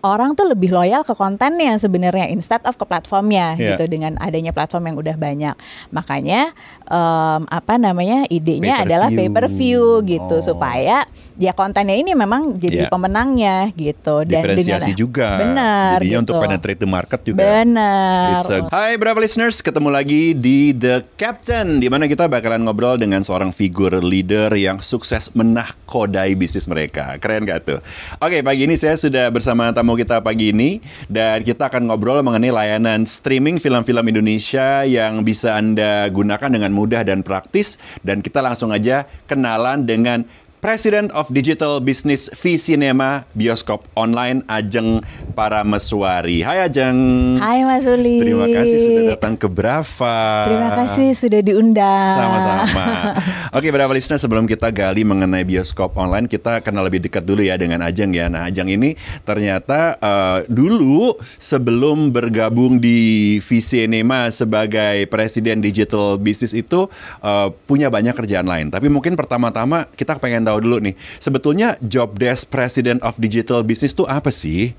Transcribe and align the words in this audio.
orang 0.00 0.32
tuh 0.32 0.46
lebih 0.46 0.70
loyal 0.70 1.02
ke 1.02 1.10
kontennya 1.10 1.74
sebenarnya 1.74 2.28
instead 2.28 2.62
of 2.62 2.74
ke 2.74 2.84
platformnya 2.84 3.54
Iya. 3.54 3.74
gitu 3.74 3.84
dengan 3.88 4.14
adanya 4.16 4.50
platform 4.50 4.84
yang 4.86 4.96
udah 4.96 5.16
banyak. 5.16 5.54
Makanya 5.90 6.54
em, 6.84 7.42
apa 7.44 7.74
namanya 7.76 8.22
idenya 8.26 8.78
Pay 8.78 8.84
adalah 8.86 9.08
view. 9.08 9.18
pay 9.18 9.28
per 9.28 9.46
view 9.48 9.82
gitu 10.02 10.36
Oh. 10.36 10.44
supaya 10.44 11.02
ya 11.34 11.52
kontennya 11.52 11.94
ini 11.94 12.12
memang 12.12 12.54
jadi 12.54 12.86
Iya. 12.86 12.88
pemenangnya 12.88 13.70
gitu 13.72 14.22
dan 14.22 14.42
Diferensiasi 14.42 14.92
dengan, 14.92 14.98
juga. 14.98 15.28
Benar. 15.36 15.90
Jadinya 15.98 16.10
gitu. 16.12 16.22
untuk 16.24 16.34
penetrate 16.40 16.78
the 16.78 16.88
market 16.88 17.20
juga. 17.24 17.40
Benar. 17.40 18.38
A- 18.38 18.68
Hai 18.68 18.94
Bravo 18.94 19.18
listeners, 19.18 19.58
ketemu 19.58 19.88
lagi 19.88 20.32
di 20.32 20.70
The 20.72 21.02
Captain 21.14 21.78
di 21.78 21.86
mana 21.86 22.06
kita 22.06 22.26
bakalan 22.26 22.62
ngobrol 22.62 22.96
dengan 22.96 23.20
seorang 23.20 23.50
figur 23.50 23.98
leader 23.98 24.52
yang 24.52 24.78
sukses 24.78 25.30
menahkodai 25.32 26.34
bisnis 26.34 26.64
mereka. 26.64 27.16
Keren 27.16 27.42
gak 27.42 27.64
tuh? 27.64 27.78
Oke, 28.18 28.40
pagi 28.40 28.62
ini 28.62 28.74
saya 28.74 28.94
sudah 28.94 29.28
bersama 29.28 29.70
tamu 29.70 29.87
kita 29.94 30.20
pagi 30.20 30.50
ini. 30.50 30.82
Dan 31.06 31.46
kita 31.46 31.70
akan 31.70 31.88
ngobrol 31.88 32.20
mengenai 32.26 32.50
layanan 32.50 33.06
streaming 33.06 33.62
film-film 33.62 34.04
Indonesia 34.10 34.82
yang 34.84 35.22
bisa 35.22 35.54
Anda 35.56 36.10
gunakan 36.10 36.50
dengan 36.50 36.74
mudah 36.74 37.06
dan 37.06 37.22
praktis. 37.22 37.78
Dan 38.02 38.20
kita 38.20 38.42
langsung 38.42 38.74
aja 38.74 39.06
kenalan 39.30 39.86
dengan 39.86 40.26
President 40.58 41.14
of 41.14 41.30
Digital 41.30 41.78
Business 41.78 42.26
V 42.34 42.58
Cinema 42.58 43.22
Bioskop 43.30 43.86
Online 43.94 44.42
Ajeng 44.50 44.98
Parameswari. 45.38 46.42
Hai 46.42 46.66
Ajeng. 46.66 46.98
Hai 47.38 47.62
Mas 47.62 47.86
Uli. 47.86 48.18
Terima 48.18 48.50
kasih 48.50 48.78
sudah 48.82 49.02
datang 49.14 49.38
ke 49.38 49.46
Brava. 49.46 50.50
Terima 50.50 50.70
kasih 50.74 51.14
sudah 51.14 51.40
diundang. 51.46 52.10
Sama-sama. 52.10 53.14
Oke, 53.58 53.70
Brava 53.70 53.94
listener, 53.94 54.18
sebelum 54.18 54.50
kita 54.50 54.74
gali 54.74 55.06
mengenai 55.06 55.46
bioskop 55.46 55.94
online, 55.94 56.26
kita 56.26 56.58
kenal 56.58 56.82
lebih 56.82 57.06
dekat 57.06 57.22
dulu 57.22 57.46
ya 57.46 57.54
dengan 57.54 57.78
Ajeng 57.86 58.10
ya. 58.10 58.26
Nah, 58.26 58.50
Ajeng 58.50 58.66
ini 58.66 58.98
ternyata 59.22 59.94
eh, 60.02 60.38
dulu 60.50 61.14
sebelum 61.38 62.10
bergabung 62.10 62.82
di 62.82 63.38
V 63.46 63.62
Cinema 63.62 64.26
sebagai 64.34 65.06
Presiden 65.06 65.62
Digital 65.62 66.18
Business 66.18 66.50
itu 66.50 66.90
eh, 67.22 67.48
punya 67.70 67.94
banyak 67.94 68.18
kerjaan 68.18 68.50
lain. 68.50 68.74
Tapi 68.74 68.90
mungkin 68.90 69.14
pertama-tama 69.14 69.86
kita 69.94 70.18
pengen 70.18 70.47
tahu 70.48 70.58
dulu 70.64 70.76
nih, 70.80 70.94
sebetulnya 71.20 71.76
job 71.84 72.16
desk 72.16 72.48
President 72.48 73.04
of 73.04 73.20
Digital 73.20 73.60
Business 73.60 73.92
itu 73.92 74.08
apa 74.08 74.32
sih? 74.32 74.72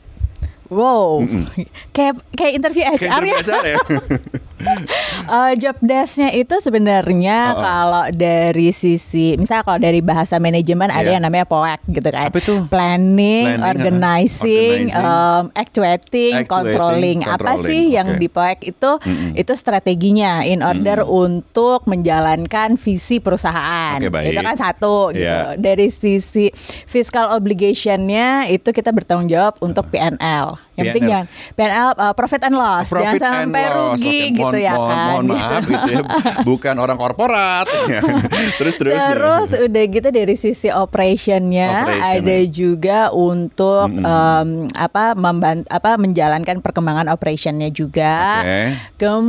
Wow, 0.69 1.25
kayak 1.95 2.21
kayak 2.33 2.53
interview 2.57 2.83
HR 2.85 3.21
Kayak 3.21 3.45
ya. 3.45 3.61
ya? 3.77 3.79
Eh, 5.29 5.53
job 5.61 5.77
desk-nya 5.83 6.33
itu 6.33 6.57
sebenarnya 6.57 7.53
Oh, 7.53 7.59
oh. 7.59 7.61
kalau 7.61 8.05
dari 8.09 8.73
sisi, 8.73 9.37
misalnya 9.37 9.61
kalau 9.61 9.77
dari 9.77 10.01
bahasa 10.01 10.41
manajemen 10.41 10.89
ada 10.89 11.05
Iya. 11.05 11.19
yang 11.19 11.23
namanya 11.29 11.45
POAC 11.45 11.85
gitu 11.85 12.09
kan. 12.09 12.33
Apa 12.33 12.39
itu? 12.41 12.55
Planning, 12.65 13.45
Planning, 13.45 13.61
organizing, 13.61 14.77
uh-uh. 14.89 15.05
um, 15.05 15.43
actuating, 15.53 16.33
Actuating, 16.33 16.49
controlling. 16.49 17.19
Apa 17.21 17.61
controlling, 17.61 17.67
sih 17.69 17.83
yang 17.93 18.07
oke. 18.15 18.17
di 18.17 18.27
POAC 18.27 18.57
itu? 18.73 18.91
Itu 19.37 19.53
strateginya 19.53 20.41
in 20.41 20.65
order 20.65 21.05
untuk 21.05 21.85
menjalankan 21.85 22.73
visi 22.79 23.21
perusahaan. 23.21 24.01
Baik. 24.01 24.33
Itu 24.33 24.39
kan 24.41 24.57
satu 24.57 25.13
gitu. 25.13 25.29
Iya. 25.29 25.61
Dari 25.61 25.93
sisi 25.93 26.49
fiscal 26.89 27.29
obligation-nya 27.37 28.49
itu 28.49 28.73
kita 28.73 28.89
bertanggung 28.89 29.29
jawab 29.29 29.61
untuk 29.61 29.93
PNL. 29.93 30.57
Yang 30.79 30.85
penting 30.89 31.03
PNL. 31.03 31.11
jangan 31.11 31.25
PNL 31.53 31.89
uh, 31.93 32.13
profit 32.13 32.41
and 32.41 32.55
loss, 32.55 32.87
Profit 32.87 33.03
jangan 33.05 33.13
and 33.13 33.23
sampai 33.45 33.63
loss. 33.65 33.75
rugi 33.99 34.19
gitu 34.31 34.41
mohon, 34.41 34.53
ya 34.57 34.73
mohon, 34.73 34.89
kan. 34.89 35.05
Mohon 35.05 35.25
maaf 35.29 35.61
gitu 35.65 35.89
ya. 35.89 36.01
Bukan 36.49 36.75
orang 36.75 36.97
korporat. 36.97 37.65
terus 38.59 38.75
terus. 38.75 38.95
Terus 38.95 39.49
udah 39.61 39.83
gitu 39.85 40.07
dari 40.09 40.35
sisi 40.35 40.67
operationnya 40.67 41.69
Operation, 41.83 42.09
ada 42.15 42.37
ya. 42.37 42.47
juga 42.47 42.99
untuk 43.11 43.87
em, 43.91 44.49
apa 44.71 45.03
memban 45.13 45.57
apa 45.65 45.95
menjalankan 45.95 46.59
perkembangan 46.59 47.07
operationnya 47.09 47.67
juga. 47.69 48.41
Oke. 48.41 48.61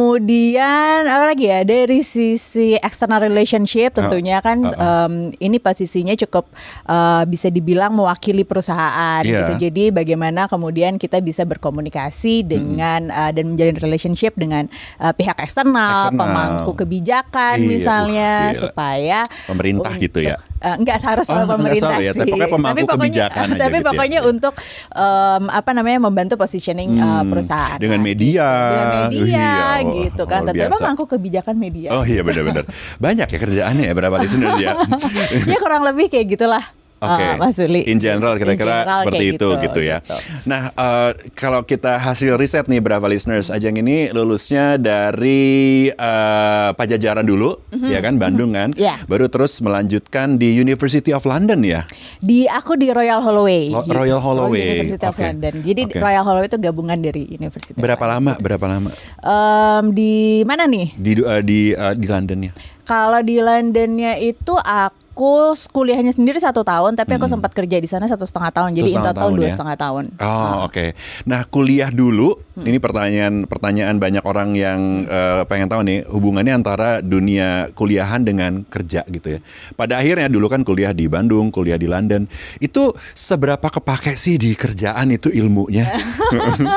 Kemudian 0.01 1.05
apa 1.05 1.25
lagi 1.27 1.47
ya 1.47 1.61
dari 1.61 2.01
sisi 2.01 2.75
external 2.77 3.21
relationship 3.21 3.93
tentunya 3.93 4.39
kan 4.39 4.59
Oh, 4.61 4.73
em, 4.73 5.13
ini 5.37 5.57
posisinya 5.57 6.13
cukup 6.17 6.47
eh, 6.85 7.23
bisa 7.25 7.49
dibilang 7.49 7.91
mewakili 7.91 8.43
perusahaan 8.43 9.21
Iya. 9.21 9.45
gitu. 9.47 9.69
Jadi 9.69 9.85
bagaimana 9.91 10.47
kemudian 10.47 10.95
kita 10.95 11.19
bisa 11.19 11.40
berkomunikasi 11.45 12.43
dengan 12.43 13.09
eh, 13.09 13.31
dan 13.31 13.45
menjalin 13.49 13.77
relationship 13.77 14.33
dengan 14.35 14.67
eh, 14.97 15.13
pihak 15.13 15.39
eksternal, 15.39 16.09
Eksternal. 16.09 16.21
pemangku 16.21 16.73
kebijakan 16.75 17.57
Iya, 17.57 17.67
misalnya 17.67 18.31
uh, 18.49 18.59
supaya 18.59 19.19
Pemerintah 19.45 19.93
gitu 19.95 20.21
ya? 20.21 20.37
Eh, 20.61 20.77
enggak 20.77 20.99
seharusnya 20.99 21.33
Oh, 21.35 21.43
enggak 21.43 21.57
pemerintah 21.57 21.97
ya, 21.97 22.13
sih. 22.13 22.21
tapi 22.21 22.31
pokoknya 22.31 22.53
pemangku 22.53 22.87
kebijakan 22.87 23.45
aja 23.49 23.57
tapi 23.59 23.73
gitu 23.73 23.81
ya. 23.81 23.89
pokoknya 23.89 24.21
untuk 24.23 24.55
em, 24.91 25.45
apa 25.49 25.71
namanya 25.73 25.99
membantu 26.01 26.35
positioning 26.37 26.91
Hmm, 26.93 27.27
perusahaan. 27.27 27.79
dengan 27.79 27.97
Nah, 27.97 28.07
media. 28.07 28.49
Dengan 28.51 28.87
media 29.07 29.25
Iya, 29.25 29.53
oh, 29.81 29.93
gitu 30.03 30.23
kan. 30.25 30.41
biasa. 30.45 30.73
pemangku 30.77 31.05
kebijakan 31.07 31.57
media. 31.57 31.89
Oh 31.91 32.03
iya 32.03 32.21
benar-benar. 32.21 32.69
Banyak 32.97 33.27
ya 33.27 33.39
kerjaannya 33.39 33.85
ya 33.87 33.95
berapa 33.95 34.17
listeners 34.17 34.57
ya. 34.65 34.77
ya 35.43 35.57
kurang 35.57 35.81
lebih 35.83 36.09
kayak 36.09 36.29
gitulah. 36.29 36.61
Oke, 37.01 37.17
eh, 37.19 37.33
Mas 37.35 37.57
Uli. 37.57 37.81
in 37.85 37.97
general 37.97 38.37
kira-kira 38.37 38.85
seperti 39.01 39.33
itu 39.33 39.49
gitu, 39.57 39.81
ya. 39.81 39.99
gitu. 39.99 40.13
Nah, 40.45 40.69
eh, 40.69 41.11
kalau 41.33 41.65
kita 41.65 41.97
hasil 41.97 42.37
riset 42.37 42.67
nih 42.67 42.79
Brava 42.79 43.09
listeners, 43.09 43.49
Ajeng 43.49 43.77
ini 43.77 44.09
lulusnya 44.11 44.77
dari 44.77 45.89
eh, 45.89 46.69
Pajajaran 46.71 47.25
dulu, 47.25 47.57
ya 47.83 47.99
kan, 47.99 48.17
Bandung 48.17 48.53
kan, 48.53 48.77
Iya. 48.77 49.01
baru 49.07 49.27
terus 49.27 49.59
melanjutkan 49.59 50.37
di 50.37 50.53
University 50.53 51.11
of 51.11 51.25
London 51.25 51.65
ya. 51.65 51.89
Di 52.19 52.45
aku 52.45 52.77
di 52.77 52.93
Royal 52.93 53.19
Holloway. 53.19 53.73
Lo- 53.73 53.89
Royal 53.89 54.21
Holloway, 54.21 54.85
University 54.85 55.01
of 55.01 55.17
oke. 55.17 55.25
London. 55.25 55.55
Jadi 55.63 55.83
Oke. 55.87 55.97
Royal 55.99 56.23
Holloway 56.23 56.47
itu 56.47 56.59
gabungan 56.59 56.99
dari 56.99 57.25
University. 57.27 57.73
of 57.73 57.81
Berapa 57.81 58.05
lama? 58.07 58.37
Berapa 58.37 58.67
lama 58.67 58.91
Em, 59.19 59.85
di 59.91 60.13
mana 60.45 60.69
nih? 60.69 60.93
di 60.95 61.13
eh, 61.17 61.41
di 61.41 61.61
eh, 61.73 61.95
di 61.95 62.07
Londonnya? 62.07 62.53
Kalau 62.85 63.23
di 63.23 63.39
Londonnya 63.39 64.19
itu 64.19 64.53
aku 64.53 65.00
kuliahnya 65.13 66.11
sendiri 66.11 66.37
satu 66.37 66.61
tahun, 66.61 66.95
tapi 66.95 67.15
aku 67.15 67.27
sempat 67.27 67.51
kerja 67.51 67.77
di 67.77 67.85
sana 67.85 68.07
satu 68.07 68.25
setengah 68.25 68.51
tahun. 68.51 68.71
Jadi 68.73 68.89
in 68.89 68.97
Hmm. 68.97 69.07
total 69.07 69.19
tahun 69.21 69.33
dua 69.35 69.47
ya? 69.47 69.53
setengah 69.53 69.77
tahun. 69.77 70.05
Oh 70.17 70.57
oke. 70.65 70.87
Nah 71.25 71.41
kuliah 71.45 71.91
dulu, 71.91 72.39
Hmm. 72.57 72.65
ini 72.65 72.77
pertanyaan 72.77 73.35
pertanyaan 73.45 73.97
banyak 73.97 74.23
orang 74.23 74.53
yang 74.53 74.81
eh, 75.03 75.43
pengen 75.45 75.67
tahu 75.67 75.83
nih 75.83 76.05
hubungannya 76.07 76.55
antara 76.55 77.01
dunia 77.01 77.69
kuliahan 77.73 78.23
dengan 78.23 78.63
kerja 78.65 79.03
gitu 79.07 79.37
ya. 79.37 79.41
Pada 79.75 79.97
akhirnya 79.97 80.27
dulu 80.27 80.47
kan 80.47 80.63
kuliah 80.63 80.91
di 80.91 81.05
Bandung, 81.05 81.51
kuliah 81.51 81.77
di 81.77 81.85
London, 81.85 82.25
itu 82.59 82.89
seberapa 83.13 83.67
kepake 83.67 84.15
sih 84.15 84.37
di 84.37 84.55
kerjaan 84.55 85.11
itu 85.11 85.29
ilmunya? 85.29 85.91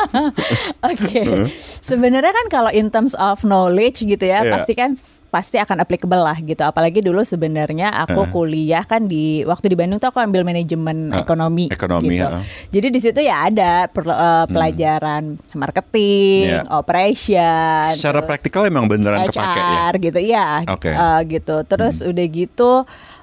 Oke, 0.84 1.22
sebenarnya 1.90 2.32
kan 2.32 2.48
kalau 2.50 2.72
in 2.72 2.90
terms 2.90 3.14
of 3.16 3.44
knowledge 3.44 4.02
gitu 4.02 4.24
ya, 4.24 4.44
Iya. 4.44 4.52
pasti 4.52 4.74
kan 4.74 4.92
pasti 5.30 5.58
akan 5.58 5.82
applicable 5.82 6.20
lah 6.20 6.38
gitu. 6.38 6.62
Apalagi 6.62 7.02
dulu 7.02 7.24
sebenarnya 7.24 7.90
aku 7.90 8.23
Heeh. 8.24 8.34
kuliah 8.34 8.84
kan 8.84 9.04
di 9.04 9.24
waktu 9.44 9.68
di 9.68 9.76
Bandung 9.76 9.98
tuh 9.98 10.08
aku 10.08 10.20
ambil 10.20 10.42
manajemen 10.42 11.10
Ah, 11.10 11.22
ekonomi, 11.22 11.68
ekonomi, 11.68 12.16
gitu. 12.16 12.26
heeh. 12.26 12.42
Jadi 12.70 12.88
di 12.90 13.00
situ 13.00 13.20
ya 13.20 13.48
ada 13.48 13.88
per- 13.88 14.08
eh, 14.08 14.46
pelajaran 14.48 15.24
marketing, 15.54 16.46
Iya. 16.50 16.62
operation, 16.70 17.92
Secara 17.94 18.20
terus 18.20 18.30
praktikal 18.30 18.64
emang 18.66 18.86
beneran 18.86 19.26
kepake 19.26 19.40
ya. 19.56 19.66
HR 19.82 19.94
gitu 20.00 20.20
ya 20.20 20.48
Oke. 20.68 20.90
eh, 20.90 21.20
gitu 21.30 21.56
terus 21.64 22.00
udah 22.00 22.26
gitu 22.28 22.72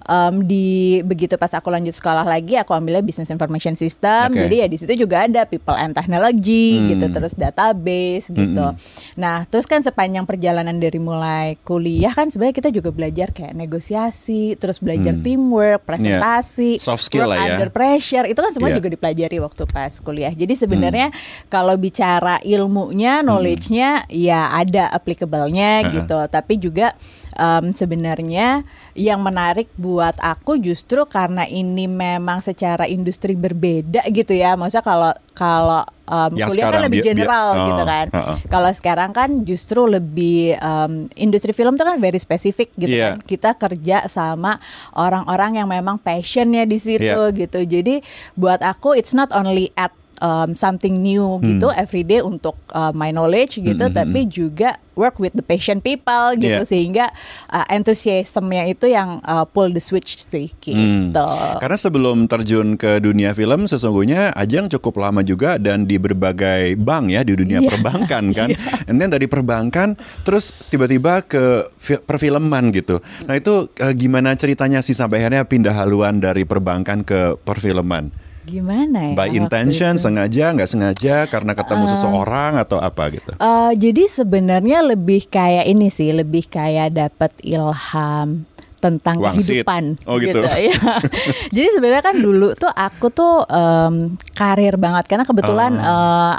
em, 0.02 0.42
di 0.42 0.66
begitu 1.00 1.36
pas 1.36 1.52
aku 1.52 1.68
lanjut 1.68 1.92
sekolah 1.92 2.24
lagi 2.24 2.54
aku 2.54 2.72
ambilnya 2.72 2.98
business 3.00 3.28
information 3.28 3.74
system 3.74 4.28
Oke. 4.28 4.42
jadi 4.42 4.54
ya 4.56 4.66
di 4.66 4.74
situ 4.74 4.92
juga 4.98 5.22
ada 5.22 5.44
people 5.44 5.76
and 5.76 5.92
technology 5.92 6.50
Hmm. 6.76 6.88
gitu 6.88 7.06
terus 7.10 7.32
database 7.32 8.26
gitu 8.28 8.74
nah 9.14 9.44
terus 9.44 9.64
kan 9.64 9.78
sepanjang 9.80 10.24
perjalanan 10.24 10.76
dari 10.76 10.98
mulai 10.98 11.54
kuliah 11.60 12.10
kan 12.10 12.26
sebenarnya 12.26 12.56
kita 12.56 12.70
juga 12.70 12.90
belajar 12.90 13.30
kayak 13.30 13.54
negosiasi 13.54 14.56
terus 14.56 14.78
belajar 14.78 14.89
teamwork 14.96 15.80
presentasi 15.82 16.70
Hmm. 16.72 16.82
Soft 16.82 17.04
skill 17.04 17.22
work 17.22 17.30
lah 17.30 17.38
ya. 17.38 17.52
under 17.54 17.68
pressure 17.68 18.24
itu 18.24 18.36
kan 18.36 18.50
semua 18.50 18.68
Iya. 18.68 18.76
juga 18.76 18.88
dipelajari 18.88 19.36
waktu 19.38 19.62
pas 19.64 19.92
kuliah 19.98 20.32
jadi 20.32 20.50
sebenarnya 20.52 21.08
kalau 21.46 21.74
bicara 21.74 22.40
ilmunya 22.40 23.20
knowledge-nya 23.20 23.90
ya 24.08 24.50
ada 24.50 24.88
applicable-nya 24.88 25.70
Uh-uh. 25.80 25.92
gitu 25.92 26.18
tapi 26.26 26.56
juga 26.56 26.96
em, 27.32 27.70
sebenarnya 27.70 28.64
yang 28.92 29.20
menarik 29.20 29.68
buat 29.74 30.16
aku 30.16 30.56
justru 30.56 31.04
karena 31.04 31.44
ini 31.44 31.84
memang 31.84 32.40
secara 32.40 32.84
industri 32.84 33.34
berbeda 33.34 34.02
gitu 34.08 34.32
ya 34.32 34.54
maksudnya 34.54 34.82
kalau 34.82 35.12
kalau 35.32 35.82
em, 36.10 36.32
Yang 36.36 36.48
kuliah 36.50 36.66
kan 36.68 36.80
lebih 36.82 36.90
bi- 36.92 36.98
bi- 36.98 37.08
general 37.08 37.46
oh, 37.48 37.66
gitu 37.68 37.82
kan 37.84 38.06
uh-uh. 38.10 38.36
kalau 38.46 38.70
sekarang 38.70 39.10
kan 39.10 39.30
justru 39.42 39.86
lebih 39.86 40.38
em, 40.52 40.92
industri 41.16 41.50
film 41.50 41.74
tuh 41.74 41.84
kan 41.84 41.96
very 41.96 42.18
spesifik 42.18 42.74
gitu 42.74 42.90
Iya. 42.90 43.14
kan 43.14 43.22
kita 43.22 43.50
kerja 43.54 44.04
sama 44.06 44.58
orang-orang 44.92 45.56
yang 45.56 45.68
memang 45.68 45.96
passionnya 45.96 46.64
di 46.64 46.76
situ 46.76 47.00
Iya. 47.00 47.30
gitu 47.38 47.62
jadi 47.62 48.02
buat 48.34 48.60
aku 48.60 48.92
it's 48.92 49.12
not 49.12 49.30
only 49.30 49.70
at 49.74 49.94
um, 50.20 50.52
something 50.52 51.00
new 51.00 51.36
gitu 51.40 51.68
everyday 51.72 52.20
untuk 52.20 52.54
uh, 52.70 52.92
my 52.92 53.10
knowledge 53.10 53.56
gitu, 53.56 53.88
tapi 53.90 54.24
juga 54.24 54.76
work 54.92 55.16
with 55.16 55.32
the 55.32 55.40
patient 55.40 55.80
people 55.80 56.06
gitu 56.36 56.52
Yeah. 56.52 56.66
sehingga 56.66 57.06
uh, 57.48 57.64
enthusiasmnya 57.66 58.68
itu 58.68 58.84
yang 58.86 59.22
uh, 59.22 59.42
pull 59.44 59.68
the 59.68 59.80
switch 59.80 60.14
sih 60.14 60.52
Hmm. 60.66 61.10
gitu. 61.10 61.26
Karena 61.56 61.74
sebelum 61.74 62.26
terjun 62.26 62.74
ke 62.74 62.98
dunia 62.98 63.32
film 63.32 63.64
sesungguhnya 63.64 64.30
Ajeng 64.32 64.68
cukup 64.68 65.00
lama 65.00 65.22
juga 65.22 65.56
dan 65.56 65.84
di 65.84 65.96
berbagai 65.96 66.76
bank 66.76 67.10
ya 67.10 67.22
di 67.22 67.32
dunia 67.32 67.58
Iya. 67.64 67.68
perbankan 67.70 68.24
kan. 68.30 68.48
And 68.86 68.96
then 68.96 69.08
dari 69.08 69.24
perbankan 69.24 69.96
terus 70.20 70.68
tiba-tiba 70.68 71.22
ke 71.22 71.42
fi- 71.74 71.98
perfilman 71.98 72.68
gitu. 72.70 73.00
Nah 73.24 73.34
itu 73.34 73.72
eh, 73.76 73.94
gimana 73.94 74.34
ceritanya 74.34 74.80
sih 74.80 74.92
sampai 74.92 75.20
akhirnya 75.20 75.44
pindah 75.44 75.72
haluan 75.72 76.18
dari 76.18 76.44
perbankan 76.44 77.00
ke 77.00 77.40
perfilman? 77.40 78.12
Gimana 78.42 79.12
ya? 79.12 79.14
By 79.14 79.30
intention, 79.30 79.94
itu? 79.94 80.02
sengaja, 80.02 80.44
nggak 80.50 80.66
sengaja, 80.66 81.16
karena 81.26 81.52
ketemu 81.52 81.84
seseorang 81.86 82.56
atau 82.56 82.78
apa 82.78 83.10
gitu? 83.10 83.30
Eh, 83.32 83.72
jadi 83.76 84.04
sebenarnya 84.06 84.80
lebih 84.82 85.26
kayak 85.26 85.64
ini 85.64 85.88
sih, 85.88 86.10
lebih 86.10 86.46
kayak 86.46 86.92
dapat 86.92 87.32
ilham 87.40 88.48
tentang 88.80 89.20
Wangsit. 89.20 89.60
kehidupan 89.60 90.00
Oh, 90.08 90.16
gitu. 90.16 90.40
ya. 90.40 90.72
Jadi 91.54 91.68
sebenarnya 91.70 92.00
kan 92.02 92.16
dulu 92.16 92.56
tuh 92.56 92.68
aku 92.68 93.12
tuh 93.12 93.44
em, 93.44 93.94
karir 94.32 94.80
banget 94.80 95.04
karena 95.04 95.22
kebetulan 95.22 95.76
Ah. 95.76 95.84
eh, 95.84 96.36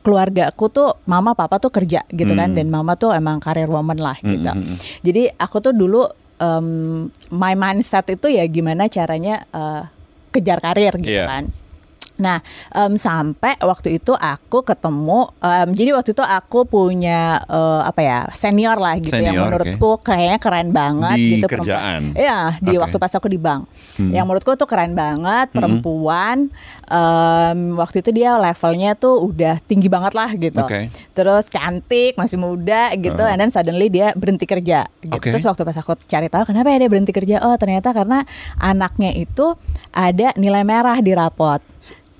keluarga 0.00 0.48
aku 0.48 0.70
tuh 0.70 0.96
mama 1.04 1.34
papa 1.34 1.58
tuh 1.58 1.68
kerja 1.68 2.00
gitu 2.08 2.32
kan 2.32 2.48
Hmm. 2.48 2.56
dan 2.56 2.70
mama 2.70 2.94
tuh 2.94 3.10
emang 3.10 3.36
karir 3.38 3.66
woman 3.66 3.98
lah 3.98 4.16
gitu. 4.16 4.40
Jadi 5.02 5.28
aku 5.28 5.60
tuh 5.60 5.74
dulu 5.74 6.08
em, 6.36 6.66
my 7.28 7.52
mindset 7.52 8.08
itu 8.08 8.30
ya 8.30 8.46
gimana 8.46 8.88
caranya 8.88 9.44
eh, 9.50 9.82
kejar 10.36 10.60
karir 10.60 10.92
gitu 11.00 11.16
Iya. 11.16 11.24
kan. 11.26 11.44
Nah, 12.16 12.40
em, 12.72 12.96
sampai 12.96 13.60
waktu 13.60 14.00
itu 14.00 14.16
aku 14.16 14.64
ketemu, 14.64 15.28
em, 15.40 15.68
jadi 15.76 15.90
waktu 15.92 16.16
itu 16.16 16.24
aku 16.24 16.64
punya 16.64 17.40
eh, 17.44 17.82
apa 17.84 18.00
ya 18.00 18.18
senior 18.32 18.80
lah 18.80 18.96
gitu 18.96 19.16
yang 19.16 19.36
Senior, 19.36 19.52
menurutku 19.52 19.90
kayaknya 20.00 20.38
keren 20.40 20.68
banget 20.72 21.18
Di 21.20 21.28
gitu. 21.40 21.46
kerjaan? 21.48 22.16
Iya, 22.16 22.56
di 22.60 22.74
Oke. 22.76 22.82
waktu 22.88 22.96
pas 22.96 23.12
aku 23.12 23.28
di 23.28 23.36
bank. 23.36 23.68
Yang 23.96 24.24
menurutku 24.28 24.52
tuh 24.56 24.68
keren 24.68 24.92
banget, 24.92 25.52
perempuan. 25.52 26.48
em, 26.86 27.74
waktu 27.74 27.98
itu 27.98 28.14
dia 28.14 28.38
levelnya 28.38 28.94
tuh 28.94 29.18
udah 29.18 29.58
tinggi 29.66 29.90
banget 29.90 30.14
lah 30.14 30.30
gitu. 30.38 30.62
Oke. 30.62 30.86
Terus 31.12 31.50
cantik, 31.50 32.14
masih 32.14 32.38
muda 32.38 32.94
gitu, 32.94 33.22
and 33.26 33.42
then 33.42 33.50
suddenly 33.50 33.90
dia 33.90 34.14
berhenti 34.14 34.46
kerja. 34.46 34.86
Gitu. 35.02 35.10
Oke. 35.10 35.34
Terus 35.34 35.42
waktu 35.44 35.66
pas 35.66 35.76
aku 35.76 35.98
cari 36.06 36.30
tahu 36.30 36.46
kenapa 36.46 36.70
ya 36.70 36.86
dia 36.86 36.90
berhenti 36.90 37.10
kerja, 37.10 37.42
oh 37.42 37.58
ternyata 37.58 37.90
karena 37.90 38.22
anaknya 38.62 39.10
itu 39.18 39.58
ada 39.90 40.30
nilai 40.38 40.62
merah 40.62 41.02
di 41.02 41.10
rapot. 41.10 41.58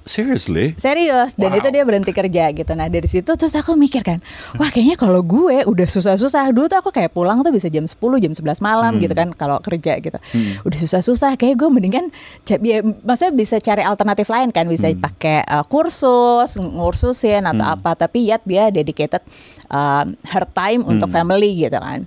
Seriously? 0.06 0.78
Serius. 0.78 1.34
Dan 1.34 1.50
Wow. 1.50 1.58
itu 1.58 1.68
dia 1.74 1.82
berhenti 1.82 2.14
kerja 2.14 2.54
gitu. 2.54 2.72
Nah 2.78 2.86
dari 2.86 3.10
situ 3.10 3.26
terus 3.26 3.50
aku 3.58 3.74
mikir 3.74 4.06
kan, 4.06 4.22
wah 4.54 4.70
kayaknya 4.70 4.94
kalau 4.94 5.18
gue 5.20 5.66
udah 5.66 5.88
susah-susah. 5.90 6.54
Dulu 6.54 6.70
tuh 6.70 6.78
aku 6.78 6.94
kayak 6.94 7.10
pulang 7.10 7.42
tuh 7.42 7.50
bisa 7.50 7.66
jam 7.66 7.82
10 7.84 7.98
jam 8.22 8.30
11 8.30 8.62
malam 8.62 9.02
gitu 9.02 9.12
kan 9.18 9.34
kalau 9.34 9.58
kerja 9.58 9.98
gitu. 9.98 10.14
Udah 10.62 10.78
susah-susah 10.78 11.34
kayak 11.34 11.58
gue 11.58 11.68
mendingan 11.68 12.14
ya, 12.46 12.86
maksudnya 13.02 13.34
bisa 13.34 13.58
cari 13.58 13.82
alternatif 13.82 14.30
lain 14.30 14.54
kan. 14.54 14.70
Bisa 14.70 14.94
pakai 14.94 15.42
uh, 15.42 15.66
kursus, 15.66 16.54
ngursusin 16.54 17.42
atau 17.42 17.66
apa. 17.66 17.98
Tapi 17.98 18.30
yet 18.30 18.46
dia 18.46 18.70
dedicated 18.70 19.26
um, 19.74 20.14
her 20.30 20.46
time 20.54 20.86
untuk 20.86 21.10
family 21.10 21.66
gitu 21.66 21.76
kan 21.82 22.06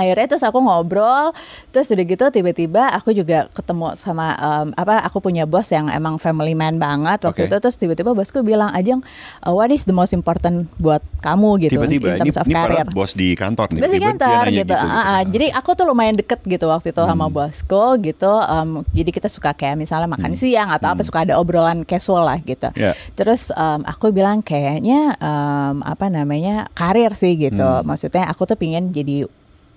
akhirnya 0.00 0.26
terus 0.32 0.42
aku 0.42 0.58
ngobrol 0.58 1.36
terus 1.70 1.92
udah 1.92 2.04
gitu 2.04 2.24
tiba-tiba 2.32 2.88
aku 2.96 3.12
juga 3.12 3.52
ketemu 3.52 3.92
sama 3.94 4.32
em, 4.34 4.68
apa 4.74 5.04
aku 5.04 5.20
punya 5.20 5.44
bos 5.44 5.68
yang 5.68 5.92
emang 5.92 6.16
family 6.16 6.56
man 6.56 6.80
banget 6.80 7.20
waktu 7.20 7.44
Oke. 7.44 7.50
itu 7.52 7.56
terus 7.60 7.76
tiba-tiba 7.76 8.16
bosku 8.16 8.40
bilang 8.40 8.72
Ajeng 8.72 9.04
uh, 9.44 9.52
what 9.52 9.68
is 9.68 9.84
the 9.84 9.92
most 9.92 10.16
important 10.16 10.66
buat 10.80 11.04
kamu 11.20 11.68
gitu 11.68 11.76
Tiba-tiba 11.76 12.16
in 12.16 12.24
ini, 12.24 12.30
of 12.32 12.46
ini 12.48 12.54
career 12.56 12.86
bos 12.88 13.12
di 13.12 13.36
kantor 13.36 13.66
nih. 13.74 13.80
Bos 13.82 13.92
di 13.92 14.00
kantor 14.00 14.44
gitu. 14.48 14.74
Ah, 14.74 15.20
ah. 15.20 15.20
Jadi 15.22 15.46
aku 15.52 15.70
tuh 15.76 15.84
lumayan 15.84 16.16
deket 16.16 16.40
gitu 16.46 16.64
waktu 16.66 16.94
itu 16.94 17.02
sama 17.02 17.26
Hmm. 17.28 17.34
bosku 17.34 17.84
gitu. 18.00 18.32
Em, 18.40 18.68
jadi 18.96 19.10
kita 19.12 19.28
suka 19.28 19.50
kayak 19.52 19.76
misalnya 19.76 20.08
makan 20.08 20.32
siang 20.34 20.72
atau 20.72 20.88
apa 20.94 21.02
suka 21.04 21.28
ada 21.28 21.36
obrolan 21.36 21.84
casual 21.84 22.24
lah 22.24 22.38
gitu. 22.40 22.70
Hmm. 22.72 22.80
Ya. 22.80 22.92
Terus 23.12 23.52
em, 23.52 23.84
aku 23.84 24.08
bilang 24.10 24.40
kayaknya 24.40 25.12
em, 25.18 25.76
apa 25.84 26.08
namanya 26.08 26.70
karir 26.72 27.12
sih 27.12 27.36
gitu. 27.36 27.60
Hmm. 27.60 27.84
Maksudnya 27.84 28.24
aku 28.30 28.48
tuh 28.48 28.56
pingin 28.56 28.88
jadi 28.90 29.28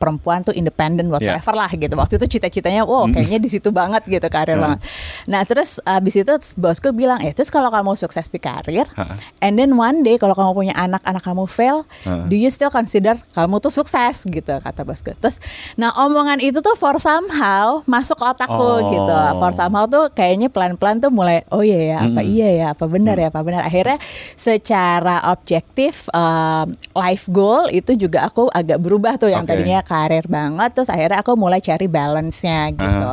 perempuan 0.04 0.44
tuh 0.44 0.52
independen 0.52 1.08
whatsoever 1.08 1.56
lah 1.56 1.72
gitu. 1.72 1.96
Waktu 1.96 2.20
itu 2.20 2.36
cita-citanya, 2.36 2.84
wow 2.84 3.08
Hmm. 3.08 3.16
kayaknya 3.16 3.40
di 3.40 3.48
situ 3.48 3.72
banget 3.72 4.04
gitu 4.04 4.28
karir 4.28 4.60
banget. 4.60 4.84
Nah 5.32 5.48
terus 5.48 5.80
abis 5.80 6.20
itu 6.20 6.34
bosku 6.60 6.92
bilang, 6.92 7.24
eh 7.24 7.32
terus 7.32 7.48
kalau 7.48 7.72
kamu 7.72 7.96
sukses 7.96 8.28
di 8.28 8.36
karir, 8.38 8.84
and 9.40 9.56
then 9.56 9.80
one 9.80 10.04
day 10.04 10.20
kalau 10.20 10.36
kamu 10.36 10.52
punya 10.52 10.74
anak, 10.76 11.00
anak 11.08 11.24
kamu 11.24 11.48
fail, 11.48 11.88
do 12.28 12.36
you 12.36 12.52
still 12.52 12.68
consider 12.68 13.16
kamu 13.32 13.64
tuh 13.64 13.72
sukses 13.72 14.28
gitu 14.28 14.60
kata 14.60 14.84
bosku. 14.84 15.16
Terus, 15.16 15.40
nah 15.80 15.96
omongan 15.96 16.44
itu 16.44 16.60
tuh 16.60 16.76
for 16.76 17.00
somehow 17.00 17.80
masuk 17.88 18.20
ke 18.20 18.26
otakku 18.28 18.60
Oh. 18.60 18.82
gitu. 18.92 19.16
For 19.40 19.54
somehow 19.54 19.86
tuh 19.86 20.12
kayaknya 20.12 20.50
pelan-pelan 20.50 21.00
tuh 21.00 21.08
mulai, 21.08 21.46
oh 21.48 21.62
iya 21.62 21.80
ya, 21.80 21.98
apa 22.04 22.20
iya 22.20 22.50
ya, 22.52 22.66
apa 22.74 22.90
benar 22.90 23.16
ya, 23.16 23.30
apa 23.30 23.40
benar. 23.46 23.62
Akhirnya 23.64 24.02
secara 24.34 25.32
objektif 25.32 26.10
um, 26.12 26.68
life 26.92 27.30
goal 27.30 27.70
itu 27.70 27.94
juga 27.96 28.26
aku 28.28 28.50
agak 28.50 28.82
berubah 28.82 29.16
tuh 29.16 29.32
yang 29.32 29.46
Oke. 29.46 29.56
tadinya 29.56 29.80
karir 29.94 30.26
banget. 30.26 30.74
Terus 30.74 30.90
akhirnya 30.90 31.22
aku 31.22 31.38
mulai 31.38 31.62
cari 31.62 31.86
balance-nya 31.86 32.74
gitu. 32.74 33.12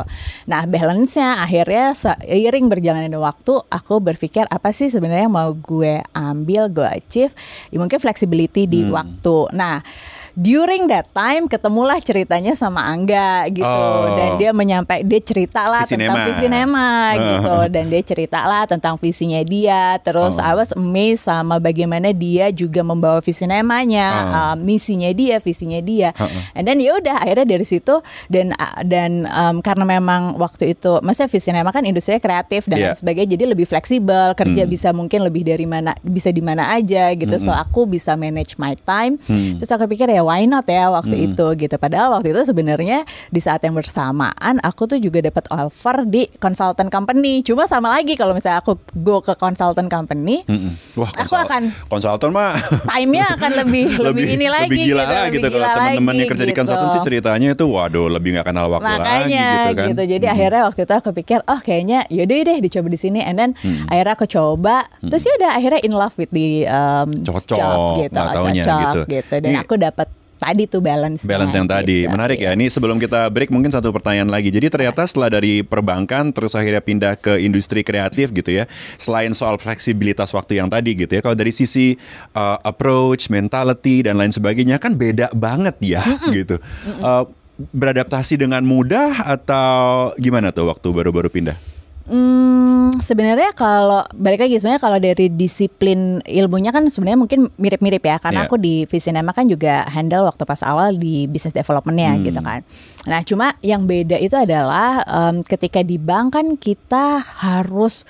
Nah 0.49 0.65
balance-nya 0.65 1.45
akhirnya 1.45 1.93
seiring 1.93 2.65
berjalannya 2.65 3.13
waktu 3.13 3.53
aku 3.69 4.01
berpikir 4.01 4.49
apa 4.49 4.73
sih 4.73 4.89
sebenarnya 4.89 5.29
mau 5.29 5.53
gue 5.53 6.01
ambil, 6.17 6.73
gue 6.73 6.87
achieve. 6.89 7.37
Ya, 7.69 7.77
mungkin 7.77 8.01
flexibility 8.01 8.65
di 8.65 8.81
Hmm. 8.81 8.97
waktu. 8.97 9.53
Nah 9.53 9.85
during 10.33 10.87
that 10.87 11.07
time 11.11 11.45
ketemulah 11.45 11.99
ceritanya 11.99 12.53
sama 12.53 12.83
Angga 12.83 13.47
gitu 13.47 13.63
Oh. 13.63 14.15
dan 14.15 14.29
dia 14.35 14.51
menyampai 14.51 15.01
dia 15.01 15.19
cerita 15.19 15.65
lah 15.65 15.83
tentang 15.83 16.15
Visinema. 16.17 16.27
Visinema 16.27 16.89
gitu 17.15 17.53
dan 17.69 17.83
dia 17.87 18.01
cerita 18.01 18.39
lah 18.41 18.63
tentang 18.65 18.95
visinya 18.95 19.41
dia 19.41 19.95
terus 19.99 20.35
Oh. 20.35 20.43
I 20.43 20.53
was 20.53 20.71
amazed 20.71 21.23
sama 21.23 21.57
bagaimana 21.57 22.11
dia 22.11 22.49
juga 22.49 22.81
membawa 22.81 23.19
visinemanya 23.19 24.07
Oh. 24.07 24.31
uh, 24.33 24.55
misinya 24.55 25.11
dia 25.11 25.37
visinya 25.37 25.79
dia 25.79 26.11
Uh-uh. 26.13 26.55
and 26.55 26.63
then 26.63 26.77
ya 26.77 26.95
udah 26.95 27.19
akhirnya 27.19 27.47
dari 27.49 27.63
situ 27.63 27.99
dan 28.27 28.53
uh, 28.53 28.81
dan 28.83 29.25
um, 29.25 29.59
karena 29.59 29.83
memang 29.83 30.35
waktu 30.35 30.71
itu 30.71 30.99
maksudnya 30.99 31.27
Visinema 31.27 31.69
kan 31.69 31.83
industrinya 31.83 32.19
kreatif 32.19 32.65
dan 32.65 32.77
lain 32.79 32.95
sebagainya 32.95 33.29
jadi 33.31 33.43
lebih 33.47 33.65
fleksibel 33.65 34.33
kerja 34.33 34.61
Hmm. 34.61 34.69
bisa 34.69 34.89
mungkin 34.91 35.21
lebih 35.21 35.41
dari 35.41 35.65
mana 35.65 35.91
bisa 35.99 36.29
di 36.29 36.39
mana 36.39 36.69
aja 36.71 37.09
gitu 37.11 37.33
so 37.35 37.49
aku 37.49 37.83
bisa 37.85 38.13
manage 38.13 38.55
my 38.55 38.77
time 38.77 39.17
Hmm. 39.23 39.57
terus 39.57 39.69
aku 39.69 39.85
pikir 39.87 40.07
ya 40.07 40.20
why 40.21 40.43
not 40.43 40.63
ya 40.63 40.89
waktu 40.89 41.11
itu 41.27 41.45
gitu 41.57 41.75
padahal 41.75 42.13
waktu 42.13 42.29
itu 42.29 42.41
sebenarnya 42.43 43.01
di 43.27 43.39
saat 43.39 43.59
yang 43.59 43.73
bersamaan 43.73 44.29
aku 44.59 44.85
tuh 44.87 44.97
juga 44.97 45.21
dapat 45.21 45.45
offer 45.49 46.03
di 46.03 46.29
consultant 46.35 46.87
company 46.87 47.41
cuma 47.41 47.65
sama 47.65 47.91
lagi 47.91 48.13
kalau 48.13 48.31
misalnya 48.31 48.59
aku 48.59 48.73
go 48.95 49.19
ke 49.19 49.33
consultant 49.33 49.87
company 49.87 50.43
Mm-mm. 50.43 50.73
Wah, 50.95 51.09
Aku 51.13 51.25
konsul- 51.27 51.43
akan- 51.43 51.71
konsultan 51.87 52.29
mah 52.29 52.53
time-nya 52.89 53.25
akan 53.33 53.51
lebih 53.59 53.85
lebih, 53.97 54.25
ini 54.31 54.47
lagi 54.47 54.67
lebih 54.67 54.79
gila 54.85 54.95
gitu, 54.97 55.07
lah 55.07 55.21
lebih 55.21 55.33
gitu 55.33 55.47
kalau 55.49 55.67
teman-teman 55.71 55.91
yang 56.07 56.17
lagi 56.17 56.29
kerja 56.29 56.43
di 56.43 56.47
gitu. 56.47 56.59
konsultan 56.59 56.87
sih 56.89 57.01
ceritanya 57.01 57.49
itu 57.51 57.65
waduh 57.65 58.07
lebih 58.07 58.29
nggak 58.33 58.47
kenal 58.47 58.65
waktu 58.67 58.85
lagi 58.85 58.99
makanya 58.99 59.47
gitu 59.49 59.71
kan. 59.73 59.87
gitu 59.89 60.03
jadi 60.07 60.25
akhirnya 60.27 60.61
waktu 60.63 60.81
itu 60.81 60.93
aku 60.93 61.09
pikir 61.13 61.39
oh 61.43 61.59
kayaknya 61.59 61.99
yaudah 62.07 62.37
deh 62.43 62.57
dicoba 62.59 62.87
di 62.87 62.99
sini 62.99 63.19
and 63.19 63.37
then 63.37 63.51
Hmm. 63.61 63.85
akhirnya 63.85 64.13
aku 64.15 64.25
coba 64.25 64.75
terus 64.99 65.21
ya 65.21 65.33
udah 65.35 65.51
akhirnya 65.53 65.81
in 65.81 65.91
love 65.91 66.15
with 66.15 66.31
the 66.31 66.65
um, 66.65 67.09
Cocok, 67.21 67.45
job 67.51 67.77
gitu 67.99 68.15
nggak 68.15 68.33
taunya 68.33 68.63
cocok 68.63 68.79
gitu. 68.81 68.99
gitu 69.11 69.35
dan 69.37 69.49
Ini- 69.49 69.59
aku 69.59 69.73
dapat 69.77 70.07
tadi 70.41 70.65
tuh 70.65 70.81
balance 70.81 71.21
Balance 71.21 71.53
yang 71.53 71.69
tadi 71.69 72.09
menarik 72.09 72.41
ya. 72.41 72.57
Ini 72.57 72.65
sebelum 72.73 72.97
kita 72.97 73.29
break 73.29 73.53
mungkin 73.53 73.69
satu 73.69 73.93
pertanyaan 73.93 74.33
lagi. 74.33 74.49
Jadi 74.49 74.73
ternyata 74.73 75.05
setelah 75.05 75.29
dari 75.37 75.61
perbankan 75.61 76.33
terus 76.33 76.57
akhirnya 76.57 76.81
pindah 76.81 77.13
ke 77.13 77.37
industri 77.45 77.85
kreatif 77.85 78.33
gitu 78.33 78.49
ya. 78.49 78.65
Selain 78.97 79.29
soal 79.37 79.61
fleksibilitas 79.61 80.33
waktu 80.33 80.57
yang 80.57 80.73
tadi 80.73 80.97
gitu 80.97 81.13
ya. 81.13 81.21
Kalau 81.21 81.37
dari 81.37 81.53
sisi 81.53 81.93
uh, 82.33 82.57
approach, 82.65 83.29
mentality 83.29 84.01
dan 84.01 84.17
lain 84.17 84.33
sebagainya 84.33 84.81
kan 84.81 84.97
beda 84.97 85.29
banget 85.37 85.77
ya 85.77 86.01
gitu. 86.35 86.57
Uh, 86.97 87.29
beradaptasi 87.61 88.41
dengan 88.41 88.65
mudah 88.65 89.21
atau 89.21 90.09
gimana 90.17 90.49
tuh 90.49 90.65
waktu 90.73 90.89
baru-baru 90.89 91.29
pindah? 91.29 91.57
Hmm, 92.03 92.71
sebenarnya 92.97 93.51
kalau 93.51 94.01
balik 94.11 94.41
lagi 94.41 94.57
sebenarnya 94.57 94.79
kalau 94.79 94.97
dari 94.97 95.29
disiplin 95.29 95.99
ilmunya 96.23 96.69
kan 96.69 96.83
sebenarnya 96.83 97.19
mungkin 97.19 97.39
mirip-mirip 97.55 98.01
ya 98.01 98.17
karena 98.17 98.43
Iya. 98.43 98.47
aku 98.47 98.55
di 98.57 98.83
Visinema 98.83 99.31
kan 99.31 99.45
juga 99.45 99.85
handle 99.85 100.23
waktu 100.23 100.43
pas 100.43 100.61
awal 100.61 100.93
di 100.93 101.25
business 101.25 101.53
developmentnya 101.53 102.11
Hmm. 102.11 102.23
gitu 102.23 102.39
kan. 102.39 102.59
Nah 103.03 103.21
cuma 103.21 103.53
yang 103.59 103.85
beda 103.85 104.13
itu 104.15 104.33
adalah 104.33 105.01
em, 105.03 105.41
ketika 105.41 105.81
di 105.81 105.95
bank 105.95 106.27
kan 106.31 106.47
kita 106.55 107.21
harus 107.39 108.03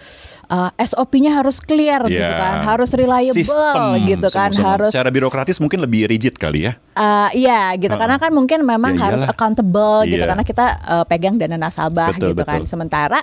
eh, 0.48 0.72
SOP-nya 0.78 1.32
harus 1.34 1.60
clear 1.60 2.04
gitu 2.06 2.20
Ya. 2.22 2.36
kan, 2.36 2.54
harus 2.66 2.92
reliable 2.92 3.38
Sistem 3.38 4.04
gitu 4.06 4.28
kan, 4.30 4.52
semua-semua. 4.52 4.72
harus 4.74 4.90
secara 4.92 5.10
birokratis 5.10 5.58
mungkin 5.58 5.80
lebih 5.80 6.08
rigid 6.08 6.36
kali 6.36 6.68
ya. 6.68 6.76
Eh, 6.92 7.30
iya 7.40 7.72
gitu 7.76 7.88
Heeh. 7.88 7.96
karena 7.98 8.18
kan 8.18 8.32
mungkin 8.32 8.64
memang 8.64 8.94
Ya 8.94 9.08
harus 9.08 9.24
iyalah. 9.24 9.32
accountable 9.32 10.04
gitu 10.06 10.20
Iya. 10.20 10.28
karena 10.28 10.44
kita 10.44 10.66
eh, 10.82 11.06
pegang 11.06 11.36
dana 11.36 11.56
nasabah 11.56 12.12
Betul, 12.12 12.32
gitu 12.32 12.44
kan. 12.44 12.60
betul. 12.60 12.68
Sementara 12.68 13.20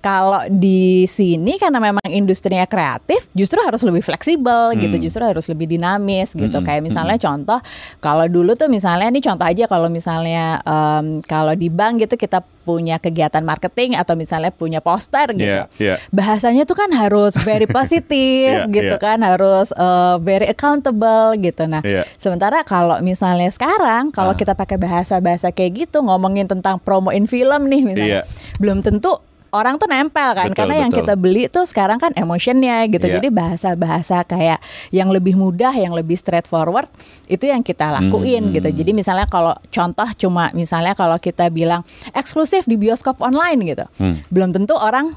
kalau 0.00 0.40
di 0.48 1.04
sini 1.04 1.60
karena 1.60 1.76
memang 1.76 2.08
industrinya 2.08 2.64
kreatif, 2.64 3.28
justru 3.30 3.60
harus 3.60 3.84
lebih 3.84 4.00
fleksibel 4.00 4.72
gitu, 4.74 4.96
Hmm. 4.96 5.04
justru 5.04 5.22
harus 5.22 5.44
lebih 5.44 5.68
dinamis 5.68 6.32
gitu. 6.32 6.56
Mm-mm, 6.56 6.64
Kayak 6.64 6.82
misalnya 6.82 7.16
contoh, 7.16 7.60
kalau 7.98 8.24
dulu 8.24 8.56
tuh 8.56 8.66
misalnya 8.66 9.06
ini 9.06 9.20
contoh 9.20 9.44
aja 9.44 9.64
kalau 9.64 9.86
misalnya 9.86 10.58
em, 10.62 11.20
kalau 11.22 11.52
di 11.52 11.68
bank 11.68 12.00
gitu 12.02 12.16
kita 12.16 12.40
punya 12.60 12.96
kegiatan 12.96 13.40
marketing 13.40 13.92
atau 13.92 14.14
misalnya 14.14 14.48
punya 14.48 14.78
poster 14.78 15.32
gitu. 15.32 15.42
Iya, 15.42 15.64
iya. 15.76 15.96
Bahasanya 16.10 16.64
tuh 16.64 16.76
kan 16.76 16.92
harus 16.92 17.36
very 17.38 17.64
positif 17.78 18.52
Iya, 18.56 18.68
gitu 18.68 18.96
iya. 18.96 19.00
kan, 19.00 19.20
harus 19.20 19.72
eh, 19.72 20.16
very 20.20 20.46
accountable 20.46 21.36
gitu. 21.36 21.64
Nah, 21.66 21.80
Iya. 21.82 22.08
sementara 22.16 22.60
kalau 22.62 23.00
misalnya 23.00 23.48
sekarang 23.48 24.08
kalau 24.10 24.32
Ah. 24.32 24.38
kita 24.38 24.52
pakai 24.52 24.76
bahasa-bahasa 24.76 25.50
kayak 25.50 25.88
gitu 25.88 26.00
ngomongin 26.00 26.46
tentang 26.46 26.78
promoin 26.78 27.24
film 27.24 27.66
nih 27.66 27.82
misalnya, 27.82 28.22
Iya. 28.22 28.56
belum 28.56 28.80
tentu 28.80 29.18
orang 29.50 29.76
tuh 29.76 29.86
nempel 29.86 30.30
kan 30.32 30.46
Betul, 30.46 30.56
karena 30.56 30.74
yang 30.78 30.90
betul. 30.90 31.00
kita 31.02 31.14
beli 31.14 31.42
tuh 31.46 31.64
sekarang 31.64 31.98
kan 31.98 32.14
emotionnya 32.14 32.86
gitu 32.86 33.02
Iya. 33.02 33.18
jadi 33.18 33.28
bahasa-bahasa 33.30 34.22
kayak 34.22 34.58
yang 34.90 35.08
lebih 35.08 35.34
mudah 35.34 35.70
yang 35.72 35.90
lebih 35.90 36.14
straightforward 36.14 36.86
itu 37.26 37.44
yang 37.44 37.60
kita 37.60 37.90
lakuin 37.92 38.48
Hmm. 38.48 38.54
gitu 38.54 38.68
jadi 38.72 38.90
misalnya 38.90 39.26
kalau 39.26 39.52
contoh 39.68 40.06
cuma 40.16 40.50
misalnya 40.52 40.94
kalau 40.94 41.16
kita 41.16 41.46
bilang 41.48 41.82
eksklusif 42.12 42.64
di 42.64 42.74
bioskop 42.74 43.18
online 43.18 43.60
gitu 43.66 43.84
Hmm. 43.96 44.22
belum 44.28 44.50
tentu 44.52 44.74
orang 44.74 45.14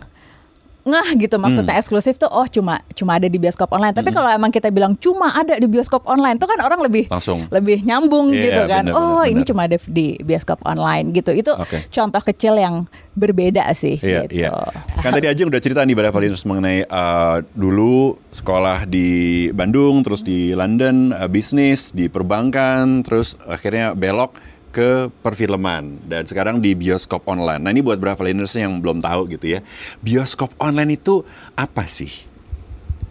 ngeh 0.84 1.16
gitu 1.16 1.40
maksudnya 1.40 1.80
eksklusif 1.80 2.20
tuh 2.20 2.28
oh 2.28 2.44
cuma 2.44 2.84
cuma 2.92 3.16
ada 3.16 3.26
di 3.26 3.40
bioskop 3.40 3.72
online 3.72 3.96
Hmm. 3.96 4.04
tapi 4.04 4.12
kalau 4.12 4.28
emang 4.28 4.52
kita 4.52 4.68
bilang 4.68 5.00
cuma 5.00 5.32
ada 5.32 5.56
di 5.56 5.64
bioskop 5.64 6.04
online 6.04 6.36
tuh 6.36 6.44
kan 6.46 6.60
orang 6.60 6.84
lebih 6.84 7.08
Langsung. 7.08 7.48
lebih 7.48 7.82
nyambung 7.82 8.36
Iya, 8.36 8.44
gitu 8.44 8.62
kan 8.68 8.84
benar, 8.88 8.98
oh 8.98 9.24
benar, 9.24 9.32
ini 9.32 9.42
cuma 9.44 9.62
ada 9.64 9.78
di 9.80 10.08
bioskop 10.20 10.60
online 10.68 11.16
gitu 11.16 11.32
itu 11.32 11.56
Oke. 11.56 11.88
contoh 11.88 12.20
kecil 12.20 12.60
yang 12.60 12.84
berbeda 13.14 13.64
sih 13.72 13.96
Iya, 13.96 14.28
gitu 14.28 14.44
iya. 14.44 14.52
Kan 15.00 15.14
tadi 15.14 15.28
Ajeng 15.28 15.48
udah 15.48 15.62
cerita 15.62 15.84
nih 15.84 15.94
pada 15.94 16.10
Valinus 16.10 16.44
mengenai 16.44 16.84
uh, 16.84 17.40
dulu 17.54 18.18
sekolah 18.32 18.84
di 18.84 19.08
Bandung, 19.52 20.02
terus 20.02 20.20
di 20.20 20.52
London, 20.52 21.12
uh, 21.12 21.28
bisnis 21.28 21.92
di 21.92 22.08
perbankan, 22.08 23.04
terus 23.04 23.36
akhirnya 23.46 23.94
belok 23.94 24.34
ke 24.74 25.14
perfilman 25.22 26.02
dan 26.10 26.26
sekarang 26.26 26.58
di 26.58 26.74
bioskop 26.74 27.22
online. 27.30 27.62
Nah 27.62 27.70
ini 27.70 27.86
buat 27.86 28.02
beberapa 28.02 28.26
Valinus 28.26 28.58
yang 28.58 28.82
belum 28.82 28.98
tahu 29.06 29.30
gitu 29.30 29.54
ya, 29.54 29.60
bioskop 30.02 30.58
online 30.58 30.98
itu 30.98 31.22
apa 31.54 31.86
sih? 31.86 32.10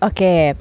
Oke. 0.03 0.59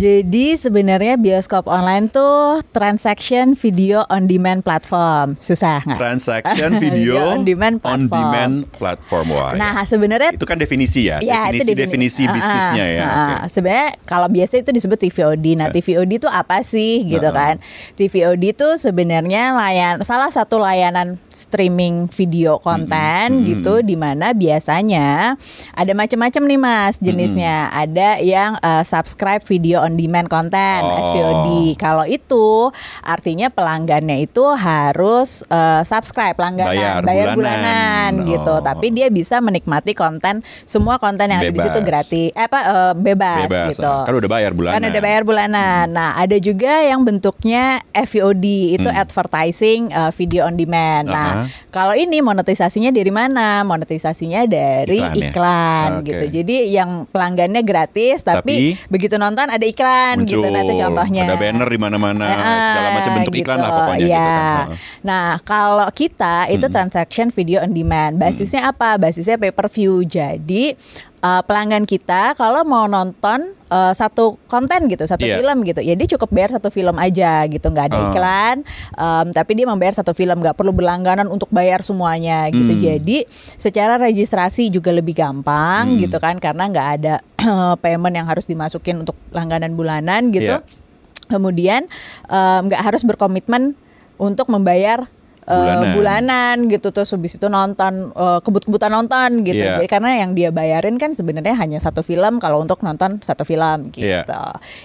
Jadi 0.00 0.56
sebenarnya 0.56 1.20
bioskop 1.20 1.68
online 1.68 2.08
tuh 2.08 2.64
transaction 2.72 3.52
video 3.52 4.08
on 4.08 4.24
demand 4.24 4.64
platform. 4.64 5.36
Susah 5.36 5.84
nggak? 5.84 6.00
Transaction 6.00 6.70
video 6.80 7.20
on 7.36 7.44
demand 7.44 7.84
on 7.84 8.08
platform. 8.08 8.08
demand 8.08 8.54
platform. 8.72 9.26
Wah, 9.28 9.52
Nah, 9.52 9.84
sebenarnya 9.84 10.32
itu 10.32 10.48
kan 10.48 10.56
definisi 10.56 11.04
ya, 11.04 11.20
Ya, 11.20 11.52
itu 11.52 11.68
definisi 11.68 11.76
definisi 11.76 12.22
defini- 12.24 12.32
bisnisnya 12.32 12.86
ya. 12.88 13.04
Oke. 13.04 13.12
ah. 13.12 13.40
Sebenarnya 13.44 13.88
kalau 14.08 14.28
biasa 14.32 14.54
itu 14.56 14.70
disebut 14.72 14.98
TVOD. 14.98 15.46
Nah, 15.54 15.68
Ya. 15.68 15.72
TVOD 15.76 16.12
itu 16.16 16.28
apa 16.32 16.64
sih 16.64 17.04
gitu 17.04 17.28
ah. 17.28 17.36
kan? 17.36 17.54
TVOD 17.94 18.42
itu 18.50 18.68
sebenarnya 18.80 19.52
layan 19.52 20.00
salah 20.00 20.32
satu 20.32 20.56
layanan 20.56 21.20
streaming 21.28 22.08
video 22.08 22.56
konten 22.56 23.36
Mm-mm. 23.36 23.46
gitu 23.46 23.84
di 23.84 24.00
mana 24.00 24.32
biasanya 24.32 25.36
ada 25.76 25.92
macam-macam 25.92 26.42
nih 26.48 26.56
Mas 26.58 26.96
jenisnya. 26.96 27.68
Ada 27.68 28.16
yang 28.16 28.56
eh, 28.56 28.80
subscribe 28.80 29.44
video 29.44 29.84
on 29.84 29.89
demand 29.94 30.26
konten 30.26 30.80
Oh. 30.80 30.98
SVOD. 31.02 31.48
Kalau 31.76 32.04
itu 32.04 32.70
artinya 33.00 33.48
pelanggannya 33.48 34.22
itu 34.22 34.44
harus 34.50 35.42
eh, 35.44 35.82
subscribe 35.82 36.36
langganan, 36.36 37.02
Bayar 37.02 37.32
bulanan. 37.32 37.36
bulanan 37.36 38.10
gitu. 38.26 38.52
Oh. 38.52 38.60
Tapi 38.60 38.90
dia 38.90 39.08
bisa 39.08 39.38
menikmati 39.38 39.92
konten 39.92 40.40
semua 40.64 40.96
konten 40.96 41.26
yang 41.26 41.40
ada 41.40 41.48
di 41.48 41.58
situ 41.58 41.70
Bebas. 41.76 41.88
gratis 41.88 42.28
eh, 42.30 42.42
apa 42.42 42.58
eh, 42.60 42.92
bebas, 42.94 43.46
Bebas, 43.46 43.68
gitu. 43.72 43.86
ah. 43.86 44.04
Kan 44.04 44.14
udah 44.16 44.30
bayar 44.30 44.52
bulanan. 44.52 44.74
Kan 44.76 44.84
ada 44.84 45.00
bayar 45.00 45.22
bulanan. 45.22 45.86
Nah, 45.88 46.10
ada 46.14 46.36
juga 46.36 46.72
yang 46.80 47.00
bentuknya 47.00 47.64
FVOD 47.90 48.46
itu 48.74 48.88
Hmm. 48.90 48.98
advertising 48.98 49.80
uh, 49.90 50.10
video 50.10 50.42
on 50.42 50.54
demand. 50.54 51.06
Nah, 51.06 51.44
Aha. 51.44 51.44
kalau 51.68 51.94
ini 51.94 52.18
monetisasinya 52.18 52.90
dari 52.90 53.08
mana? 53.08 53.62
Monetisasinya 53.62 54.44
dari 54.44 54.98
Iklan 54.98 55.14
ya? 55.14 55.30
iklan, 55.30 55.90
Oke. 55.98 56.06
gitu. 56.06 56.24
Jadi 56.32 56.56
yang 56.70 56.90
pelanggannya 57.06 57.60
gratis 57.60 58.22
tapi, 58.22 58.74
Tapi 58.74 58.88
begitu 58.88 59.14
nonton 59.14 59.46
ada 59.46 59.62
iklan 59.70 60.26
gitu. 60.26 60.42
Nah, 60.42 60.60
itu 60.60 60.74
contohnya. 60.76 61.22
Ada 61.24 61.36
banner 61.38 61.68
di 61.68 61.78
mana-mana, 61.78 62.26
Ah, 62.26 62.62
segala 62.66 62.88
macam 62.94 63.10
bentuk 63.16 63.34
iklan 63.34 63.58
lah 63.58 63.70
pokoknya 63.72 64.06
Iya. 64.06 64.26
gitu 64.26 64.50
kan. 64.50 64.68
Nah, 65.00 65.28
kalau 65.40 65.88
kita 65.90 66.34
itu 66.48 66.66
transaction 66.66 67.30
video 67.30 67.62
on 67.62 67.70
demand. 67.70 68.18
Basisnya 68.18 68.68
apa? 68.68 68.98
Basisnya 68.98 69.38
pay 69.38 69.54
per 69.54 69.70
view. 69.70 70.02
Jadi 70.02 70.74
uh, 71.20 71.42
pelanggan 71.44 71.84
kita 71.84 72.34
kalau 72.34 72.60
mau 72.62 72.84
nonton 72.84 73.52
uh, 73.68 73.92
satu 73.92 74.36
konten 74.46 74.88
gitu, 74.88 75.04
satu 75.04 75.22
Iya. 75.22 75.40
film 75.40 75.62
gitu, 75.62 75.80
ya 75.80 75.94
dia 75.94 76.08
cukup 76.10 76.28
bayar 76.28 76.50
satu 76.52 76.68
film 76.68 76.96
aja 76.96 77.44
gitu, 77.46 77.64
nggak 77.64 77.86
ada 77.92 77.96
Ah. 77.96 78.04
iklan. 78.08 78.56
Um, 78.96 79.26
tapi 79.30 79.54
dia 79.54 79.64
membayar 79.64 79.94
satu 79.94 80.12
film, 80.12 80.40
nggak 80.40 80.56
perlu 80.56 80.72
berlangganan 80.72 81.28
untuk 81.28 81.48
bayar 81.48 81.80
semuanya 81.80 82.48
gitu. 82.50 82.72
Hmm. 82.72 82.82
Jadi 82.82 83.24
secara 83.56 83.96
registrasi 83.96 84.68
juga 84.68 84.90
lebih 84.90 85.14
gampang 85.14 85.96
Hmm. 85.96 86.00
gitu 86.00 86.16
kan, 86.18 86.36
karena 86.36 86.66
nggak 86.66 86.88
ada 87.00 87.14
payment 87.84 88.12
yang 88.12 88.26
harus 88.26 88.44
dimasukin 88.44 89.00
untuk 89.00 89.16
langganan 89.30 89.72
bulanan 89.72 90.28
gitu. 90.28 90.58
Iya. 90.58 90.88
Kemudian 91.28 91.86
em, 92.26 92.60
nggak 92.66 92.82
harus 92.82 93.06
berkomitmen 93.06 93.78
untuk 94.18 94.50
membayar 94.50 95.06
eh, 95.50 95.58
Bulanan. 95.58 95.90
bulanan 95.92 96.56
gitu 96.66 96.88
terus 96.88 97.10
habis 97.10 97.34
itu 97.34 97.46
nonton 97.46 98.14
eh, 98.14 98.38
kebut-kebutan 98.40 98.88
nonton 98.88 99.42
gitu. 99.42 99.58
Iya. 99.58 99.76
Jadi 99.76 99.86
karena 99.86 100.10
yang 100.16 100.30
dia 100.32 100.48
bayarin 100.48 100.94
kan 100.94 101.10
sebenarnya 101.10 101.58
hanya 101.58 101.76
satu 101.76 102.00
film 102.00 102.38
kalau 102.38 102.62
untuk 102.62 102.78
nonton 102.80 103.18
satu 103.18 103.42
film 103.42 103.90
gitu. 103.90 104.06
Iya. 104.06 104.22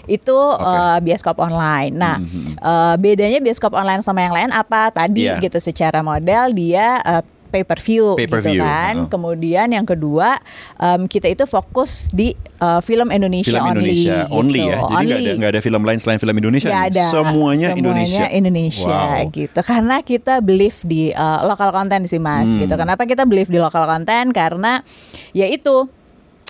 Itu 0.05 0.33
Oke. 0.33 0.65
eh, 0.65 0.97
bioskop 1.03 1.37
online. 1.37 1.93
Nah, 1.93 2.17
Mhm. 2.17 2.57
eh, 2.57 2.95
bedanya 2.97 3.39
bioskop 3.39 3.71
online 3.71 4.01
sama 4.01 4.19
yang 4.19 4.33
lain 4.33 4.49
apa? 4.49 4.89
Tadi 4.89 5.29
Iya. 5.29 5.37
gitu 5.37 5.61
secara 5.61 6.01
model 6.01 6.51
dia 6.51 6.97
eh, 6.99 7.21
pay 7.55 7.63
per 7.63 7.79
view 7.79 8.13
Pay 8.13 8.27
per 8.27 8.39
gitu 8.39 8.51
view, 8.51 8.61
kan. 8.61 8.93
heeh. 8.97 9.07
Kemudian 9.07 9.67
yang 9.69 9.87
kedua 9.87 10.35
em, 10.75 11.07
kita 11.07 11.25
itu 11.25 11.43
fokus 11.45 12.11
di 12.11 12.35
eh, 12.35 12.81
film 12.81 13.07
Indonesia 13.09 13.55
Film 13.55 13.71
Indonesia 13.71 14.27
only. 14.27 14.59
only, 14.59 14.61
gitu. 14.61 14.71
ya. 14.71 14.79
Jadi 14.83 15.03
nggak 15.05 15.15
ada 15.17 15.31
nggak 15.33 15.51
ada 15.51 15.61
film 15.61 15.81
lain 15.81 15.97
selain 15.97 16.19
film 16.19 16.35
Indonesia. 16.35 16.67
Nih? 16.67 16.83
ada. 16.91 17.03
Semuanya, 17.07 17.67
Indonesia. 17.71 18.25
Indonesia 18.27 18.83
Wow. 19.15 19.31
gitu. 19.31 19.59
Karena 19.61 19.95
kita 20.01 20.33
believe 20.39 20.75
di 20.83 21.09
uh, 21.09 21.39
lokal 21.45 21.71
konten 21.71 22.03
sih 22.03 22.19
Mas 22.19 22.45
Hmm. 22.45 22.59
gitu. 22.59 22.75
Kenapa 22.75 23.03
kita 23.03 23.23
believe 23.23 23.47
di 23.47 23.57
lokal 23.57 23.85
konten? 23.85 24.29
Karena 24.29 24.83
ya 25.31 25.47
itu 25.47 25.87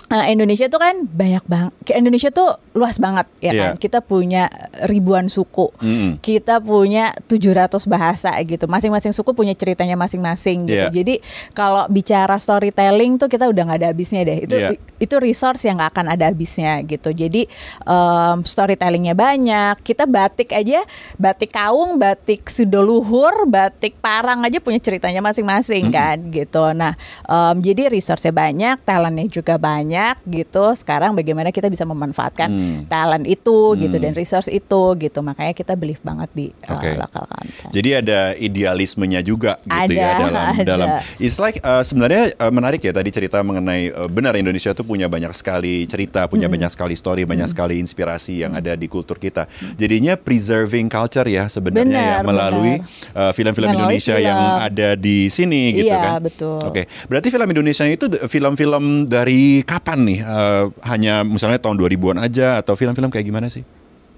uh, 0.08 0.26
Indonesia 0.26 0.66
tuh 0.66 0.78
kan 0.78 1.02
banyak 1.02 1.44
banget. 1.44 1.72
Indonesia 1.92 2.30
tuh 2.30 2.54
luas 2.72 2.96
banget 2.96 3.26
ya 3.40 3.50
Iya. 3.50 3.62
kan. 3.62 3.72
Kita 3.78 3.98
punya 4.00 4.46
ribuan 4.84 5.26
suku. 5.26 5.72
Mm-mm. 5.80 6.20
Kita 6.20 6.60
punya 6.60 7.10
700 7.26 7.86
bahasa 7.86 8.30
gitu. 8.42 8.66
Masing-masing 8.66 9.10
suku 9.10 9.32
punya 9.32 9.56
ceritanya 9.56 9.96
masing-masing 9.96 10.66
gitu. 10.66 10.86
Iya. 10.86 10.92
Jadi 10.92 11.14
kalau 11.52 11.88
bicara 11.88 12.36
storytelling 12.36 13.16
tuh 13.16 13.26
kita 13.26 13.48
udah 13.48 13.62
nggak 13.66 13.78
ada 13.82 13.88
habisnya 13.90 14.22
deh. 14.22 14.38
Itu 14.44 14.56
Iya. 14.56 14.68
itu 14.96 15.14
resource 15.18 15.64
yang 15.64 15.76
nggak 15.76 15.90
akan 15.92 16.06
ada 16.12 16.24
habisnya 16.28 16.80
gitu. 16.82 17.10
Jadi 17.10 17.48
em, 17.82 18.36
storytellingnya 18.42 19.12
banyak. 19.12 19.80
Kita 19.80 20.06
batik 20.06 20.52
aja, 20.52 20.84
batik 21.16 21.52
kaung, 21.52 21.96
batik 21.96 22.46
sudoluhur, 22.46 23.48
batik 23.48 23.98
parang 23.98 24.44
aja 24.44 24.60
punya 24.60 24.78
ceritanya 24.78 25.20
masing-masing 25.20 25.88
kan 25.90 26.30
gitu. 26.30 26.70
Nah 26.72 26.94
em, 27.24 27.56
jadi 27.58 27.88
resource-nya 27.88 28.30
banyak, 28.30 28.76
talentnya 28.84 29.26
juga 29.26 29.56
banyak 29.56 29.95
gitu. 30.22 30.64
Sekarang 30.74 31.12
bagaimana 31.12 31.50
kita 31.50 31.66
bisa 31.66 31.84
memanfaatkan 31.84 32.48
Hmm. 32.48 32.80
talent 32.86 33.24
itu 33.24 33.56
gitu 33.76 33.96
Hmm. 33.96 34.04
dan 34.04 34.12
resource 34.12 34.48
itu 34.48 34.82
gitu. 34.96 35.18
Makanya 35.20 35.52
kita 35.52 35.74
believe 35.74 36.00
banget 36.00 36.30
di 36.32 36.46
uh, 36.64 36.72
Oke. 36.72 36.94
lokal 36.94 37.24
content. 37.24 37.70
Jadi 37.70 37.90
ada 37.94 38.20
idealismenya 38.34 39.20
juga 39.20 39.58
gitu 39.62 39.92
ya 39.92 40.06
Ada, 40.08 40.20
dalam 40.20 40.34
ada. 40.52 40.62
dalam. 40.64 40.88
It's 41.18 41.36
like 41.36 41.60
uh, 41.60 41.80
sebenarnya 41.80 42.34
uh, 42.36 42.50
menarik 42.50 42.80
ya 42.80 42.90
tadi 42.90 43.10
cerita 43.10 43.40
mengenai 43.40 43.90
uh, 43.90 44.06
benar 44.06 44.34
Indonesia 44.34 44.72
tuh 44.72 44.82
punya 44.82 45.06
banyak 45.06 45.30
sekali 45.30 45.86
cerita, 45.86 46.26
punya 46.26 46.46
banyak 46.46 46.68
sekali 46.68 46.94
story, 46.94 47.22
banyak 47.24 47.46
sekali 47.46 47.78
inspirasi 47.78 48.42
yang 48.42 48.52
ada 48.52 48.72
di 48.72 48.86
kultur 48.86 49.16
kita. 49.16 49.46
Jadinya 49.74 50.16
preserving 50.16 50.88
culture 50.88 51.24
ya 51.24 51.46
sebenarnya 51.46 51.84
ya 51.96 52.16
Benar, 52.16 52.26
melalui 52.26 52.74
uh, 53.12 53.32
film-film 53.32 53.68
Melalui 53.68 53.96
Indonesia 53.96 54.14
film. 54.14 54.26
yang 54.26 54.40
ada 54.62 54.88
di 54.94 55.28
sini 55.28 55.62
gitu 55.72 55.86
Iya, 55.86 55.98
kan. 55.98 56.20
betul. 56.20 56.58
Oke, 56.60 56.82
berarti 57.06 57.28
film 57.28 57.46
Indonesia 57.46 57.84
itu 57.84 58.04
film-film 58.26 58.84
dari 59.06 59.62
kapan 59.62 59.85
nih? 59.94 60.26
Uh, 60.26 60.74
hanya 60.82 61.22
misalnya 61.22 61.62
tahun 61.62 61.78
2000-an 61.78 62.18
aja 62.18 62.58
atau 62.58 62.74
film-film 62.74 63.12
kayak 63.14 63.26
gimana 63.30 63.46
sih? 63.46 63.62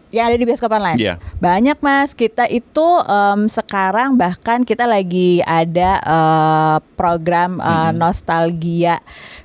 Yang 0.09 0.25
ada 0.25 0.37
di 0.37 0.45
bioskop 0.45 0.71
online. 0.71 0.97
Iya. 0.97 1.15
Banyak 1.37 1.79
mas. 1.79 2.13
Kita 2.13 2.47
itu 2.47 2.87
em, 3.01 3.45
sekarang 3.45 4.15
bahkan 4.15 4.63
kita 4.63 4.85
lagi 4.85 5.41
ada 5.43 5.91
eh, 5.99 6.77
program 6.95 7.59
eh, 7.59 7.93
nostalgia 7.93 8.97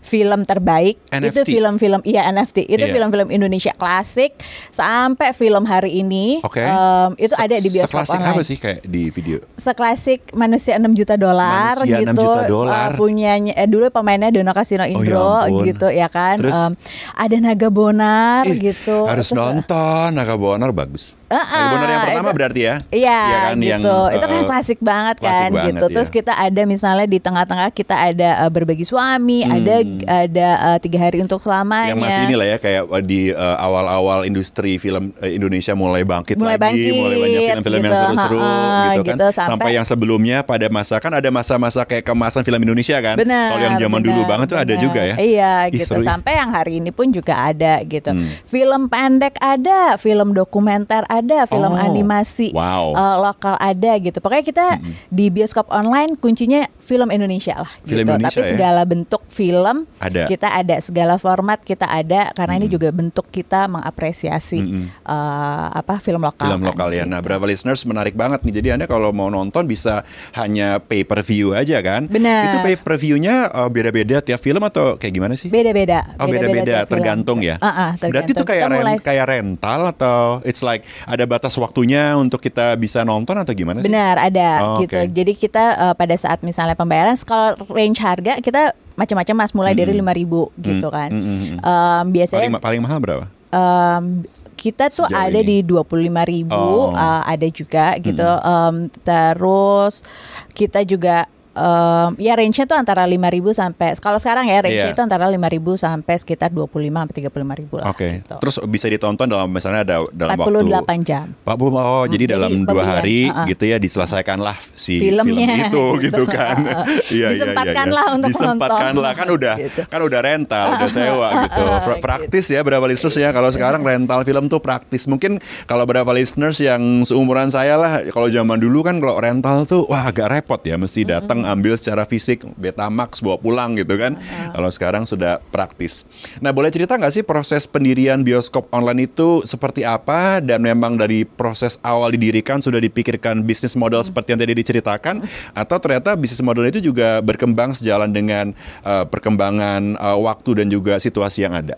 film 0.01 0.43
terbaik. 0.43 0.99
Itu 1.09 1.41
NFT. 1.41 1.49
film-film 1.49 2.01
iya 2.03 2.27
NFT. 2.27 2.63
Itu 2.65 2.79
Iya. 2.81 2.91
film-film 2.91 3.27
Indonesia 3.29 3.71
klasik 3.73 4.35
sampai 4.69 5.31
film 5.31 5.63
hari 5.63 5.99
ini. 5.99 6.39
Oke. 6.39 6.59
em, 6.59 7.11
itu 7.17 7.33
ada 7.33 7.55
di 7.55 7.69
bioskop 7.69 7.99
Seklasik 7.99 8.17
online. 8.17 8.33
apa 8.33 8.41
sih 8.41 8.57
kayak 8.57 8.79
di 8.83 9.03
video? 9.09 9.37
Seklasik 9.55 10.31
manusia 10.31 10.75
6 10.75 10.91
juta 10.93 11.15
dolar 11.15 11.75
Manusia 11.77 11.97
6 11.99 12.07
gitu. 12.09 12.21
juta 12.21 12.41
dolar. 12.45 12.89
Eh, 12.89 12.95
punyanya 12.95 13.53
eh, 13.53 13.65
dulu 13.65 13.89
pemainnya 13.89 14.29
Dono 14.29 14.51
Kasino 14.51 14.83
Indro 14.85 15.43
ampun. 15.43 15.63
gitu 15.65 15.87
ya 15.87 16.07
kan. 16.07 16.39
Terus? 16.39 16.53
Em, 16.53 16.71
ada 17.13 17.35
Naga 17.37 17.67
Bonar 17.67 18.43
Ih, 18.45 18.59
gitu. 18.61 19.03
Harus 19.03 19.27
Terus, 19.27 19.35
nonton 19.35 20.07
Naga 20.13 20.35
Bonar 20.35 20.52
bagus. 20.73 21.15
Naga 21.33 21.65
Bonar 21.73 21.89
yang 21.89 22.03
pertama 22.05 22.29
itu- 22.29 22.37
berarti 22.37 22.61
ya? 22.61 22.75
Iya 22.93 23.19
kan, 23.23 23.55
gitu. 23.57 23.69
yang, 23.73 23.81
itu 24.13 24.25
kan 24.29 24.39
uh, 24.39 24.47
klasik 24.47 24.79
banget 24.79 25.15
klasik 25.17 25.41
kan 25.41 25.51
banget, 25.53 25.73
gitu. 25.73 25.85
Terus 25.93 26.09
ya. 26.09 26.13
kita 26.21 26.33
ada 26.37 26.61
misalnya 26.63 27.07
di 27.09 27.19
tengah-tengah 27.19 27.69
kita 27.73 27.95
ada 27.95 28.29
uh, 28.45 28.51
berbagi 28.51 28.85
suami, 28.85 29.47
ada 29.47 29.75
ada 30.05 30.47
uh, 30.73 30.77
tiga 30.77 30.97
hari 31.01 31.23
untuk 31.23 31.41
selamanya. 31.41 31.93
Hmm. 31.93 31.93
Yang 31.97 32.01
masih 32.05 32.21
inilah 32.29 32.47
ya 32.47 32.57
kayak 32.59 32.83
di 33.07 33.21
uh, 33.33 33.57
awal-awal 33.57 34.27
industri 34.27 34.75
film 34.77 35.15
uh, 35.17 35.29
Indonesia 35.29 35.73
mulai 35.73 36.03
bangkit 36.03 36.35
Mulai 36.37 36.57
lagi, 36.59 36.63
bangkit, 36.67 36.91
mulai 36.93 37.15
banyak 37.17 37.41
film-film 37.47 37.79
yang 37.79 37.93
gitu, 37.93 38.01
seru-seru 38.03 38.39
ha-ha, 38.39 38.83
gitu 38.83 39.01
kan. 39.01 39.15
gitu, 39.15 39.27
sampai- 39.31 39.49
sampai 39.53 39.71
yang 39.73 39.85
sebelumnya 39.87 40.37
pada 40.43 40.67
masa 40.67 40.95
kan 40.99 41.11
ada 41.15 41.29
masa-masa 41.31 41.81
kayak 41.87 42.03
kemasan 42.03 42.43
film 42.43 42.59
Indonesia 42.61 42.97
kan. 42.99 43.15
Kalau 43.23 43.61
yang 43.63 43.77
zaman 43.79 44.01
dulu 44.03 44.21
banget 44.27 44.47
tuh 44.51 44.59
ada 44.59 44.73
juga 44.75 45.01
ya. 45.03 45.15
Iya 45.15 45.53
Ih, 45.71 45.79
gitu. 45.79 45.95
seru 45.95 46.03
ya. 46.03 46.11
Sampai 46.11 46.35
yang 46.35 46.51
hari 46.51 46.83
ini 46.83 46.91
pun 46.91 47.07
juga 47.09 47.47
ada 47.47 47.79
gitu. 47.85 48.11
Hmm. 48.11 48.27
Film 48.43 48.91
pendek 48.91 49.39
ada, 49.39 49.95
film 49.95 50.35
dokumenter 50.35 51.07
ada, 51.07 51.22
film 51.47 51.71
Oh, 51.73 51.79
animasi 51.79 52.51
wow. 52.51 52.91
uh, 52.93 53.15
lokal 53.23 53.55
ada 53.57 53.91
gitu. 53.97 54.19
Pokoknya 54.19 54.45
kita 54.45 54.65
di 55.09 55.31
bioskop 55.31 55.71
online 55.71 56.19
kuncinya 56.19 56.67
film 56.83 57.07
Indonesia 57.07 57.55
lah 57.57 57.71
Film 57.81 58.03
gitu. 58.03 58.11
Indonesia 58.11 58.29
Tapi 58.35 58.41
ya? 58.43 58.51
segala 58.51 58.81
bentuk 58.83 59.23
film 59.27 59.77
Ada. 59.97 60.27
kita 60.27 60.47
ada, 60.51 60.75
segala 60.77 61.15
format 61.15 61.59
kita 61.59 61.87
ada 61.87 62.29
karena 62.31 62.59
ini 62.59 62.67
juga 62.67 62.91
bentuk 62.91 63.25
kita 63.29 63.65
mengapresiasi 63.65 64.59
uh, 65.01 65.67
apa 65.71 65.97
film 65.97 66.21
lokal. 66.21 66.45
film 66.45 66.61
kan, 66.61 66.69
lokal 66.69 66.89
ya. 66.91 67.03
Nah, 67.03 67.19
gitu. 67.19 67.27
berapa 67.31 67.45
listeners 67.45 67.81
menarik 67.83 68.13
banget 68.13 68.43
nih. 68.43 68.53
Jadi 68.53 68.67
Anda 68.71 68.85
kalau 68.85 69.09
mau 69.09 69.27
nonton 69.27 69.63
bisa 69.63 70.03
hanya 70.33 70.77
pay 70.77 71.03
per 71.03 71.23
view 71.23 71.55
aja 71.55 71.79
kan? 71.79 72.05
Benar. 72.05 72.51
Itu 72.51 72.57
pay 72.61 72.75
per 72.75 72.95
view-nya 72.95 73.47
uh, 73.49 73.69
beda-beda 73.69 74.19
tiap 74.19 74.39
film 74.39 74.61
atau 74.61 74.99
kayak 74.99 75.13
gimana 75.13 75.33
sih? 75.33 75.47
Beda-beda. 75.47 76.03
Oh 76.19 76.27
beda-beda 76.27 76.83
tiap 76.83 76.87
film. 76.87 76.93
tergantung 76.93 77.39
ya. 77.39 77.55
Berarti 77.57 77.95
itu 78.31 78.43
tergantung. 78.43 78.45
kayak 78.45 78.61
Kita 78.61 78.69
ren- 78.69 78.81
mulai- 78.83 79.01
kayak 79.01 79.25
rental 79.25 79.81
atau 79.89 80.17
it's 80.43 80.61
like 80.61 80.83
ada 81.05 81.23
batas 81.23 81.55
waktunya 81.55 82.13
untuk 82.15 82.39
kita 82.39 82.75
bisa 82.75 83.01
nonton 83.01 83.39
atau 83.39 83.53
gimana 83.53 83.79
sih? 83.79 83.87
Benar 83.87 84.15
ada 84.19 84.49
Oh, 84.59 84.79
gitu. 84.79 84.95
oke. 84.95 85.09
Jadi 85.09 85.33
kita 85.33 85.63
uh, 85.79 85.93
pada 85.95 86.13
saat 86.13 86.41
misalnya 86.41 86.72
pembayaran 86.73 87.15
kalau 87.21 87.53
range 87.69 87.97
harga 87.97 88.37
kita 88.37 88.71
macam-macam 88.93 89.35
mas 89.35 89.51
mulai 89.51 89.73
dari 89.73 89.89
5000 89.91 90.53
gitu 90.59 90.87
kan. 90.87 91.09
mm. 91.09 91.57
Um, 91.59 92.03
biasanya 92.11 92.45
Paling 92.45 92.61
paling 92.61 92.81
mahal 92.81 92.99
berapa? 92.99 93.25
um, 93.49 94.21
kita 94.53 94.87
tuh 94.87 95.03
Sejauh 95.03 95.27
ada 95.27 95.39
ini. 95.41 95.65
di 95.65 95.67
25.000 95.67 96.07
ribu 96.29 96.53
Oh. 96.53 96.93
uh, 96.93 97.21
ada 97.23 97.47
juga 97.49 97.97
gitu. 97.97 98.23
Um, 98.23 98.87
terus 99.03 100.05
kita 100.53 100.85
juga 100.85 101.25
um, 101.53 102.09
ya 102.17 102.33
range-nya 102.33 102.65
tuh 102.65 102.73
antara 102.73 103.05
5.000 103.05 103.21
sampai 103.53 103.87
kalau 103.97 104.17
sekarang 104.17 104.45
ya 104.47 104.59
range-nya 104.59 104.89
Iya. 104.89 104.93
itu 104.93 105.01
antara 105.01 105.25
5.000 105.25 105.37
sampai 105.75 106.15
sekitar 106.15 106.49
25 106.49 106.65
sampai 106.95 107.15
35.000 107.15 107.79
lah. 107.79 107.85
Oke. 107.87 108.09
gitu. 108.19 108.35
Terus 108.37 108.55
bisa 108.65 108.85
ditonton 108.87 109.25
dalam 109.25 109.47
misalnya 109.47 109.81
ada 109.83 109.97
dalam 110.09 110.33
waktu 110.33 110.59
48 110.65 111.01
jam. 111.03 111.25
Pak 111.37 111.55
Bu, 111.55 111.65
oh 111.69 112.05
jadi 112.05 112.23
jadi 112.23 112.39
dalam 112.39 112.51
dua 112.61 112.71
pembelian, 112.79 112.87
hari 112.87 113.19
uh-uh. 113.27 113.45
gitu 113.45 113.63
ya 113.65 113.77
diselesaikanlah 113.77 114.55
si 114.71 114.95
Filmnya, 114.99 115.25
film 115.27 115.59
itu 115.59 115.85
gitu. 116.07 116.23
gitu 116.23 116.23
kan. 116.25 116.55
Iya 117.13 117.27
iya 117.27 117.27
iya. 117.27 117.31
Disempatkanlah 117.35 118.05
untuk 118.11 118.29
Disempatkanlah 118.29 119.11
kan 119.13 119.27
udah 119.29 119.55
Gitu. 119.55 119.81
kan 119.85 119.99
udah 120.01 120.19
rental, 120.19 120.65
udah 120.73 120.89
sewa 120.95 121.29
gitu. 121.43 121.63
Pra- 121.83 121.99
praktis 121.99 122.45
ya 122.47 122.59
berapa 122.61 122.83
listeners 122.83 123.15
ya 123.15 123.29
kalau 123.29 123.49
sekarang 123.49 123.83
rental 123.83 124.23
film 124.23 124.47
tuh 124.47 124.59
praktis. 124.59 125.05
Mungkin 125.05 125.37
kalau 125.65 125.83
berapa 125.83 126.07
listeners 126.09 126.57
yang 126.57 126.81
seumuran 127.03 127.47
saya 127.47 127.75
lah 127.75 128.07
kalau 128.09 128.27
zaman 128.27 128.57
dulu 128.57 128.81
kan 128.81 128.97
kalau 128.97 129.19
rental 129.19 129.63
tuh 129.63 129.83
wah 129.85 130.07
agak 130.07 130.31
repot 130.31 130.59
ya 130.63 130.75
mesti 130.75 131.03
datang 131.03 131.42
ambil 131.45 131.77
secara 131.79 132.03
fisik 132.07 132.43
Betamax 132.57 133.21
bawa 133.23 133.37
pulang 133.39 133.75
gitu 133.77 133.95
kan. 133.95 134.19
Kalau 134.51 134.69
sekarang 134.71 135.03
sudah 135.05 135.39
praktis. 135.51 136.07
Nah, 136.39 136.51
boleh 136.55 136.71
cerita 136.73 136.95
nggak 136.97 137.13
sih 137.13 137.23
proses 137.23 137.69
pendirian 137.69 138.21
bioskop 138.23 138.67
online 138.73 139.07
itu 139.07 139.43
seperti 139.45 139.83
apa 139.83 140.39
dan 140.39 140.63
memang 140.63 140.97
dari 140.97 141.23
proses 141.27 141.77
awal 141.83 142.13
didirikan 142.13 142.59
sudah 142.63 142.79
dipikirkan 142.79 143.43
bisnis 143.43 143.75
model 143.77 144.01
seperti 144.01 144.35
yang 144.35 144.41
tadi 144.41 144.53
diceritakan 144.55 145.15
atau 145.53 145.77
ternyata 145.79 146.15
bisnis 146.17 146.41
model 146.41 146.69
itu 146.69 146.79
juga 146.79 147.19
berkembang 147.21 147.75
sejalan 147.75 148.09
dengan 148.09 148.51
eh, 148.83 149.05
perkembangan 149.07 149.97
eh, 149.97 150.17
waktu 150.19 150.63
dan 150.63 150.67
juga 150.71 150.97
situasi 150.97 151.45
yang 151.45 151.55
ada. 151.57 151.75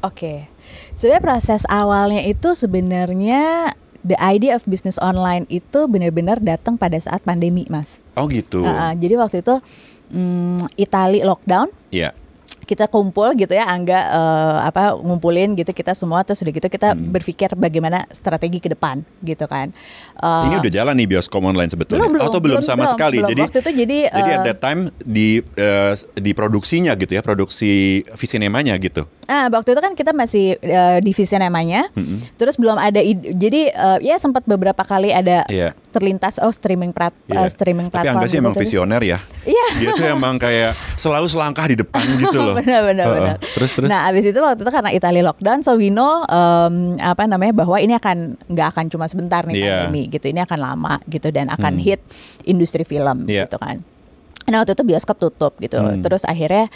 Oke, 0.00 0.48
sebenarnya 0.96 1.20
proses 1.20 1.62
awalnya 1.68 2.24
itu 2.24 2.56
sebenarnya 2.56 3.76
the 4.04 4.16
idea 4.20 4.56
of 4.56 4.64
business 4.66 4.96
online 5.00 5.44
itu 5.52 5.86
benar-benar 5.88 6.40
datang 6.40 6.76
pada 6.76 6.96
saat 7.00 7.20
pandemi, 7.24 7.64
mas. 7.68 8.00
Oh 8.16 8.28
gitu. 8.28 8.64
Uh, 8.64 8.92
jadi 8.96 9.16
waktu 9.20 9.44
itu 9.44 9.60
mm, 10.12 10.74
Itali 10.76 11.20
lockdown, 11.24 11.68
Iya. 11.90 12.14
Kita 12.60 12.86
kumpul 12.86 13.34
gitu 13.34 13.50
ya, 13.50 13.66
Angga 13.66 13.98
eh, 13.98 14.58
apa 14.64 14.94
ngumpulin 14.94 15.52
gitu 15.52 15.70
kita 15.70 15.90
semua 15.90 16.22
terus 16.22 16.38
udah 16.38 16.52
gitu 16.52 16.66
kita 16.66 16.88
Hmm. 16.90 17.10
berpikir 17.10 17.50
bagaimana 17.52 18.06
strategi 18.08 18.58
ke 18.58 18.68
depan 18.68 19.02
gitu 19.20 19.44
kan. 19.44 19.70
Eh, 20.16 20.44
Ini 20.44 20.58
udah 20.58 20.72
jalan 20.72 20.94
nih 20.94 21.08
bioskop 21.08 21.40
online 21.40 21.66
sebetulnya. 21.68 22.02
belum, 22.02 22.14
belum, 22.16 22.24
Atau 22.24 22.38
belum, 22.38 22.58
belum, 22.58 22.62
sama 22.64 22.84
belum, 22.84 22.92
sekali. 22.92 23.18
belum. 23.18 23.28
Jadi 23.28 23.40
Waktu 23.42 23.58
itu 23.58 23.70
jadi, 23.76 23.98
jadi 24.08 24.30
at 24.30 24.40
eh, 24.40 24.46
that 24.46 24.58
time 24.60 24.80
di 24.98 25.28
eh, 25.56 25.92
di 26.14 26.30
produksinya 26.30 26.92
gitu 26.94 27.10
ya, 27.10 27.20
produksi 27.20 27.72
visinemanya 28.12 28.74
gitu. 28.76 29.02
Ah, 29.24 29.46
waktu 29.48 29.72
itu 29.72 29.80
kan 29.80 29.92
kita 29.92 30.10
masih 30.10 30.54
eh, 30.56 30.98
di 30.98 31.12
Visionemanya, 31.12 31.90
terus 32.34 32.54
belum 32.54 32.74
ada 32.74 32.98
ide- 32.98 33.30
jadi 33.32 33.60
eh, 33.68 33.98
ya 34.04 34.16
sempat 34.16 34.42
beberapa 34.42 34.80
kali 34.80 35.10
ada 35.10 35.44
Iya. 35.46 35.70
terlintas 35.90 36.38
oh 36.38 36.50
streaming 36.50 36.90
plat, 36.90 37.14
Iya. 37.26 37.34
eh, 37.36 37.48
streaming 37.48 37.86
Tapi 37.86 37.94
platform. 37.94 38.16
Angga 38.16 38.26
sih 38.26 38.32
gitu. 38.32 38.42
emang 38.42 38.54
visioner 38.54 39.02
ya. 39.02 39.18
Iya. 39.42 39.66
Dia 39.76 39.90
tuh 39.92 40.06
emang 40.08 40.34
kayak 40.36 40.74
selalu 40.94 41.26
selangkah 41.26 41.64
di 41.64 41.76
depan 41.76 42.02
gitu 42.16 42.38
loh. 42.42 42.56
benar 42.56 42.80
benar 42.86 43.04
Heeh. 43.06 43.16
benar. 43.20 43.36
Terus 43.40 43.70
terus. 43.76 43.88
Nah, 43.88 44.00
abis 44.08 44.24
itu 44.26 44.38
waktu 44.38 44.60
itu 44.60 44.72
karena 44.72 44.90
Italia 44.90 45.22
lockdown, 45.22 45.58
so 45.60 45.76
we 45.76 45.88
know 45.88 46.24
um, 46.24 46.96
apa 46.98 47.24
namanya 47.24 47.52
bahwa 47.52 47.76
ini 47.76 47.92
akan 47.92 48.40
nggak 48.48 48.66
akan 48.72 48.84
cuma 48.88 49.04
sebentar 49.06 49.44
nih 49.44 49.60
Iya. 49.60 49.68
pandemi 49.88 50.02
gitu. 50.08 50.26
Ini 50.26 50.40
akan 50.44 50.58
lama 50.58 50.94
gitu 51.06 51.28
dan 51.28 51.48
akan 51.48 51.76
hit 51.76 52.00
industri 52.44 52.82
film 52.82 53.24
Iya. 53.28 53.44
gitu 53.46 53.56
kan. 53.56 53.80
Nah, 54.48 54.64
waktu 54.64 54.74
itu 54.74 54.84
bioskop 54.84 55.16
tutup 55.16 55.52
gitu. 55.58 55.78
Hmm. 55.78 56.02
Terus 56.02 56.26
akhirnya 56.26 56.66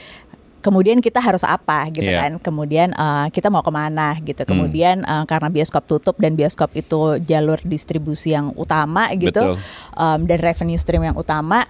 kemudian 0.65 1.05
kita 1.05 1.21
harus 1.21 1.45
apa 1.45 1.93
gitu 1.93 2.07
Iya. 2.07 2.25
kan. 2.25 2.33
Kemudian 2.41 2.95
uh, 2.95 3.29
kita 3.29 3.53
mau 3.53 3.61
ke 3.61 3.69
mana 3.69 4.17
gitu. 4.23 4.47
Hmm. 4.47 4.51
Kemudian 4.55 4.97
uh, 5.05 5.25
karena 5.27 5.51
bioskop 5.51 5.85
tutup 5.85 6.17
dan 6.17 6.39
bioskop 6.39 6.71
itu 6.73 7.19
jalur 7.21 7.59
distribusi 7.63 8.33
yang 8.33 8.55
utama 8.55 9.11
gitu 9.13 9.57
Betul. 9.57 9.57
um, 9.99 10.21
dan 10.25 10.39
revenue 10.41 10.79
stream 10.79 11.05
yang 11.05 11.17
utama 11.19 11.67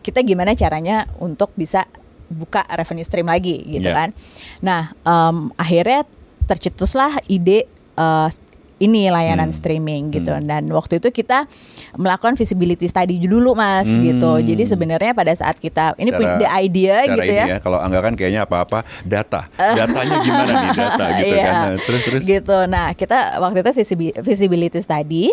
kita 0.00 0.24
gimana 0.24 0.56
caranya 0.56 1.04
untuk 1.20 1.52
bisa 1.52 1.84
buka 2.30 2.62
revenue 2.70 3.02
stream 3.02 3.26
lagi 3.26 3.58
gitu 3.66 3.84
Iya. 3.84 3.94
kan. 3.98 4.08
Nah, 4.62 4.82
em, 5.02 5.50
akhirnya 5.54 6.06
tercetuslah 6.46 7.18
ide 7.26 7.66
eh, 7.98 8.28
ini 8.80 9.06
layanan 9.06 9.46
Hmm. 9.46 9.54
streaming 9.54 10.02
gitu 10.10 10.32
dan 10.40 10.64
waktu 10.68 10.96
itu 10.96 11.12
kita 11.12 11.44
melakukan 11.94 12.32
visibility 12.32 12.84
study 12.84 13.20
dulu 13.20 13.52
mas 13.52 13.84
Hmm. 13.84 14.00
gitu 14.00 14.32
jadi 14.42 14.62
sebenarnya 14.64 15.12
pada 15.12 15.30
saat 15.30 15.56
kita 15.56 15.92
ini 15.96 16.10
punya 16.10 16.36
the 16.36 16.48
idea 16.48 17.04
secara 17.04 17.16
gitu 17.18 17.32
ini 17.34 17.40
ya, 17.46 17.58
Kalau 17.60 17.78
Angga 17.78 18.00
kan 18.00 18.14
kayaknya 18.14 18.42
apa-apa 18.42 18.78
data. 19.02 19.52
Datanya 19.78 20.16
gimana 20.18 20.52
nih 20.58 20.70
data 20.74 21.06
gitu 21.18 21.28
Iya. 21.30 21.44
kan. 21.44 21.52
Nah, 21.52 21.76
terus 21.78 22.02
terus. 22.02 22.22
gitu 22.24 22.58
nah 22.66 22.86
kita 22.92 23.18
waktu 23.38 23.58
itu 23.60 23.70
visibi- 23.74 24.16
visibility 24.16 24.80
study 24.80 25.24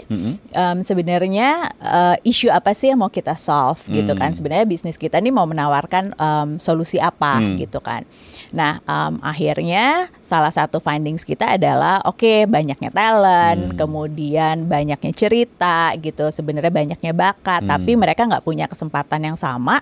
em, 0.52 0.78
sebenarnya 0.82 1.50
eh, 1.80 2.16
isu 2.26 2.50
apa 2.50 2.72
sih 2.72 2.90
yang 2.90 3.00
mau 3.00 3.10
kita 3.10 3.34
solve 3.34 3.80
gitu 3.88 4.12
Mm. 4.12 4.18
kan 4.18 4.30
sebenarnya 4.34 4.66
bisnis 4.66 4.96
kita 4.96 5.18
nih 5.18 5.32
mau 5.32 5.46
menawarkan 5.46 6.12
em, 6.12 6.50
solusi 6.58 6.98
apa 6.98 7.40
Mm. 7.40 7.56
gitu 7.60 7.80
kan 7.80 8.04
nah 8.50 8.82
em, 8.82 9.22
akhirnya 9.22 9.86
salah 10.20 10.50
satu 10.50 10.78
findings 10.78 11.22
kita 11.22 11.54
adalah 11.54 12.04
oke 12.04 12.44
banyaknya 12.46 12.90
talent 12.90 13.36
Mm. 13.54 13.76
kemudian 13.76 14.56
banyaknya 14.64 15.12
cerita 15.12 15.94
gitu 15.96 16.28
sebenarnya 16.28 16.70
banyaknya 16.70 17.12
bakat 17.12 17.62
Mm. 17.62 17.70
tapi 17.70 17.92
mereka 17.94 18.22
nggak 18.24 18.42
punya 18.42 18.66
kesempatan 18.66 19.22
yang 19.24 19.36
sama 19.36 19.80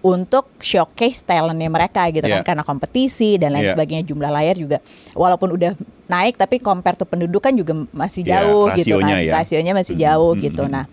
untuk 0.00 0.50
showcase 0.58 1.20
talentnya 1.20 1.66
mereka 1.66 2.04
gitu 2.08 2.24
Iya. 2.24 2.40
kan 2.40 2.54
karena 2.54 2.62
kompetisi 2.62 3.36
dan 3.36 3.52
lain 3.52 3.64
Iya. 3.64 3.72
sebagainya 3.72 4.04
jumlah 4.04 4.28
layar 4.28 4.54
juga 4.54 4.78
walaupun 5.12 5.48
udah 5.52 5.72
naik 6.06 6.34
tapi 6.34 6.58
compare 6.58 6.94
to 6.94 7.04
penduduk 7.04 7.40
kan 7.40 7.52
juga 7.52 7.72
masih 7.90 8.22
jauh 8.22 8.68
gitu 8.74 8.96
rasionya 8.96 9.14
kan 9.14 9.24
ya. 9.24 9.32
rasionya 9.34 9.72
masih 9.72 9.94
Mm, 9.94 10.02
jauh 10.02 10.32
mm, 10.32 10.40
gitu 10.42 10.62
mm. 10.64 10.70
nah 10.70 10.84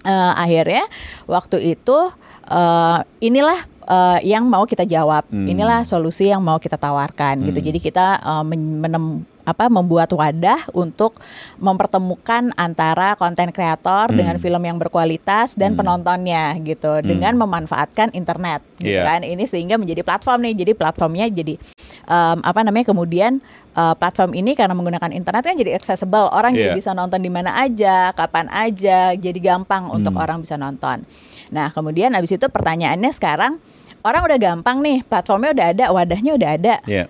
eh, 0.00 0.32
akhirnya 0.36 0.84
waktu 1.24 1.74
itu 1.74 1.98
eh, 2.46 2.98
inilah 3.20 3.58
eh, 3.84 4.18
yang 4.24 4.44
mau 4.44 4.64
kita 4.64 4.84
jawab 4.84 5.24
Hmm. 5.28 5.44
inilah 5.44 5.80
solusi 5.82 6.28
yang 6.28 6.40
mau 6.40 6.56
kita 6.56 6.76
tawarkan 6.76 7.40
gitu 7.42 7.58
Hmm. 7.58 7.66
jadi 7.66 7.78
kita 7.78 8.06
men- 8.42 8.78
menem 8.78 9.04
apa 9.48 9.66
membuat 9.66 10.12
wadah 10.12 10.68
untuk 10.70 11.16
mempertemukan 11.58 12.52
antara 12.54 13.14
konten 13.14 13.48
kreator 13.48 14.08
dengan 14.10 14.36
Hmm. 14.36 14.44
film 14.44 14.62
yang 14.62 14.76
berkualitas 14.76 15.54
dan 15.54 15.72
penontonnya 15.72 16.52
gitu 16.60 17.00
dengan 17.00 17.32
memanfaatkan 17.34 18.12
internet 18.12 18.60
gitu 18.76 18.92
Iya. 18.92 19.08
kan 19.08 19.20
ini 19.22 19.42
sehingga 19.42 19.74
menjadi 19.74 20.02
platform 20.02 20.44
nih 20.44 20.54
jadi 20.58 20.72
platformnya 20.74 21.26
jadi 21.26 21.56
em, 22.04 22.38
apa 22.40 22.60
namanya 22.60 22.86
kemudian 22.86 23.40
eh, 23.70 23.94
platform 23.94 24.32
ini 24.32 24.52
karena 24.52 24.72
menggunakan 24.72 25.10
internet 25.10 25.42
kan 25.42 25.54
jadi 25.54 25.72
accessible 25.72 26.28
orang 26.28 26.52
Iya. 26.52 26.70
jadi 26.70 26.70
bisa 26.76 26.90
nonton 26.92 27.18
di 27.18 27.28
mana 27.28 27.56
aja 27.56 28.12
kapan 28.12 28.46
aja 28.48 29.12
jadi 29.14 29.38
gampang 29.38 29.88
untuk 29.88 30.12
Hmm. 30.12 30.22
orang 30.22 30.38
bisa 30.40 30.54
nonton 30.54 31.00
nah 31.48 31.68
kemudian 31.68 32.12
abis 32.12 32.34
itu 32.34 32.46
pertanyaannya 32.46 33.08
sekarang 33.10 33.56
orang 34.00 34.22
udah 34.22 34.38
gampang 34.38 34.78
nih 34.78 35.00
platformnya 35.02 35.50
udah 35.52 35.66
ada 35.68 35.84
wadahnya 35.88 36.32
udah 36.34 36.50
ada 36.50 36.74
Iya. 36.84 37.08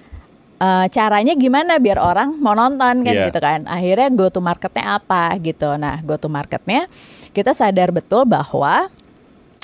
Eh, 0.59 0.87
caranya 0.91 1.39
gimana 1.39 1.79
biar 1.79 2.03
orang 2.03 2.35
mau 2.35 2.51
nonton 2.51 3.07
kan 3.07 3.15
Iya. 3.15 3.31
gitu 3.31 3.39
kan 3.39 3.63
akhirnya 3.71 4.11
go 4.11 4.27
to 4.27 4.43
marketnya 4.43 4.99
apa 4.99 5.39
gitu 5.39 5.79
nah 5.79 6.03
go 6.03 6.19
to 6.19 6.27
marketnya 6.27 6.91
kita 7.31 7.55
sadar 7.55 7.95
betul 7.95 8.27
bahwa 8.27 8.91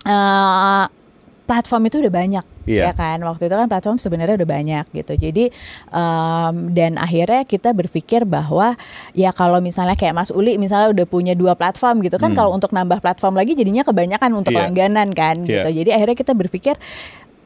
eh, 0.06 0.84
platform 1.44 1.90
itu 1.90 1.98
udah 1.98 2.14
banyak 2.14 2.46
Iya. 2.64 2.88
ya 2.88 2.92
kan 2.94 3.20
waktu 3.20 3.44
itu 3.44 3.52
kan 3.52 3.68
platform 3.68 3.98
sebenarnya 3.98 4.40
udah 4.40 4.48
banyak 4.48 4.84
gitu 4.94 5.12
jadi 5.18 5.52
em, 5.92 6.54
dan 6.72 6.96
akhirnya 6.96 7.44
kita 7.44 7.76
berpikir 7.76 8.24
bahwa 8.24 8.72
ya 9.12 9.36
kalau 9.36 9.60
misalnya 9.60 9.92
kayak 9.92 10.16
Mas 10.16 10.32
Uli 10.32 10.56
misalnya 10.56 10.88
udah 10.88 11.04
punya 11.04 11.36
dua 11.36 11.52
platform 11.52 12.00
gitu 12.00 12.16
kan 12.16 12.32
Hmm. 12.32 12.38
kalau 12.38 12.56
untuk 12.56 12.72
nambah 12.72 13.04
platform 13.04 13.36
lagi 13.36 13.52
jadinya 13.52 13.84
kebanyakan 13.84 14.30
untuk 14.32 14.56
Iya. 14.56 14.64
langganan 14.64 15.12
kan 15.12 15.44
Iya. 15.44 15.68
gitu 15.68 15.84
jadi 15.84 15.90
akhirnya 15.92 16.16
kita 16.16 16.32
berpikir 16.32 16.74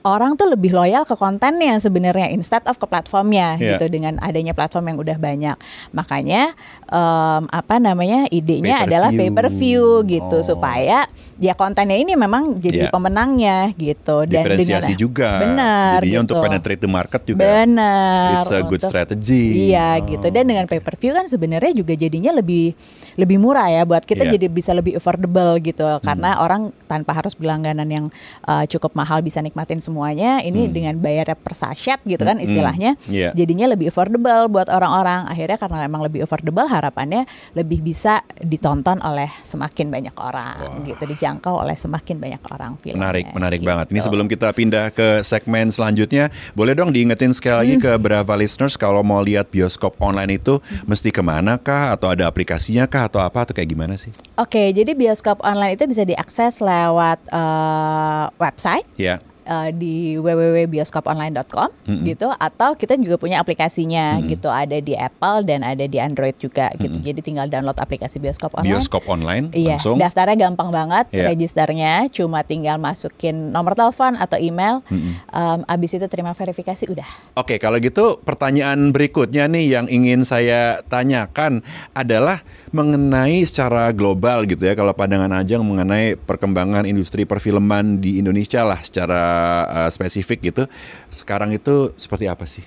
orang 0.02 0.34
tuh 0.34 0.46
lebih 0.48 0.70
loyal 0.70 1.02
ke 1.02 1.14
kontennya 1.14 1.78
sebenarnya 1.78 2.30
instead 2.30 2.62
of 2.64 2.74
ke 2.74 2.84
platformnya 2.84 3.56
Iya. 3.56 3.74
gitu 3.74 3.86
dengan 3.88 4.16
adanya 4.18 4.52
platform 4.52 4.84
yang 4.86 4.98
udah 4.98 5.16
banyak 5.16 5.56
makanya 5.90 6.54
em, 6.86 7.42
apa 7.46 7.76
namanya 7.76 8.28
idenya 8.28 8.82
Pay 8.82 8.86
adalah 8.86 9.10
view. 9.10 9.18
pay 9.18 9.30
per 9.30 9.46
view 9.50 9.84
gitu 10.04 10.36
Oh. 10.38 10.44
supaya 10.44 11.04
ya 11.36 11.52
kontennya 11.52 11.94
ini 11.94 12.14
memang 12.14 12.56
jadi 12.56 12.86
Iya. 12.86 12.90
pemenangnya 12.90 13.56
gitu 13.74 14.26
dan 14.26 14.42
Diferensiasi 14.42 14.92
dengan, 14.92 15.00
juga. 15.00 15.30
benar 15.38 15.98
Jadinya 15.98 16.12
gitu. 16.12 16.24
untuk 16.24 16.36
penetrate 16.42 16.80
the 16.80 16.90
market 16.90 17.22
juga. 17.24 17.40
benar 17.44 18.28
It's 18.36 18.48
a 18.48 18.60
good 18.60 18.78
untuk- 18.78 18.90
strategy. 18.90 19.70
Iya 19.70 19.98
Oh. 19.98 20.06
gitu 20.08 20.26
dan 20.28 20.44
dengan 20.44 20.64
pay 20.64 20.78
per 20.78 20.94
view 20.94 21.12
kan 21.12 21.24
sebenarnya 21.24 21.72
juga 21.72 21.94
jadinya 21.94 22.30
lebih 22.30 22.74
lebih 23.14 23.38
murah 23.38 23.66
ya 23.66 23.82
buat 23.82 24.02
kita. 24.02 24.20
Hmm. 24.20 24.26
jadi 24.30 24.46
bisa 24.46 24.72
lebih 24.72 24.94
affordable 24.94 25.56
gitu 25.58 25.82
karena 26.02 26.38
orang 26.38 26.68
tanpa 26.84 27.14
harus 27.14 27.32
berlangganan 27.32 27.86
yang 27.86 28.06
uh, 28.44 28.64
cukup 28.64 28.92
mahal 28.92 29.20
bisa 29.20 29.38
nikmatin 29.38 29.78
semuanya 29.88 30.38
ini 30.40 30.68
dengan 30.68 30.92
bayarnya 30.94 31.32
per 31.32 31.56
sachet 31.56 32.04
gitu 32.04 32.20
kan 32.20 32.36
Hmm. 32.36 32.44
istilahnya 32.44 32.90
Iya. 33.08 33.32
jadinya 33.32 33.72
lebih 33.72 33.88
affordable 33.88 34.46
buat 34.48 34.68
orang-orang 34.68 35.24
akhirnya 35.24 35.56
karena 35.56 35.82
emang 35.82 36.04
lebih 36.04 36.22
affordable 36.22 36.68
harapannya 36.68 37.24
lebih 37.52 37.80
bisa 37.80 38.20
ditonton 38.38 39.00
oleh 39.00 39.32
semakin 39.42 39.88
banyak 39.88 40.12
orang 40.14 40.84
gitu 40.84 41.02
dijangkau 41.02 41.56
oleh 41.56 41.72
semakin 41.72 42.16
banyak 42.18 42.42
orang 42.46 42.76
filmnya, 42.76 43.00
Menarik, 43.00 43.24
menarik 43.32 43.60
gitu. 43.60 43.68
banget. 43.68 43.86
Ini 43.88 44.00
sebelum 44.02 44.26
kita 44.26 44.52
pindah 44.52 44.90
ke 44.90 45.22
segmen 45.22 45.68
selanjutnya, 45.68 46.28
boleh 46.52 46.76
dong 46.76 46.92
diingetin 46.92 47.32
sekali 47.32 47.56
lagi 47.58 47.74
Hmm. 47.76 47.82
ke 47.82 47.92
Brava 47.96 48.34
listeners 48.34 48.76
kalau 48.76 49.00
mau 49.00 49.20
lihat 49.20 49.48
bioskop 49.48 49.96
online 49.98 50.36
itu 50.36 50.60
Hmm. 50.60 50.84
mesti 50.86 51.08
ke 51.08 51.22
mana 51.22 51.56
kah 51.56 51.90
atau 51.90 52.10
ada 52.10 52.26
aplikasinya 52.26 52.84
kah 52.84 53.08
atau 53.08 53.18
apa 53.18 53.42
atau 53.42 53.54
kayak 53.54 53.68
gimana 53.68 53.94
sih? 53.94 54.12
Oke, 54.36 54.70
jadi 54.70 54.92
bioskop 54.92 55.40
online 55.40 55.72
itu 55.72 55.86
bisa 55.86 56.02
diakses 56.02 56.60
lewat 56.60 57.18
eh, 57.28 58.24
website 58.36 58.84
Ya. 58.96 59.22
Eh, 59.48 59.70
di 59.72 59.94
www.bioskoponline.com 60.20 61.68
gitu 62.04 62.28
atau 62.30 62.76
kita 62.76 62.94
juga 62.94 63.16
punya 63.16 63.40
aplikasinya 63.40 64.20
gitu 64.22 64.46
ada 64.46 64.76
di 64.76 64.92
Apple 64.92 65.42
dan 65.42 65.64
ada 65.64 65.82
di 65.82 65.96
Android 65.96 66.36
juga 66.36 66.68
gitu. 66.74 67.00
Jadi 67.00 67.20
tinggal 67.20 67.48
download 67.48 67.74
aplikasi 67.74 68.18
bioskop 68.18 68.52
online. 68.54 68.76
Bioskop 68.76 69.04
online 69.08 69.44
Iya, 69.50 69.80
langsung. 69.80 69.96
daftarnya 69.96 70.36
gampang 70.38 70.68
banget, 70.68 71.06
Iya. 71.10 71.32
registernya 71.32 71.92
cuma 72.10 72.42
tinggal 72.42 72.76
masukin 72.76 73.48
nomor 73.48 73.72
telepon 73.72 74.14
atau 74.14 74.36
email. 74.36 74.84
Em, 74.88 75.60
abis 75.64 75.96
itu 75.96 76.06
terima 76.06 76.32
verifikasi 76.32 76.84
udah. 76.86 77.08
Oke, 77.34 77.56
kalau 77.56 77.78
gitu 77.78 78.20
pertanyaan 78.20 78.92
berikutnya 78.92 79.48
nih 79.48 79.66
yang 79.70 79.86
ingin 79.88 80.22
saya 80.22 80.84
tanyakan 80.84 81.64
adalah 81.92 82.44
mengenai 82.72 83.44
secara 83.46 83.90
global 83.92 84.44
gitu 84.44 84.64
ya. 84.64 84.74
Kalau 84.74 84.92
pandangan 84.92 85.30
Ajang 85.32 85.62
mengenai 85.64 86.14
perkembangan 86.16 86.84
industri 86.84 87.24
perfilman 87.24 87.98
di 87.98 88.18
Indonesia 88.18 88.64
lah 88.64 88.80
secara 88.80 89.22
uh, 89.66 89.90
spesifik 89.90 90.52
gitu. 90.52 90.62
Sekarang 91.08 91.52
itu 91.52 91.92
seperti 91.96 92.26
apa 92.26 92.44
sih? 92.44 92.64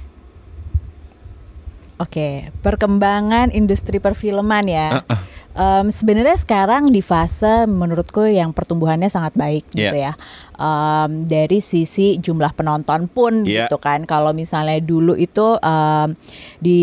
Oke, 2.02 2.50
perkembangan 2.66 3.54
industri 3.54 4.02
perfilman 4.02 4.66
ya. 4.66 5.06
Em, 5.52 5.92
Sebenarnya 5.94 6.34
sekarang 6.34 6.90
di 6.90 7.04
fase 7.06 7.70
menurutku 7.70 8.26
yang 8.26 8.56
pertumbuhannya 8.58 9.06
sangat 9.06 9.38
baik 9.38 9.70
gitu 9.70 9.94
Iya. 9.94 10.10
ya. 10.10 10.14
Em, 10.58 11.30
dari 11.30 11.62
sisi 11.62 12.18
jumlah 12.18 12.58
penonton 12.58 13.06
pun 13.06 13.46
Iya. 13.46 13.70
gitu 13.70 13.78
kan. 13.78 14.10
Kalau 14.10 14.34
misalnya 14.34 14.82
dulu 14.82 15.14
itu 15.14 15.62
em, 15.62 16.18
di 16.58 16.82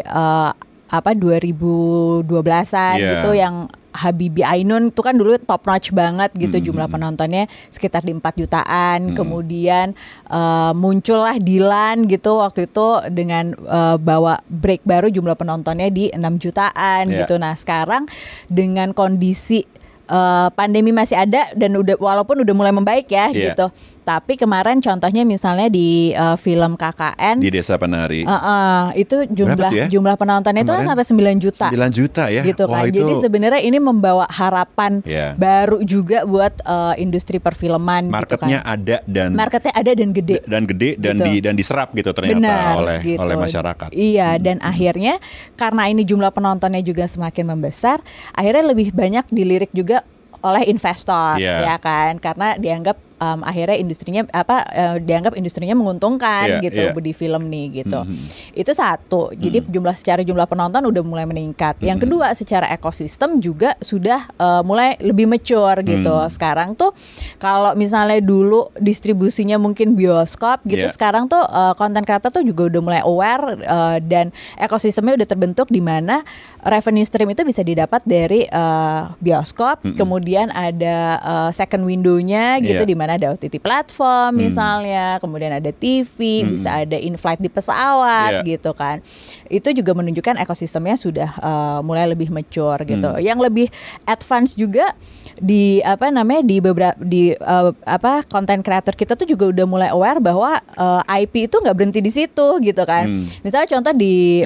eh, 0.00 0.50
apa 0.88 1.12
2012-an 1.12 2.96
Iya. 2.96 3.08
gitu 3.20 3.30
yang 3.32 3.68
Habibi 3.88 4.46
Ainun 4.46 4.94
itu 4.94 5.00
kan 5.02 5.18
dulu 5.18 5.34
top 5.42 5.66
notch 5.66 5.90
banget 5.90 6.30
gitu 6.38 6.54
Hmm, 6.54 6.66
jumlah 6.70 6.86
hmm, 6.86 6.94
penontonnya 6.94 7.44
sekitar 7.68 8.06
di 8.06 8.14
4 8.14 8.38
jutaan. 8.38 9.10
Kemudian 9.10 9.90
eh, 10.30 10.72
muncullah 10.72 11.34
Dilan 11.36 12.06
gitu 12.06 12.38
waktu 12.38 12.70
itu 12.70 12.88
dengan 13.10 13.58
eh, 13.58 13.96
bawa 13.98 14.38
break 14.46 14.86
baru 14.86 15.10
jumlah 15.10 15.34
penontonnya 15.34 15.90
di 15.90 16.14
6 16.14 16.20
jutaan 16.38 17.10
Iya. 17.10 17.26
gitu. 17.26 17.42
Nah, 17.42 17.58
sekarang 17.58 18.06
dengan 18.46 18.94
kondisi 18.94 19.66
eh, 20.06 20.48
pandemi 20.54 20.94
masih 20.94 21.18
ada 21.18 21.50
dan 21.52 21.74
udah 21.74 21.98
walaupun 21.98 22.40
udah 22.40 22.54
mulai 22.54 22.70
membaik 22.70 23.10
ya 23.10 23.28
Iya. 23.28 23.52
gitu. 23.52 23.66
Tapi 24.08 24.34
kemarin 24.34 24.80
contohnya 24.80 25.20
misalnya 25.22 25.68
di 25.68 25.88
eh, 26.10 26.36
film 26.36 26.74
KKN 26.74 27.36
Di 27.38 27.52
Desa 27.52 27.76
Penari. 27.76 28.24
eh, 28.24 28.32
eh, 28.32 28.84
itu 28.96 29.28
jumlah 29.28 29.68
ya? 29.68 29.84
jumlah 29.86 30.16
penontonnya 30.16 30.64
itu 30.64 30.72
kan 30.72 30.80
Kemarin 30.80 31.04
sampai 31.04 31.36
9 31.36 31.44
juta 31.44 31.66
9 31.68 31.92
juta 31.92 32.24
ya. 32.28 32.40
gitu 32.40 32.64
Wah, 32.64 32.80
kan. 32.80 32.88
itu 32.88 32.98
Jadi 32.98 33.12
sebenarnya 33.20 33.60
ini 33.60 33.76
membawa 33.76 34.24
harapan 34.24 35.04
Iya. 35.04 35.36
baru 35.36 35.84
juga 35.84 36.24
buat 36.24 36.56
eh, 36.58 36.94
industri 36.98 37.36
perfilman 37.36 38.08
marketnya 38.08 38.58
gitu 38.58 38.64
kan. 38.64 38.74
ada 38.80 38.96
dan 39.04 39.28
Marketnya 39.34 39.72
ada 39.72 39.92
dan 39.92 40.10
gede. 40.10 40.36
dan 40.42 40.62
gede 40.64 40.90
dan 40.96 41.14
Gitu. 41.14 41.26
di 41.26 41.34
dan 41.40 41.54
diserap 41.54 41.88
gitu 41.92 42.08
ternyata 42.10 42.40
Benar, 42.40 42.72
oleh 42.78 42.98
gitu. 43.04 43.18
oleh 43.18 43.36
masyarakat. 43.36 43.88
Iya, 43.90 44.38
dan 44.38 44.56
akhirnya 44.60 45.20
karena 45.54 45.82
ini 45.86 46.02
jumlah 46.02 46.30
penontonnya 46.30 46.80
juga 46.80 47.04
semakin 47.04 47.44
membesar, 47.48 47.98
akhirnya 48.32 48.64
lebih 48.64 48.88
banyak 48.90 49.28
dilirik 49.28 49.68
juga 49.70 50.00
oleh 50.38 50.64
investor, 50.64 51.36
Iya. 51.36 51.66
ya 51.66 51.76
kan? 51.76 52.16
Karena 52.16 52.54
dianggap 52.54 52.96
em, 53.18 53.40
akhirnya 53.42 53.76
industrinya 53.76 54.22
apa 54.30 54.62
eh, 54.70 54.96
dianggap 54.98 55.34
industrinya 55.34 55.74
menguntungkan 55.74 56.58
Iya, 56.58 56.64
gitu 56.64 56.82
iya. 56.88 56.94
di 56.98 57.12
film 57.12 57.46
nih 57.46 57.82
gitu. 57.82 58.00
Mhm. 58.02 58.54
Itu 58.54 58.72
satu. 58.72 59.30
Jadi 59.34 59.66
jumlah 59.66 59.94
secara 59.94 60.22
jumlah 60.22 60.46
penonton 60.46 60.82
udah 60.82 61.02
mulai 61.02 61.26
meningkat. 61.26 61.78
Hmm. 61.78 61.86
Yang 61.90 61.98
kedua 62.06 62.26
secara 62.32 62.66
ekosistem 62.70 63.38
juga 63.38 63.74
sudah 63.78 64.30
eh, 64.30 64.62
mulai 64.62 64.94
lebih 64.98 65.26
mature 65.26 65.82
gitu. 65.82 66.14
Hmm. 66.14 66.30
Sekarang 66.30 66.74
tuh 66.74 66.94
kalau 67.38 67.74
misalnya 67.74 68.18
dulu 68.18 68.70
distribusinya 68.78 69.58
mungkin 69.58 69.94
bioskop 69.94 70.62
gitu, 70.64 70.86
Iya. 70.86 70.94
sekarang 70.94 71.26
tuh 71.26 71.40
konten 71.74 72.02
kreator 72.02 72.30
tuh 72.30 72.42
juga 72.42 72.70
udah 72.70 72.80
mulai 72.80 73.00
aware 73.02 73.58
eh, 73.58 73.98
dan 74.04 74.30
ekosistemnya 74.56 75.18
udah 75.18 75.28
terbentuk 75.28 75.66
di 75.68 75.82
mana 75.82 76.22
revenue 76.60 77.02
stream 77.02 77.30
itu 77.30 77.42
bisa 77.42 77.62
didapat 77.62 78.02
dari 78.04 78.44
eh, 78.44 79.02
bioskop, 79.18 79.82
kemudian 79.96 80.50
ada 80.50 80.98
eh, 81.18 81.50
second 81.50 81.84
window-nya 81.84 82.58
gitu 82.60 82.82
Iya. 82.84 82.86
di 82.86 82.94
mana 82.94 83.07
ada 83.08 83.32
OTT 83.32 83.58
platform 83.58 84.36
misalnya, 84.38 85.16
kemudian 85.18 85.50
ada 85.50 85.70
TV, 85.70 86.44
bisa 86.44 86.84
ada 86.84 86.94
in-flight 86.94 87.38
di 87.38 87.48
pesawat 87.48 88.44
gitu 88.44 88.70
kan. 88.72 89.00
Itu 89.46 89.72
juga 89.72 89.92
menunjukkan 89.92 90.36
ekosistemnya 90.38 90.94
sudah 90.94 91.30
eh, 91.34 91.80
mulai 91.80 92.04
lebih 92.06 92.28
mature 92.28 92.84
gitu. 92.84 93.16
Yang 93.18 93.38
lebih 93.42 93.66
advance 94.04 94.52
juga 94.52 94.92
di 95.38 95.78
apa 95.80 96.10
namanya 96.10 96.42
di 96.42 96.58
beberapa 96.58 96.98
di 96.98 97.30
eh, 97.30 97.70
apa 97.86 98.26
konten 98.26 98.58
kreator 98.60 98.92
kita 98.92 99.14
tuh 99.14 99.24
juga 99.24 99.48
udah 99.48 99.66
mulai 99.66 99.88
aware 99.88 100.18
bahwa 100.18 100.58
eh, 100.58 101.22
IP 101.22 101.46
itu 101.46 101.56
nggak 101.58 101.74
berhenti 101.74 102.00
di 102.02 102.10
situ 102.10 102.46
gitu 102.60 102.82
kan. 102.82 103.06
Hmm. 103.06 103.24
Misalnya 103.40 103.68
contoh 103.70 103.92
di 103.94 104.42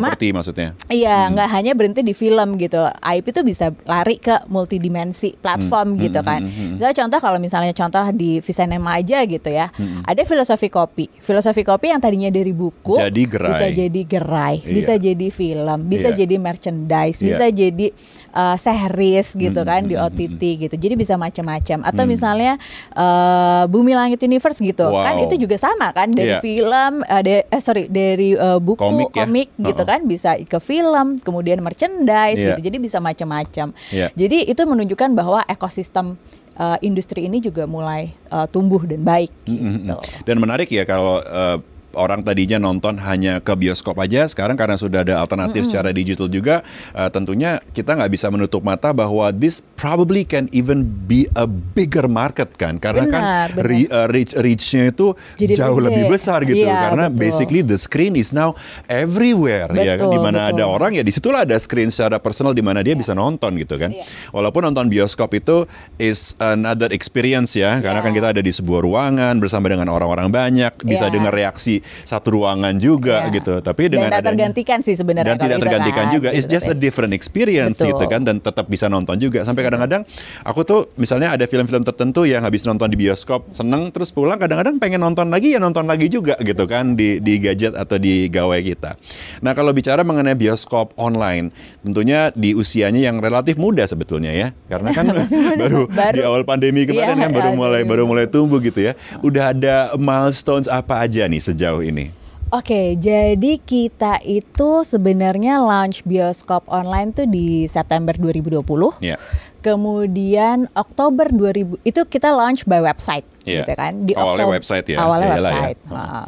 property 0.00 0.28
maksudnya. 0.32 0.68
Iya, 0.88 1.16
Hmm. 1.20 1.36
nggak 1.36 1.48
hanya 1.52 1.72
berhenti 1.76 2.00
di 2.00 2.14
film 2.16 2.56
gitu. 2.56 2.80
IP 3.00 3.30
itu 3.30 3.42
bisa 3.44 3.70
lari 3.84 4.16
ke 4.16 4.32
multidimensi 4.48 5.36
platform 5.36 5.94
Hmm, 5.94 6.00
gitu 6.00 6.20
hmm, 6.20 6.28
kan. 6.28 6.40
hmm, 6.42 6.50
hmm. 6.50 6.72
Misalnya 6.80 6.96
contoh 7.04 7.18
kalau 7.20 7.38
misalnya 7.38 7.72
contoh 7.76 7.99
contoh 8.00 8.16
di 8.16 8.40
Visinema 8.40 8.96
aja 8.96 9.20
gitu 9.22 9.48
ya. 9.48 9.68
Ada 10.02 10.24
filosofi 10.24 10.72
kopi. 10.72 11.12
Filosofi 11.20 11.60
kopi 11.60 11.92
yang 11.92 12.00
tadinya 12.00 12.32
dari 12.32 12.50
buku 12.50 12.96
Jadi 12.96 13.22
gerai. 13.28 13.50
bisa 13.52 13.66
jadi 13.68 14.00
gerai, 14.02 14.54
Iya. 14.60 14.72
bisa 14.72 14.92
jadi 14.96 15.26
film, 15.28 15.78
bisa 15.86 16.08
Iya. 16.10 16.16
jadi 16.16 16.34
merchandise, 16.40 17.18
Iya. 17.20 17.26
bisa 17.26 17.44
jadi 17.50 17.86
uh, 18.32 18.56
series 18.56 19.28
gitu 19.34 19.60
kan 19.62 19.84
di 19.84 19.94
OTT 19.94 20.40
gitu. 20.58 20.74
Jadi 20.74 20.94
bisa 20.96 21.14
macam-macam. 21.16 21.84
Atau 21.84 22.04
misalnya 22.06 22.56
uh, 22.96 23.68
Bumi 23.68 23.92
Langit 23.92 24.22
Universe 24.22 24.58
gitu. 24.58 24.88
Wow. 24.88 25.04
Kan 25.04 25.14
itu 25.20 25.34
juga 25.36 25.60
sama 25.60 25.92
kan 25.92 26.08
dari 26.08 26.32
Iya. 26.32 26.40
film 26.40 26.92
uh, 27.02 27.22
de- 27.22 27.44
eh 27.44 27.60
sorry 27.60 27.90
dari 27.90 28.32
uh, 28.32 28.56
buku 28.56 28.80
Komik 28.80 29.10
komik, 29.12 29.48
ya? 29.52 29.74
gitu 29.74 29.82
kan 29.84 30.00
bisa 30.06 30.38
ke 30.40 30.56
film, 30.58 31.20
kemudian 31.20 31.60
merchandise 31.60 32.40
Iya. 32.40 32.56
gitu. 32.56 32.60
Jadi 32.64 32.76
bisa 32.78 32.96
macam-macam. 32.98 33.74
Iya. 33.90 34.08
Jadi 34.14 34.46
itu 34.46 34.62
menunjukkan 34.62 35.10
bahwa 35.12 35.42
ekosistem 35.44 36.14
uh, 36.60 36.76
industri 36.84 37.24
ini 37.24 37.40
juga 37.40 37.64
mulai 37.64 38.12
uh, 38.28 38.44
tumbuh 38.44 38.84
dan 38.84 39.00
baik 39.00 39.32
gitu. 39.48 39.96
Dan 40.28 40.36
menarik 40.38 40.68
ya 40.68 40.84
kalau 40.84 41.24
eh, 41.24 41.56
orang 41.92 42.22
tadinya 42.22 42.56
nonton 42.56 42.98
hanya 42.98 43.38
ke 43.38 43.52
bioskop 43.52 43.98
aja, 43.98 44.26
sekarang 44.26 44.54
karena 44.54 44.76
sudah 44.76 45.02
ada 45.02 45.18
alternatif 45.18 45.66
secara 45.66 45.90
digital 45.90 46.26
juga, 46.26 46.62
eh, 46.92 47.10
tentunya 47.10 47.58
kita 47.70 47.94
nggak 47.94 48.10
bisa 48.10 48.26
menutup 48.28 48.60
mata 48.60 48.90
bahwa 48.90 49.30
this 49.30 49.62
probably 49.74 50.22
can 50.22 50.46
even 50.50 50.82
be 51.06 51.26
a 51.34 51.46
bigger 51.46 52.06
market 52.06 52.52
kan, 52.54 52.76
karena 52.76 53.06
kan 53.06 53.22
Benar, 53.22 53.48
benar. 53.54 53.66
re- 53.66 53.90
eh, 53.90 54.06
reach 54.08 54.32
reachnya 54.34 54.90
itu 54.90 55.14
Jadi 55.36 55.54
jauh 55.56 55.78
gede. 55.78 55.86
lebih 55.90 56.04
besar 56.08 56.42
gitu, 56.44 56.62
Iya, 56.62 56.76
karena 56.90 57.04
betul. 57.08 57.20
basically 57.20 57.60
the 57.62 57.78
screen 57.78 58.14
is 58.14 58.30
now 58.30 58.52
everywhere 58.86 59.70
ya 59.72 59.96
kan, 59.96 60.06
Betul, 60.06 60.14
di 60.14 60.20
mana 60.20 60.38
betul. 60.46 60.52
ada 60.58 60.64
orang 60.66 60.90
ya 60.94 61.02
di 61.02 61.12
situlah 61.12 61.42
ada 61.42 61.56
screen 61.56 61.88
secara 61.88 62.18
personal 62.18 62.52
di 62.52 62.60
mana 62.60 62.82
dia 62.82 62.92
bisa 62.94 63.12
nonton 63.12 63.56
gitu 63.56 63.78
kan. 63.78 63.90
Iya. 63.90 64.04
Walaupun 64.30 64.66
nonton 64.66 64.90
bioskop 64.90 65.32
itu 65.32 65.64
is 65.96 66.34
another 66.38 66.90
experience 66.90 67.54
ya, 67.54 67.80
karena 67.80 68.00
Iya. 68.00 68.06
kan 68.06 68.12
kita 68.12 68.28
ada 68.32 68.42
di 68.42 68.52
sebuah 68.52 68.80
ruangan 68.82 69.34
bersama 69.38 69.68
dengan 69.68 69.88
orang-orang 69.88 70.28
banyak, 70.28 70.72
bisa 70.82 71.06
Iya. 71.06 71.14
dengar 71.14 71.32
reaksi 71.32 71.79
satu 72.02 72.32
ruangan 72.32 72.76
juga 72.76 73.26
Iya. 73.26 73.34
gitu. 73.36 73.54
Tapi 73.60 73.82
dengan 73.88 74.06
dan 74.06 74.12
tak 74.12 74.20
adanya- 74.20 74.28
tergantikan 74.50 74.78
sih 74.80 74.94
sebenarnya 74.94 75.28
dan 75.30 75.38
tidak 75.38 75.58
tergantikan 75.60 76.04
kan, 76.06 76.14
juga. 76.14 76.28
It's 76.30 76.44
gitu. 76.44 76.54
just 76.54 76.66
a 76.66 76.76
different 76.76 77.12
experience 77.12 77.76
Betul. 77.76 77.88
gitu 77.92 78.04
kan 78.06 78.20
dan 78.22 78.36
tetap 78.38 78.66
bisa 78.66 78.86
nonton 78.86 79.14
juga. 79.16 79.42
Sampai 79.42 79.62
kadang-kadang 79.62 80.02
aku 80.42 80.60
tuh 80.62 80.80
misalnya 80.96 81.30
ada 81.30 81.44
film-film 81.44 81.80
tertentu 81.80 82.24
yang 82.24 82.42
habis 82.42 82.64
nonton 82.64 82.88
di 82.88 82.98
bioskop 82.98 83.52
seneng 83.52 83.88
terus 83.90 84.10
pulang 84.10 84.36
kadang-kadang 84.36 84.76
pengen 84.76 84.98
nonton 84.98 85.28
lagi 85.28 85.52
ya 85.52 85.58
nonton 85.58 85.86
lagi 85.86 86.06
juga 86.06 86.34
gitu 86.38 86.66
kan 86.66 86.96
di 86.96 87.20
di 87.20 87.38
gadget 87.38 87.76
atau 87.76 87.94
di 87.94 88.26
gawai 88.26 88.58
kita. 88.60 88.98
Nah, 89.38 89.52
kalau 89.52 89.70
bicara 89.70 90.02
mengenai 90.02 90.34
bioskop 90.34 90.90
online, 90.96 91.54
tentunya 91.80 92.32
di 92.32 92.52
usianya 92.52 92.98
yang 93.02 93.20
relatif 93.20 93.54
muda 93.54 93.86
sebetulnya 93.86 94.32
ya. 94.32 94.48
Karena 94.66 94.90
kan 94.90 95.06
baru, 95.60 95.86
Baru. 95.86 96.16
di 96.16 96.20
awal 96.20 96.42
pandemi 96.42 96.82
kemarin 96.82 97.14
Iya, 97.14 97.22
kan 97.22 97.30
baru 97.30 97.50
iya, 97.50 97.56
mulai 97.56 97.80
iya. 97.80 97.86
baru 97.86 98.02
mulai 98.04 98.26
tumbuh 98.26 98.58
gitu 98.58 98.82
ya. 98.82 98.92
Udah 99.20 99.52
ada 99.52 99.74
milestones 99.94 100.66
apa 100.66 100.98
aja 101.00 101.22
nih 101.24 101.38
sejauh 101.38 101.69
ini? 101.78 102.10
Oke, 102.50 102.98
jadi 102.98 103.62
kita 103.62 104.18
itu 104.26 104.82
sebenarnya 104.82 105.62
launch 105.62 106.02
bioskop 106.02 106.66
online 106.66 107.14
tuh 107.14 107.30
di 107.30 107.70
September 107.70 108.10
2020. 108.10 108.98
Ya. 108.98 109.14
Kemudian 109.62 110.66
Oktober 110.74 111.30
2000 111.30 111.78
itu 111.80 112.00
kita 112.04 112.34
launch 112.34 112.66
by 112.66 112.82
website 112.82 113.22
Iya. 113.46 113.62
gitu 113.62 113.72
kan. 113.78 114.02
Di 114.02 114.18
Awalnya 114.18 114.50
Oktober- 114.50 114.56
website 114.58 114.86
ya, 114.90 114.98
Awalnya 114.98 115.28
iyalah 115.30 115.38
ya. 115.38 115.54
website. 115.62 115.80
Heeh. 115.86 116.26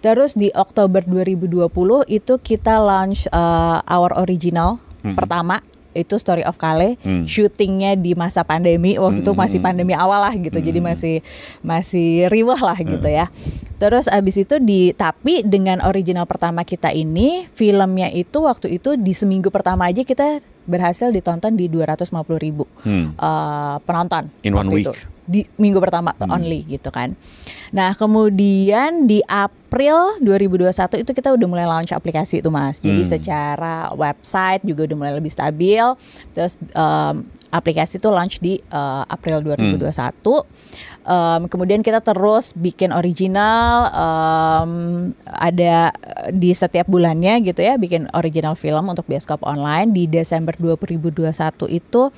Terus 0.00 0.30
di 0.34 0.48
Oktober 0.50 1.06
2020 1.06 1.70
itu 2.10 2.34
kita 2.36 2.82
launch 2.82 3.30
uh, 3.30 3.78
our 3.86 4.10
original 4.18 4.82
pertama 5.14 5.62
itu 5.92 6.14
Story 6.16 6.46
of 6.46 6.54
Kale, 6.54 6.94
Hmm. 7.02 7.26
syutingnya 7.26 7.94
di 7.94 8.14
masa 8.14 8.42
pandemi 8.42 8.94
waktu 8.94 9.20
itu 9.20 9.32
masih 9.34 9.58
pandemi 9.58 9.92
awal 9.92 10.22
lah 10.22 10.34
gitu, 10.34 10.58
jadi 10.58 10.78
masih 10.78 11.22
masih 11.60 12.30
riwah 12.30 12.58
lah 12.58 12.78
gitu 12.78 13.06
ya. 13.06 13.26
Terus 13.76 14.06
abis 14.06 14.36
itu 14.38 14.60
di 14.60 14.92
tapi 14.92 15.40
dengan 15.40 15.80
original 15.82 16.28
pertama 16.28 16.62
kita 16.62 16.92
ini 16.92 17.48
filmnya 17.50 18.12
itu 18.12 18.44
waktu 18.44 18.76
itu 18.76 18.94
di 18.94 19.10
seminggu 19.10 19.48
pertama 19.48 19.88
aja 19.88 20.04
kita 20.04 20.38
berhasil 20.68 21.08
ditonton 21.08 21.56
di 21.56 21.66
250 21.66 22.36
ribu 22.36 22.68
Hmm. 22.84 23.16
eh, 23.16 23.76
penonton 23.82 24.28
In 24.44 24.54
one 24.54 24.68
waktu 24.68 24.84
itu. 24.84 24.92
Hmm. 25.30 25.32
di 25.32 25.46
minggu 25.54 25.78
pertama 25.78 26.10
tuh 26.12 26.26
only 26.26 26.66
gitu 26.66 26.90
kan. 26.90 27.14
Nah 27.70 27.94
kemudian 27.94 29.06
di 29.06 29.22
April 29.24 30.18
2021 30.18 30.98
itu 30.98 31.10
kita 31.14 31.30
udah 31.30 31.46
mulai 31.46 31.70
launch 31.70 31.94
aplikasi 31.94 32.42
itu 32.42 32.50
mas. 32.50 32.82
Jadi 32.82 33.06
Hmm. 33.06 33.10
secara 33.14 33.76
website 33.94 34.66
juga 34.66 34.90
udah 34.90 34.96
mulai 34.98 35.14
lebih 35.14 35.30
stabil. 35.30 35.86
Terus 36.34 36.58
em, 36.74 37.22
aplikasi 37.50 37.98
itu 37.98 38.08
launch 38.08 38.38
di 38.38 38.58
eh, 38.58 39.02
April 39.06 39.42
2021. 39.42 40.46
Em, 41.00 41.48
kemudian 41.48 41.80
kita 41.80 42.04
terus 42.04 42.52
bikin 42.54 42.94
original, 42.94 43.88
em, 43.90 44.72
ada 45.26 45.90
di 46.30 46.52
setiap 46.52 46.86
bulannya 46.86 47.40
gitu 47.42 47.64
ya, 47.64 47.80
bikin 47.80 48.06
original 48.14 48.54
film 48.54 48.86
untuk 48.86 49.08
bioskop 49.10 49.42
online. 49.42 49.90
Di 49.90 50.06
Desember 50.06 50.54
2021 50.54 51.66
itu 51.72 52.12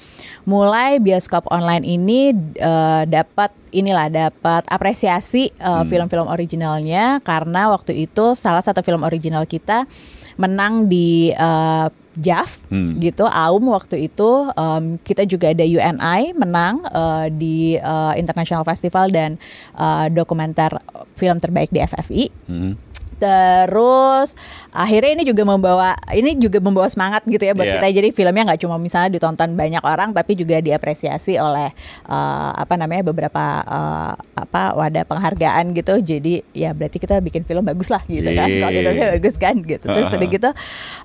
mulai 0.44 1.00
bioskop 1.00 1.48
online 1.48 1.86
ini 1.86 2.34
eh, 2.58 3.02
dapat 3.08 3.54
inilah 3.72 4.12
dapat 4.12 4.68
apresiasi 4.68 5.48
eh, 5.48 5.84
film-film 5.88 6.28
originalnya. 6.28 7.24
Karena 7.24 7.72
waktu 7.72 8.04
itu 8.04 8.36
salah 8.36 8.60
satu 8.60 8.84
film 8.84 9.06
original 9.06 9.48
kita 9.48 9.88
menang 10.36 10.90
di 10.90 11.32
eh, 11.32 11.86
JAV 12.16 12.50
Hmm. 12.68 12.96
gitu 12.98 13.24
Aum 13.24 13.68
waktu 13.68 14.08
itu 14.08 14.30
em, 14.52 14.96
kita 15.00 15.24
juga 15.24 15.52
ada 15.52 15.64
UNI 15.64 16.32
menang 16.32 16.80
eh, 16.88 17.26
di 17.32 17.56
eh, 17.76 18.12
International 18.16 18.64
Festival 18.64 19.08
dan 19.08 19.36
eh, 19.76 20.06
dokumenter 20.08 20.76
film 21.16 21.38
terbaik 21.38 21.72
di 21.72 21.80
FFI 21.80 22.24
Hmm. 22.48 22.74
Terus 23.22 24.34
akhirnya 24.74 25.14
ini 25.14 25.22
juga 25.22 25.42
membawa 25.44 25.94
ini 26.10 26.34
juga 26.34 26.58
membawa 26.58 26.90
semangat 26.90 27.22
gitu 27.24 27.38
ya 27.40 27.54
buat 27.54 27.64
Iya. 27.64 27.78
kita. 27.78 27.88
Jadi 27.94 28.08
filmnya 28.10 28.42
nggak 28.50 28.60
cuma 28.60 28.76
misalnya 28.76 29.14
ditonton 29.14 29.54
banyak 29.54 29.82
orang, 29.84 30.10
tapi 30.10 30.34
juga 30.34 30.58
diapresiasi 30.58 31.38
oleh 31.38 31.70
eh, 32.06 32.50
apa 32.52 32.74
namanya 32.74 33.06
beberapa 33.06 33.44
eh, 33.62 34.12
apa 34.34 34.74
wadah 34.74 35.04
penghargaan 35.06 35.70
gitu. 35.72 35.94
Jadi 36.02 36.42
ya 36.52 36.74
berarti 36.74 36.98
kita 36.98 37.22
bikin 37.22 37.46
film 37.46 37.62
bagus 37.62 37.88
lah 37.88 38.02
gitu 38.04 38.26
kan. 38.32 38.48
Yeay. 38.48 38.60
Kualitasnya 38.60 39.06
bagus 39.14 39.34
kan 39.38 39.54
gitu. 39.62 39.84
Terus 39.86 40.08
Ha-ha. 40.08 40.18
udah 40.18 40.28
gitu 40.28 40.50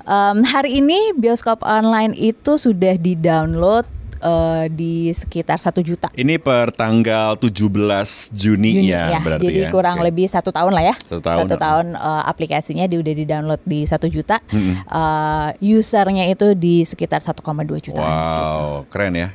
em, 0.04 0.38
hari 0.44 0.72
ini 0.80 1.00
bioskop 1.14 1.62
online 1.62 2.16
itu 2.16 2.58
sudah 2.58 2.98
di 2.98 3.14
download 4.22 4.66
di 4.72 5.12
sekitar 5.14 5.58
satu 5.62 5.82
juta. 5.82 6.10
Ini 6.14 6.38
per 6.42 6.74
tanggal 6.74 7.38
17 7.38 8.34
Juni, 8.34 8.72
Juni, 8.84 8.92
ya, 8.92 9.20
berarti 9.22 9.48
jadi 9.48 9.62
ya. 9.68 9.72
kurang 9.72 10.02
Oke. 10.02 10.06
lebih 10.12 10.26
satu 10.30 10.50
tahun 10.50 10.74
lah 10.74 10.84
ya. 10.94 10.96
Satu 10.98 11.22
tahun, 11.22 11.46
tahun 11.58 11.86
eh, 11.96 12.24
aplikasinya 12.30 12.86
di, 12.86 12.96
udah 13.00 13.14
di 13.14 13.26
download 13.26 13.62
di 13.64 13.86
satu 13.86 14.08
juta. 14.10 14.40
Eh, 14.54 15.50
usernya 15.78 16.26
itu 16.30 16.54
di 16.58 16.84
sekitar 16.84 17.22
1,2 17.22 17.42
juta. 17.82 18.02
Wow, 18.02 18.86
keren 18.90 19.14
ya. 19.16 19.30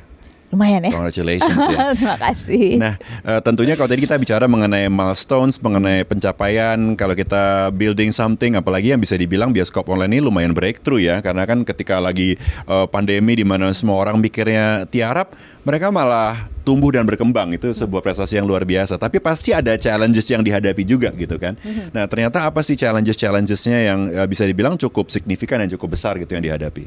Lumayan 0.53 0.85
ya. 0.85 0.93
Congratulations 0.93 1.57
ya. 1.57 1.89
Terima 1.97 2.17
kasih. 2.21 2.67
Nah, 2.77 2.93
eh, 3.25 3.41
tentunya 3.41 3.73
kalau 3.73 3.89
tadi 3.89 4.05
kita 4.05 4.21
bicara 4.21 4.45
mengenai 4.45 4.85
milestones, 4.85 5.57
mengenai 5.57 6.05
pencapaian, 6.05 6.77
kalau 6.93 7.17
kita 7.17 7.73
building 7.73 8.13
something, 8.13 8.53
apalagi 8.53 8.93
yang 8.93 9.01
bisa 9.01 9.17
dibilang 9.17 9.49
bioskop 9.49 9.89
online 9.89 10.13
ini 10.13 10.21
lumayan 10.21 10.53
breakthrough 10.53 11.01
ya, 11.01 11.25
karena 11.25 11.49
kan 11.49 11.65
ketika 11.65 11.97
lagi 11.97 12.37
eh, 12.69 12.85
pandemi 12.93 13.33
di 13.33 13.41
mana 13.41 13.73
semua 13.73 13.97
orang 13.97 14.21
mikirnya 14.21 14.85
tiarap, 14.93 15.33
mereka 15.65 15.89
malah 15.89 16.53
tumbuh 16.61 16.93
dan 16.93 17.03
berkembang 17.03 17.57
itu 17.57 17.73
sebuah 17.73 18.05
prestasi 18.05 18.37
yang 18.37 18.45
luar 18.45 18.61
biasa. 18.61 19.01
Tapi 19.01 19.17
pasti 19.17 19.51
ada 19.51 19.73
challenges 19.75 20.29
yang 20.29 20.45
dihadapi 20.45 20.85
juga 20.85 21.09
gitu 21.17 21.41
kan. 21.41 21.57
Nah, 21.91 22.05
ternyata 22.05 22.45
apa 22.45 22.61
sih 22.61 22.77
challenges-challengesnya 22.77 23.79
yang 23.89 23.99
eh, 24.13 24.27
bisa 24.29 24.45
dibilang 24.45 24.77
cukup 24.77 25.09
signifikan 25.09 25.65
dan 25.65 25.69
cukup 25.73 25.97
besar 25.97 26.21
gitu 26.21 26.37
yang 26.37 26.45
dihadapi? 26.45 26.85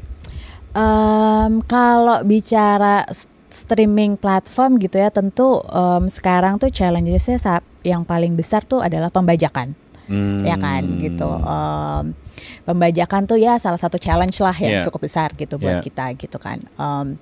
Em, 0.77 1.51
kalau 1.65 2.21
bicara 2.21 3.07
streaming 3.49 4.15
platform 4.15 4.75
gitu 4.77 4.97
ya, 4.97 5.09
tentu 5.09 5.59
em, 5.65 6.07
sekarang 6.07 6.57
tuh 6.57 6.67
challengesnya 6.67 7.37
sa- 7.37 7.65
yang 7.81 8.03
paling 8.03 8.33
besar 8.33 8.61
tuh 8.61 8.79
adalah 8.79 9.07
pembajakan. 9.07 9.73
Hmm. 10.07 10.39
ya 10.41 10.55
kan 10.55 10.87
gitu 10.97 11.27
Em, 11.27 12.15
pembajakan 12.63 13.27
tuh 13.27 13.35
ya 13.35 13.59
salah 13.59 13.75
satu 13.75 13.99
challenge 13.99 14.39
lah 14.39 14.55
yang 14.55 14.71
Yeah. 14.73 14.85
cukup 14.87 15.03
besar 15.03 15.35
gitu 15.35 15.59
buat 15.59 15.79
Yeah. 15.79 15.83
kita 15.83 16.15
gitu 16.15 16.39
kan 16.39 16.63
Em, 16.79 17.19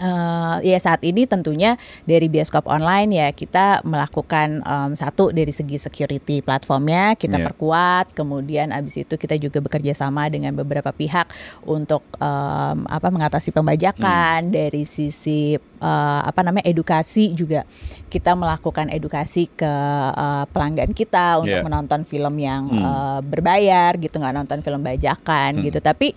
eh, 0.00 0.56
ya 0.64 0.78
saat 0.80 1.04
ini 1.04 1.28
tentunya 1.28 1.76
dari 2.02 2.26
bioskop 2.26 2.64
online 2.66 3.10
ya 3.12 3.28
kita 3.30 3.84
melakukan 3.84 4.64
em, 4.64 4.90
satu 4.96 5.30
dari 5.30 5.52
segi 5.52 5.76
security 5.76 6.40
platformnya 6.40 7.14
kita 7.14 7.36
Yeah. 7.36 7.46
perkuat 7.46 8.16
kemudian 8.16 8.72
abis 8.72 9.04
itu 9.04 9.14
kita 9.14 9.36
juga 9.36 9.60
bekerja 9.60 9.92
sama 9.92 10.26
dengan 10.26 10.56
beberapa 10.56 10.90
pihak 10.90 11.28
untuk 11.64 12.00
em, 12.16 12.88
apa 12.88 13.08
mengatasi 13.08 13.52
pembajakan 13.52 14.48
Hmm. 14.48 14.52
dari 14.52 14.82
sisi 14.82 15.60
eh, 15.80 16.20
apa 16.22 16.40
namanya 16.40 16.64
edukasi 16.64 17.32
juga 17.32 17.64
kita 18.06 18.32
melakukan 18.32 18.88
edukasi 18.88 19.48
ke 19.48 19.72
eh, 20.12 20.44
pelanggan 20.48 20.92
kita 20.92 21.40
untuk 21.40 21.48
Yeah. 21.50 21.64
menonton 21.64 22.04
film 22.04 22.34
yang 22.36 22.68
Hmm. 22.68 22.84
eh, 22.84 23.20
berbayar 23.24 23.96
gitu 23.96 24.16
nggak 24.16 24.34
nonton 24.34 24.58
film 24.60 24.80
bajakan 24.80 25.60
gitu 25.60 25.80
tapi 25.80 26.12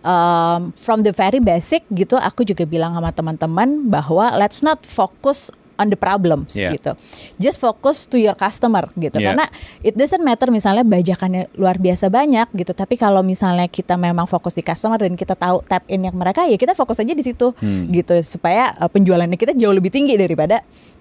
um, 0.00 0.74
from 0.74 1.00
the 1.00 1.10
very 1.10 1.38
basic 1.38 1.86
gitu 1.88 2.14
aku 2.14 2.42
juga 2.42 2.64
bilang 2.64 2.92
sama 2.92 3.10
teman-teman 3.10 3.86
bahwa 3.86 4.34
let's 4.34 4.60
not 4.60 4.82
fokus 4.82 5.48
on 5.78 5.90
the 5.90 5.98
problems 5.98 6.54
Yeah. 6.54 6.74
gitu. 6.74 6.94
Just 7.36 7.58
focus 7.58 8.06
to 8.06 8.16
your 8.16 8.38
customer 8.38 8.86
gitu. 8.94 9.18
Yeah. 9.18 9.34
Karena 9.34 9.46
it 9.82 9.98
doesn't 9.98 10.22
matter 10.22 10.48
misalnya 10.50 10.86
bajakannya 10.86 11.50
luar 11.58 11.78
biasa 11.78 12.08
banyak 12.08 12.50
gitu, 12.54 12.72
tapi 12.72 12.94
kalau 12.94 13.22
misalnya 13.26 13.66
kita 13.66 13.98
memang 13.98 14.26
fokus 14.26 14.54
di 14.54 14.62
customer 14.62 14.98
dan 14.98 15.18
kita 15.18 15.34
tahu 15.34 15.62
tap 15.66 15.82
in 15.90 16.06
yang 16.06 16.14
mereka 16.14 16.46
ya 16.46 16.54
kita 16.54 16.72
fokus 16.74 17.02
aja 17.02 17.10
di 17.10 17.24
situ 17.24 17.50
Hmm. 17.58 17.86
gitu 17.90 18.14
supaya 18.24 18.74
uh, 18.78 18.90
penjualannya 18.90 19.38
kita 19.38 19.54
jauh 19.54 19.74
lebih 19.74 19.90
tinggi 19.90 20.14
daripada 20.18 20.60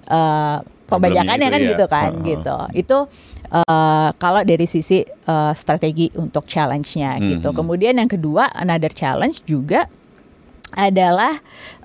uh, 0.10 0.62
pembajakannya 0.86 1.48
kan 1.50 1.62
iya. 1.62 1.70
gitu 1.74 1.86
kan 1.90 2.12
Uh-uh. 2.14 2.26
gitu. 2.28 2.58
Itu 2.78 2.98
uh, 3.50 4.10
kalau 4.22 4.42
dari 4.46 4.66
sisi 4.70 5.02
uh, 5.26 5.54
strategi 5.58 6.10
untuk 6.18 6.46
challenge-nya 6.46 7.18
gitu. 7.22 7.50
Mhm. 7.50 7.56
Kemudian 7.58 7.94
yang 7.98 8.10
kedua 8.10 8.50
another 8.54 8.94
challenge 8.94 9.42
juga 9.46 9.90
adalah 10.74 11.38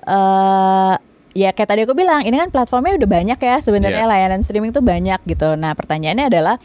eh 0.05 0.95
ya 1.39 1.49
kayak 1.49 1.69
tadi 1.69 1.81
aku 1.83 1.93
bilang 1.93 2.19
ini 2.21 2.35
kan 2.35 2.49
platformnya 2.49 2.97
udah 2.97 3.09
banyak 3.09 3.39
ya 3.39 3.55
sebenarnya 3.57 4.03
Yeah. 4.03 4.11
layanan 4.11 4.41
streaming 4.41 4.71
tuh 4.71 4.83
banyak 4.83 5.23
gitu. 5.23 5.55
Nah 5.55 5.71
pertanyaannya 5.71 6.27
adalah 6.27 6.55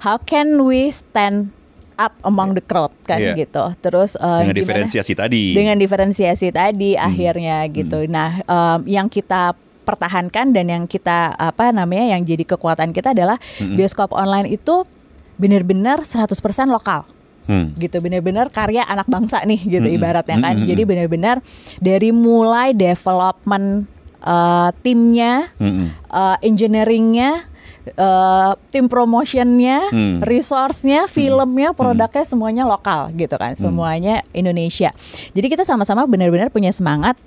how 0.00 0.16
can 0.18 0.56
we 0.58 0.88
stand 0.88 1.52
up 1.94 2.16
among 2.22 2.52
the 2.52 2.62
crowd 2.62 2.88
kan 3.02 3.20
Yeah. 3.20 3.36
gitu. 3.36 3.60
Terus 3.78 4.16
eh, 4.16 4.24
Dengan 4.24 4.40
gimana- 4.42 4.56
diferensiasi 4.56 5.12
tadi. 5.12 5.44
dengan 5.52 5.76
diferensiasi 5.76 6.48
tadi 6.50 6.90
Hmm. 6.92 7.04
akhirnya 7.04 7.56
gitu. 7.68 7.98
Nah 8.06 8.40
em, 8.40 8.78
yang 8.88 9.06
kita 9.06 9.52
pertahankan 9.84 10.50
dan 10.50 10.64
yang 10.64 10.84
kita 10.84 11.30
apa 11.30 11.68
namanya 11.68 12.16
yang 12.16 12.24
jadi 12.24 12.42
kekuatan 12.46 12.90
kita 12.90 13.12
adalah 13.12 13.36
Hmm. 13.60 13.76
bioskop 13.76 14.10
online 14.10 14.48
itu 14.48 14.88
benar-benar 15.36 16.00
100% 16.02 16.32
lokal 16.66 17.04
Hmm. 17.44 17.76
gitu 17.76 18.00
benar-benar 18.00 18.48
karya 18.48 18.80
anak 18.82 19.04
bangsa 19.04 19.44
nih 19.44 19.60
gitu 19.60 19.84
Mm-mm. 19.84 19.98
ibaratnya 20.00 20.40
kan 20.40 20.56
Mm-mm. 20.56 20.64
jadi 20.64 20.82
benar-benar 20.82 21.36
dari 21.76 22.08
mulai 22.08 22.72
development 22.72 23.84
eh, 24.24 24.70
timnya 24.80 25.52
Mm-mm. 25.60 25.92
eh, 25.92 26.36
engineeringnya 26.42 27.44
eh, 27.84 28.52
tim 28.72 28.88
promotionnya 28.88 29.92
Hmm. 29.92 30.24
resource-nya 30.24 31.04
filmnya 31.04 31.76
produknya 31.76 32.24
semuanya 32.24 32.64
lokal 32.64 33.12
gitu 33.12 33.36
kan 33.36 33.52
semuanya 33.54 34.24
Indonesia. 34.32 34.90
Jadi 35.36 35.46
kita 35.52 35.68
sama-sama 35.68 36.08
benar-benar 36.08 36.48
punya 36.48 36.72
semangat 36.72 37.20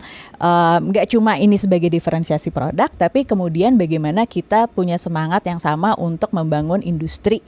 nggak 0.81 1.13
cuma 1.13 1.37
ini 1.37 1.57
sebagai 1.57 1.89
diferensiasi 1.93 2.49
produk 2.49 2.89
tapi 2.89 3.25
kemudian 3.25 3.77
bagaimana 3.77 4.25
kita 4.25 4.65
punya 4.69 4.97
semangat 4.97 5.45
yang 5.45 5.61
sama 5.61 5.93
untuk 5.97 6.33
membangun 6.33 6.81
industri 6.81 7.41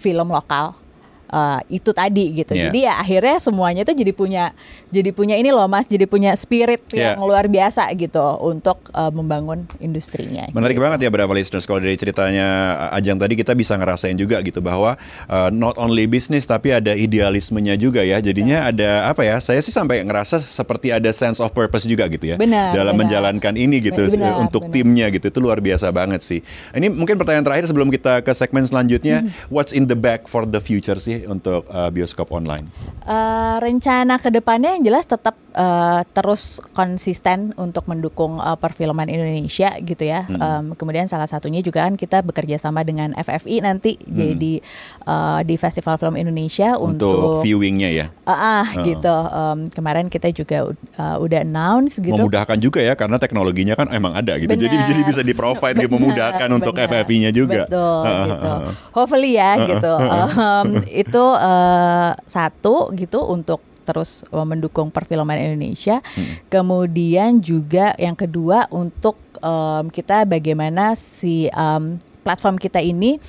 film 0.00 0.28
lokal 0.28 0.76
Eh, 1.24 1.80
itu 1.80 1.90
tadi 1.90 2.30
gitu. 2.36 2.52
Yeah. 2.52 2.68
Jadi 2.68 2.78
ya 2.84 2.94
akhirnya 3.00 3.36
semuanya 3.40 3.82
tuh 3.82 3.96
jadi 3.96 4.12
punya 4.12 4.52
jadi 4.92 5.10
punya 5.10 5.34
ini 5.34 5.50
loh 5.50 5.66
Mas, 5.66 5.88
jadi 5.88 6.04
punya 6.04 6.36
spirit 6.36 6.84
Yeah. 6.94 7.16
yang 7.18 7.26
luar 7.26 7.48
biasa 7.50 7.90
gitu 7.96 8.22
untuk 8.38 8.78
eh, 8.92 9.10
membangun 9.10 9.64
industrinya. 9.80 10.46
Menarik 10.52 10.78
banget 10.78 11.02
ya 11.02 11.10
berapa 11.10 11.32
listeners 11.32 11.64
kalau 11.64 11.80
dari 11.82 11.96
ceritanya 11.96 12.46
Ajang 12.92 13.18
tadi 13.18 13.34
kita 13.34 13.56
bisa 13.56 13.74
ngerasain 13.74 14.14
juga 14.14 14.38
gitu 14.44 14.60
bahwa 14.62 14.94
uh, 15.26 15.48
not 15.50 15.74
only 15.74 16.04
bisnis 16.06 16.44
tapi 16.46 16.70
ada 16.70 16.92
idealismenya 16.94 17.74
juga 17.74 18.04
ya. 18.04 18.20
Jadinya 18.20 18.68
ada 18.70 19.10
apa 19.10 19.24
ya? 19.24 19.40
Saya 19.40 19.58
sih 19.58 19.72
sampai 19.72 20.04
ngerasa 20.04 20.38
seperti 20.38 20.92
ada 20.92 21.10
sense 21.10 21.40
of 21.42 21.50
purpose 21.50 21.88
juga 21.88 22.06
gitu 22.06 22.30
ya 22.30 22.36
Benar, 22.36 22.76
dalam 22.76 22.94
benar. 22.94 23.10
menjalankan 23.10 23.54
ini 23.56 23.80
gitu 23.82 24.06
Benar, 24.12 24.38
untuk 24.38 24.68
benar. 24.68 24.74
timnya 24.76 25.06
gitu. 25.10 25.32
Itu 25.32 25.40
luar 25.42 25.58
biasa 25.58 25.90
banget 25.90 26.20
sih. 26.22 26.40
Ini 26.70 26.92
mungkin 26.92 27.18
pertanyaan 27.18 27.42
terakhir 27.42 27.66
sebelum 27.66 27.88
kita 27.90 28.20
ke 28.22 28.30
segmen 28.30 28.62
selanjutnya, 28.68 29.24
Hmm. 29.24 29.30
what's 29.50 29.72
in 29.72 29.88
the 29.90 29.96
back 29.98 30.28
for 30.28 30.44
the 30.44 30.60
future 30.60 31.00
sih 31.00 31.13
untuk 31.30 31.62
uh, 31.70 31.90
bioskop 31.94 32.34
online? 32.34 32.66
Eh, 33.04 33.56
rencana 33.60 34.16
ke 34.16 34.32
depannya 34.32 34.80
yang 34.80 34.88
jelas 34.88 35.04
tetap 35.04 35.36
eh, 35.52 36.00
terus 36.16 36.56
konsisten 36.72 37.52
untuk 37.60 37.84
mendukung 37.84 38.40
eh, 38.40 38.56
perfilman 38.56 39.12
Indonesia 39.12 39.76
gitu 39.84 40.08
ya. 40.08 40.24
Em, 40.24 40.72
kemudian 40.72 41.04
salah 41.04 41.28
satunya 41.28 41.60
juga 41.60 41.84
kan 41.84 42.00
kita 42.00 42.24
bekerja 42.24 42.56
sama 42.56 42.80
dengan 42.80 43.12
FFI 43.12 43.60
nanti 43.60 44.00
jadi 44.08 44.64
eh, 45.04 45.40
di 45.44 45.54
Festival 45.60 46.00
Film 46.00 46.16
Indonesia 46.16 46.80
Untuk, 46.80 47.12
untuk, 47.12 47.44
viewingnya 47.44 47.92
ya. 47.92 48.06
Ah, 48.24 48.64
ah, 48.64 48.66
gitu. 48.88 49.12
Em, 49.12 49.68
kemarin 49.68 50.08
kita 50.08 50.32
juga 50.32 50.72
eh, 50.72 51.16
udah 51.20 51.44
announce 51.44 52.00
gitu. 52.00 52.16
memudahkan 52.16 52.56
juga 52.56 52.80
ya 52.80 52.96
karena 52.96 53.20
teknologinya 53.20 53.76
kan 53.76 53.92
emang 53.92 54.16
ada 54.16 54.40
gitu. 54.40 54.48
Jadi 54.48 54.80
jadi 54.80 55.00
bisa 55.04 55.20
di 55.20 55.36
provide 55.36 55.76
Benar, 55.76 55.92
memudahkan 55.92 56.48
untuk 56.56 56.72
benar. 56.72 57.04
FFI-nya 57.04 57.36
juga. 57.36 57.68
Betul 57.68 58.00
Heeh, 58.00 58.24
gitu. 58.32 58.50
Hopefully 58.96 59.36
ya 59.36 59.50
gitu. 59.60 59.92
Em, 60.00 60.68
itu 61.04 61.24
eh, 61.36 62.10
satu 62.24 62.74
gitu 62.92 63.20
untuk 63.20 63.60
terus 63.84 64.24
mendukung 64.32 64.88
perfilman 64.88 65.36
Indonesia. 65.36 66.00
Hmm. 66.10 66.40
Kemudian 66.48 67.36
juga 67.38 67.92
yang 67.96 68.16
kedua 68.16 68.64
untuk 68.70 69.12
em, 69.36 69.92
kita 69.92 70.24
bagaimana 70.24 70.96
si 70.96 71.46
em, 71.46 72.00
platform 72.24 72.56
kita 72.56 72.80
ini 72.80 73.20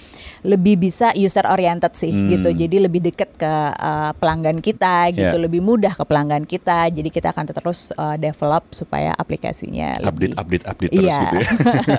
lebih 0.41 0.79
bisa 0.79 1.11
user 1.11 1.43
oriented 1.43 1.91
sih 1.91 2.07
Hmm. 2.07 2.31
gitu. 2.31 2.55
Jadi 2.55 2.79
lebih 2.79 3.03
dekat 3.03 3.35
ke 3.35 3.51
eh, 3.67 4.11
pelanggan 4.15 4.63
kita 4.63 5.11
gitu, 5.11 5.27
Yeah. 5.27 5.43
lebih 5.43 5.59
mudah 5.59 5.91
ke 5.91 6.07
pelanggan 6.07 6.47
kita. 6.47 6.87
Jadi 6.87 7.11
kita 7.11 7.35
akan 7.35 7.51
terus 7.51 7.91
eh, 7.91 8.15
develop 8.17 8.71
supaya 8.71 9.11
aplikasinya 9.11 9.99
update 9.99 10.07
lebih 10.31 10.39
update 10.39 10.65
update 10.65 10.91
terus 10.93 11.03
Iya. 11.11 11.19
gitu 11.19 11.35
ya. 11.35 11.49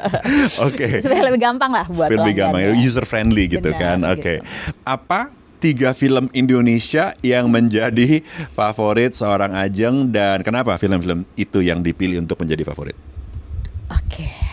Oke. 0.67 0.87
supaya 1.05 1.21
lebih 1.23 1.45
gampang 1.45 1.69
lah 1.71 1.85
buat 1.87 2.09
Supaya 2.09 2.25
lebih 2.25 2.35
gampang, 2.35 2.65
pelanggannya. 2.65 2.89
user 2.89 3.05
friendly 3.05 3.45
gitu 3.51 3.69
Benar, 3.69 3.77
kan. 3.77 3.99
gitu. 4.01 4.13
Oke. 4.17 4.35
Apa 4.83 5.36
tiga 5.59 5.97
film 5.97 6.31
Indonesia 6.37 7.17
yang 7.25 7.51
menjadi 7.51 8.23
favorit 8.55 9.17
seorang 9.17 9.57
Ajeng 9.57 10.13
dan 10.13 10.45
kenapa 10.47 10.77
film-film 10.79 11.25
itu 11.35 11.65
yang 11.65 11.81
dipilih 11.83 12.23
untuk 12.23 12.39
menjadi 12.41 12.63
favorit? 12.63 12.97
Oke, 13.91 14.46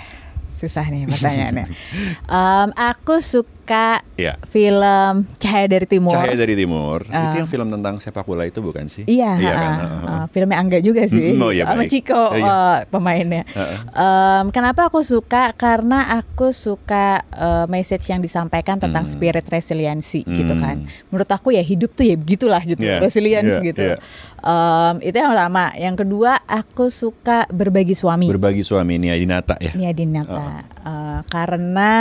susah 0.53 0.85
nih 0.85 1.03
pertanyaannya. 1.05 1.65
Em, 2.29 2.69
aku 2.71 3.19
suka 3.19 3.99
Iya. 4.13 4.37
film 4.45 5.25
Cahaya 5.35 5.67
dari 5.67 5.83
Timur. 5.83 6.11
Cahaya 6.11 6.35
dari 6.35 6.53
Timur. 6.53 7.01
itu 7.01 7.11
Ah. 7.11 7.33
yang 7.33 7.45
film 7.45 7.67
tentang 7.67 7.97
sepak 7.97 8.23
bola 8.23 8.43
itu 8.43 8.59
bukan 8.59 8.85
sih? 8.85 9.03
Iya, 9.03 9.35
Iya 9.35 9.53
kan. 9.53 9.71
Heeh. 9.75 10.05
ah, 10.05 10.25
filmnya 10.27 10.57
Angga 10.57 10.79
juga 10.79 11.03
sih, 11.03 11.33
Mm, 11.33 11.41
oh 11.41 11.49
iya, 11.49 11.65
sama 11.65 11.81
baik. 11.81 11.89
Ciko 11.89 12.13
Oh 12.13 12.31
iya. 12.31 12.45
eh, 12.45 12.77
pemainnya. 12.87 13.43
Em, 13.89 14.45
kenapa 14.49 14.87
aku 14.87 15.01
suka? 15.01 15.51
Karena 15.53 16.13
aku 16.13 16.49
suka 16.49 17.25
eh, 17.25 17.65
message 17.67 18.07
yang 18.07 18.19
disampaikan 18.19 18.77
tentang 18.77 19.03
Hmm. 19.03 19.11
spirit 19.11 19.43
resiliensi 19.43 20.21
gitu 20.23 20.53
Hmm. 20.53 20.61
kan. 20.61 20.75
Menurut 21.07 21.27
aku 21.27 21.49
ya 21.49 21.61
hidup 21.61 21.91
tuh 21.91 22.03
ya 22.03 22.13
begitulah 22.13 22.61
gitu, 22.61 22.79
Iya, 22.79 22.99
resilience 22.99 23.57
iya, 23.57 23.65
gitu. 23.65 23.83
iya. 23.83 23.97
Em, 24.39 24.95
itu 25.01 25.15
yang 25.15 25.31
pertama. 25.31 25.71
Yang 25.73 25.95
kedua, 25.99 26.31
aku 26.43 26.87
suka 26.87 27.47
berbagi 27.49 27.93
suami. 27.93 28.27
Berbagi 28.27 28.61
suami 28.61 28.99
Nia 28.99 29.15
Dinata 29.15 29.55
ya. 29.57 29.71
Nia 29.73 29.89
Dinata 29.89 30.52
Eh, 30.83 31.19
karena 31.27 31.93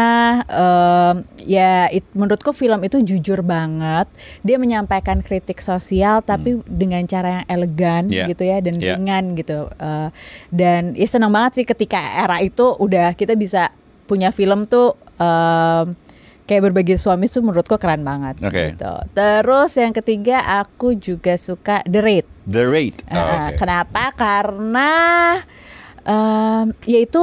em, 0.44 1.16
ya 1.40 1.86
it- 1.88 2.10
menurutku 2.12 2.50
film 2.50 2.82
itu 2.82 2.98
jujur 2.98 3.40
banget 3.40 4.10
dia 4.40 4.56
menyampaikan 4.56 5.18
kritik 5.18 5.58
sosial 5.58 6.18
tapi 6.20 6.58
dengan 6.64 7.02
cara 7.04 7.40
yang 7.40 7.46
elegan 7.48 8.02
Yeah. 8.06 8.26
gitu 8.26 8.42
ya 8.42 8.58
dan 8.58 8.74
Yeah. 8.76 8.98
ringan 8.98 9.34
gitu 9.34 9.70
Eh, 9.72 10.08
dan 10.48 10.92
ya 10.92 11.06
senang 11.06 11.30
banget 11.30 11.52
sih 11.56 11.64
ketika 11.64 11.96
era 11.96 12.38
itu 12.38 12.74
udah 12.74 13.12
kita 13.12 13.32
bisa 13.34 13.70
punya 14.04 14.28
film 14.28 14.64
tuh 14.64 14.98
em, 15.16 15.94
kayak 16.42 16.68
berbagi 16.68 16.98
suami 16.98 17.24
tuh 17.24 17.38
menurutku 17.38 17.78
keren 17.78 18.02
banget 18.02 18.36
Oke. 18.40 18.74
gitu 18.74 18.92
terus 19.12 19.70
yang 19.74 19.94
ketiga 19.94 20.42
aku 20.58 20.92
juga 20.94 21.38
suka 21.38 21.80
The 21.84 22.00
Raid 22.00 22.26
The 22.42 22.66
Raid. 22.66 23.06
Oh, 23.06 23.14
Uh, 23.14 23.22
oke. 23.46 23.54
Kenapa? 23.54 24.10
Karena 24.12 24.90
um, 26.02 26.74
yaitu 26.84 27.22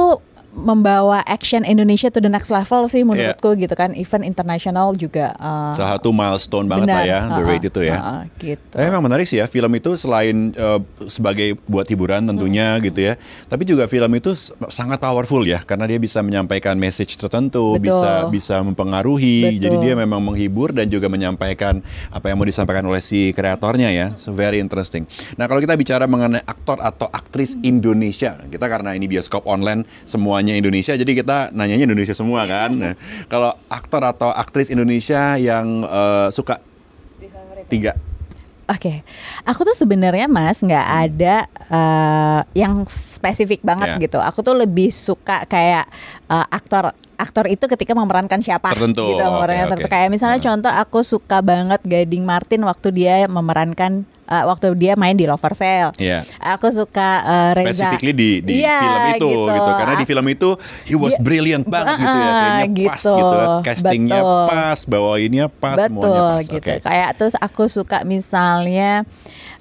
membawa 0.50 1.22
action 1.30 1.62
Indonesia 1.62 2.10
to 2.10 2.18
the 2.18 2.26
next 2.26 2.50
level 2.50 2.90
sih 2.90 3.06
menurutku 3.06 3.54
gitu 3.54 3.70
kan. 3.78 3.94
Event 3.94 4.26
internasional 4.26 4.92
juga. 4.98 5.30
uh, 5.38 5.72
Salah 5.78 5.96
satu 5.96 6.10
milestone 6.10 6.66
banget 6.66 6.90
lah 6.90 7.04
ya, 7.06 7.20
The 7.30 7.42
Uh-uh, 7.42 7.48
Raid 7.48 7.64
itu 7.70 7.80
ya. 7.86 7.96
uh-uh, 7.96 8.20
gitu. 8.42 8.66
Tapi 8.74 8.84
memang 8.90 9.04
menarik 9.06 9.26
sih 9.30 9.38
ya 9.38 9.46
film 9.46 9.70
itu 9.78 9.94
selain 9.94 10.50
eh, 10.52 10.80
sebagai 11.06 11.54
buat 11.70 11.86
hiburan 11.86 12.26
tentunya 12.26 12.76
Hmm. 12.76 12.82
gitu 12.86 13.00
ya, 13.02 13.14
tapi 13.46 13.62
juga 13.66 13.86
film 13.86 14.10
itu 14.14 14.34
sangat 14.70 14.98
powerful 14.98 15.42
ya 15.42 15.62
karena 15.64 15.86
dia 15.86 15.98
bisa 16.02 16.20
menyampaikan 16.20 16.74
message 16.76 17.14
tertentu, 17.16 17.78
Betul. 17.78 17.94
bisa 17.94 18.10
bisa 18.28 18.56
mempengaruhi. 18.62 19.56
Betul. 19.56 19.62
Jadi 19.64 19.76
dia 19.80 19.94
memang 19.94 20.20
menghibur 20.20 20.74
dan 20.74 20.90
juga 20.90 21.06
menyampaikan 21.06 21.78
apa 22.10 22.26
yang 22.30 22.36
mau 22.36 22.46
disampaikan 22.46 22.84
oleh 22.86 23.00
si 23.00 23.30
kreatornya 23.32 23.90
ya. 23.94 24.06
So 24.18 24.34
very 24.34 24.58
interesting. 24.58 25.06
Nah 25.38 25.46
kalau 25.46 25.62
kita 25.62 25.78
bicara 25.78 26.04
mengenai 26.10 26.42
aktor 26.44 26.82
atau 26.82 27.06
aktris 27.10 27.54
Indonesia, 27.62 28.34
kita 28.50 28.66
karena 28.66 28.92
ini 28.98 29.06
bioskop 29.06 29.46
online 29.46 29.86
semuanya 30.40 30.56
Indonesia, 30.56 30.96
jadi 30.96 31.12
kita 31.12 31.52
nanyanya 31.52 31.84
Indonesia 31.84 32.16
semua 32.16 32.48
kan. 32.48 32.72
Nah, 32.72 32.94
kalau 33.28 33.52
aktor 33.68 34.00
atau 34.00 34.32
aktris 34.32 34.72
Indonesia 34.72 35.36
yang 35.36 35.84
eh, 35.84 36.28
suka 36.32 36.58
tiga 37.68 37.92
Oke, 38.70 39.02
aku 39.42 39.66
tuh 39.66 39.74
sebenarnya 39.74 40.30
Mas 40.30 40.62
nggak 40.62 40.86
ada 41.10 41.42
uh, 41.74 42.40
yang 42.54 42.86
spesifik 42.86 43.66
banget 43.66 43.98
Ya. 43.98 44.06
gitu. 44.06 44.22
Aku 44.22 44.46
tuh 44.46 44.54
lebih 44.54 44.94
suka 44.94 45.42
kayak 45.50 45.90
uh, 46.30 46.46
aktor 46.54 46.94
aktor 47.18 47.50
itu 47.50 47.66
ketika 47.66 47.98
memerankan 47.98 48.38
siapa 48.38 48.70
Tertentu, 48.70 49.18
gitu 49.18 49.26
oke. 49.26 49.42
tertentu. 49.74 49.90
kayak 49.90 50.08
misalnya 50.14 50.38
contoh 50.38 50.70
aku 50.70 51.02
suka 51.02 51.42
banget 51.42 51.82
Gading 51.82 52.22
Martin 52.22 52.62
waktu 52.62 52.94
dia 52.94 53.26
memerankan 53.26 54.06
uh, 54.30 54.44
waktu 54.46 54.72
dia 54.74 54.94
main 54.94 55.12
di 55.12 55.26
Love 55.26 55.36
for 55.36 55.52
Sale. 55.52 55.90
Iya. 55.98 56.22
Aku 56.38 56.70
suka 56.70 57.10
uh, 57.20 57.50
Reza. 57.52 57.90
Specifically 57.90 58.14
di 58.14 58.30
di 58.40 58.62
Iya, 58.62 58.78
film 58.78 59.00
itu 59.10 59.28
gitu. 59.28 59.52
gitu. 59.52 59.70
karena 59.74 59.94
di 59.94 60.06
film 60.06 60.26
itu 60.26 60.50
he 60.86 60.94
was 60.94 61.12
Dia- 61.12 61.22
brilliant 61.22 61.66
banget 61.66 61.98
gitu 61.98 62.16
ya 62.16 62.24
Ah, 62.24 62.38
kayaknya 62.40 62.86
pas 62.86 63.02
gitu. 63.02 63.12
gitu 63.12 63.36
castingnya 63.66 64.20
Betul. 64.20 64.44
pas 64.46 64.78
bawainnya 64.86 65.44
pas 65.50 65.76
semuanya 65.76 65.98
Betul 66.00 66.14
pas 66.30 66.44
gitu. 66.46 66.56
Oke. 66.62 66.74
Kayak 66.80 67.10
terus 67.14 67.34
aku 67.36 67.64
suka 67.66 67.98
misalnya 68.04 69.02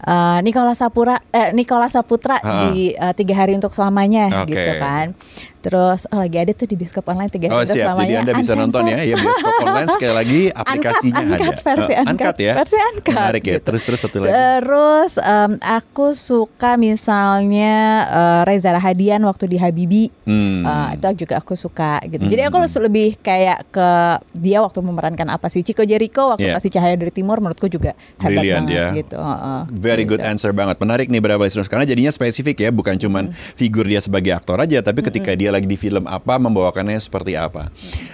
uh, 0.01 0.39
Nikola 0.39 0.71
Sapura 0.71 1.19
eh 1.29 1.51
Nikola 1.51 1.87
Saputra 1.87 2.37
Ha. 2.39 2.69
di 2.69 2.93
uh, 2.93 3.11
tiga 3.11 3.33
hari 3.35 3.53
untuk 3.53 3.69
selamanya 3.69 4.43
Oke. 4.43 4.53
gitu 4.53 4.71
kan. 4.77 5.11
Terus 5.59 6.07
oh, 6.07 6.15
lagi 6.17 6.39
ada 6.39 6.51
tuh 6.51 6.63
di 6.65 6.75
bioskop 6.75 7.03
online 7.05 7.27
tiga 7.27 7.47
Oh 7.47 7.53
hari 7.53 7.67
untuk 7.67 7.75
siap, 7.75 7.87
selamanya. 7.89 8.07
jadi 8.07 8.21
anda 8.21 8.33
bisa 8.33 8.53
nonton 8.55 8.83
ya, 8.85 8.97
ya 9.01 9.15
bioskop 9.17 9.53
online 9.59 9.89
sekali 9.89 10.13
lagi 10.15 10.41
aplikasinya 10.63 11.19
uncut, 11.19 11.35
uncut, 11.35 11.43
ada. 11.51 11.59
versi 11.59 11.91
Eh, 11.91 11.99
uncut, 12.01 12.35
ya, 12.39 12.53
versi 12.55 12.77
uncut, 12.79 13.13
menarik 13.13 13.43
ya. 13.43 13.51
gitu. 13.51 13.63
Terus 13.65 13.81
terus 13.83 13.99
satu 13.99 14.15
lagi. 14.17 14.31
Terus 14.31 15.11
em, 15.19 15.51
aku 15.59 16.05
suka 16.11 16.71
misalnya 16.79 17.75
eh, 18.07 18.41
Reza 18.45 18.71
Rahadian 18.71 19.19
waktu 19.21 19.45
di 19.47 19.57
Habibi. 19.57 20.03
Hmm. 20.23 20.63
Eh, 20.63 20.87
itu 20.95 21.27
juga 21.27 21.35
aku 21.37 21.53
suka 21.53 21.99
gitu. 22.05 22.23
Jadi 22.23 22.41
aku 22.41 22.55
lebih 22.79 23.19
kayak 23.19 23.67
ke 23.67 23.89
dia 24.33 24.61
waktu 24.61 24.79
memerankan 24.79 25.27
apa 25.27 25.47
sih 25.47 25.59
Chico 25.59 25.83
Jericho 25.83 26.23
waktu 26.29 26.41
Yeah. 26.41 26.55
kasih 26.55 26.71
cahaya 26.71 26.95
dari 26.95 27.11
timur 27.11 27.37
menurutku 27.37 27.67
juga 27.67 27.91
hebat 28.17 28.31
Brilliant 28.39 28.63
banget 28.63 28.79
ya. 28.79 28.87
gitu. 28.95 29.17
Heeh. 29.19 29.59
Very 29.89 30.03
good 30.03 30.15
Gitu. 30.15 30.27
answer 30.27 30.51
banget. 30.51 30.75
Menarik 30.77 31.07
nih 31.07 31.17
berapa 31.17 31.39
listeners 31.39 31.65
karena 31.65 31.83
jadinya 31.83 32.09
spesifik 32.09 32.59
ya, 32.59 32.69
bukan 32.69 32.95
cuman 32.95 33.29
figur 33.53 33.83
dia 33.83 33.97
sebagai 33.97 34.31
aktor 34.31 34.57
aja, 34.57 34.79
tapi 34.79 35.01
ketika 35.01 35.33
dia 35.33 35.49
lagi 35.49 35.63
di 35.63 35.75
film 35.75 36.03
apa 36.03 36.35
membawakannya 36.35 36.95
seperti 36.95 37.33
apa. 37.33 37.67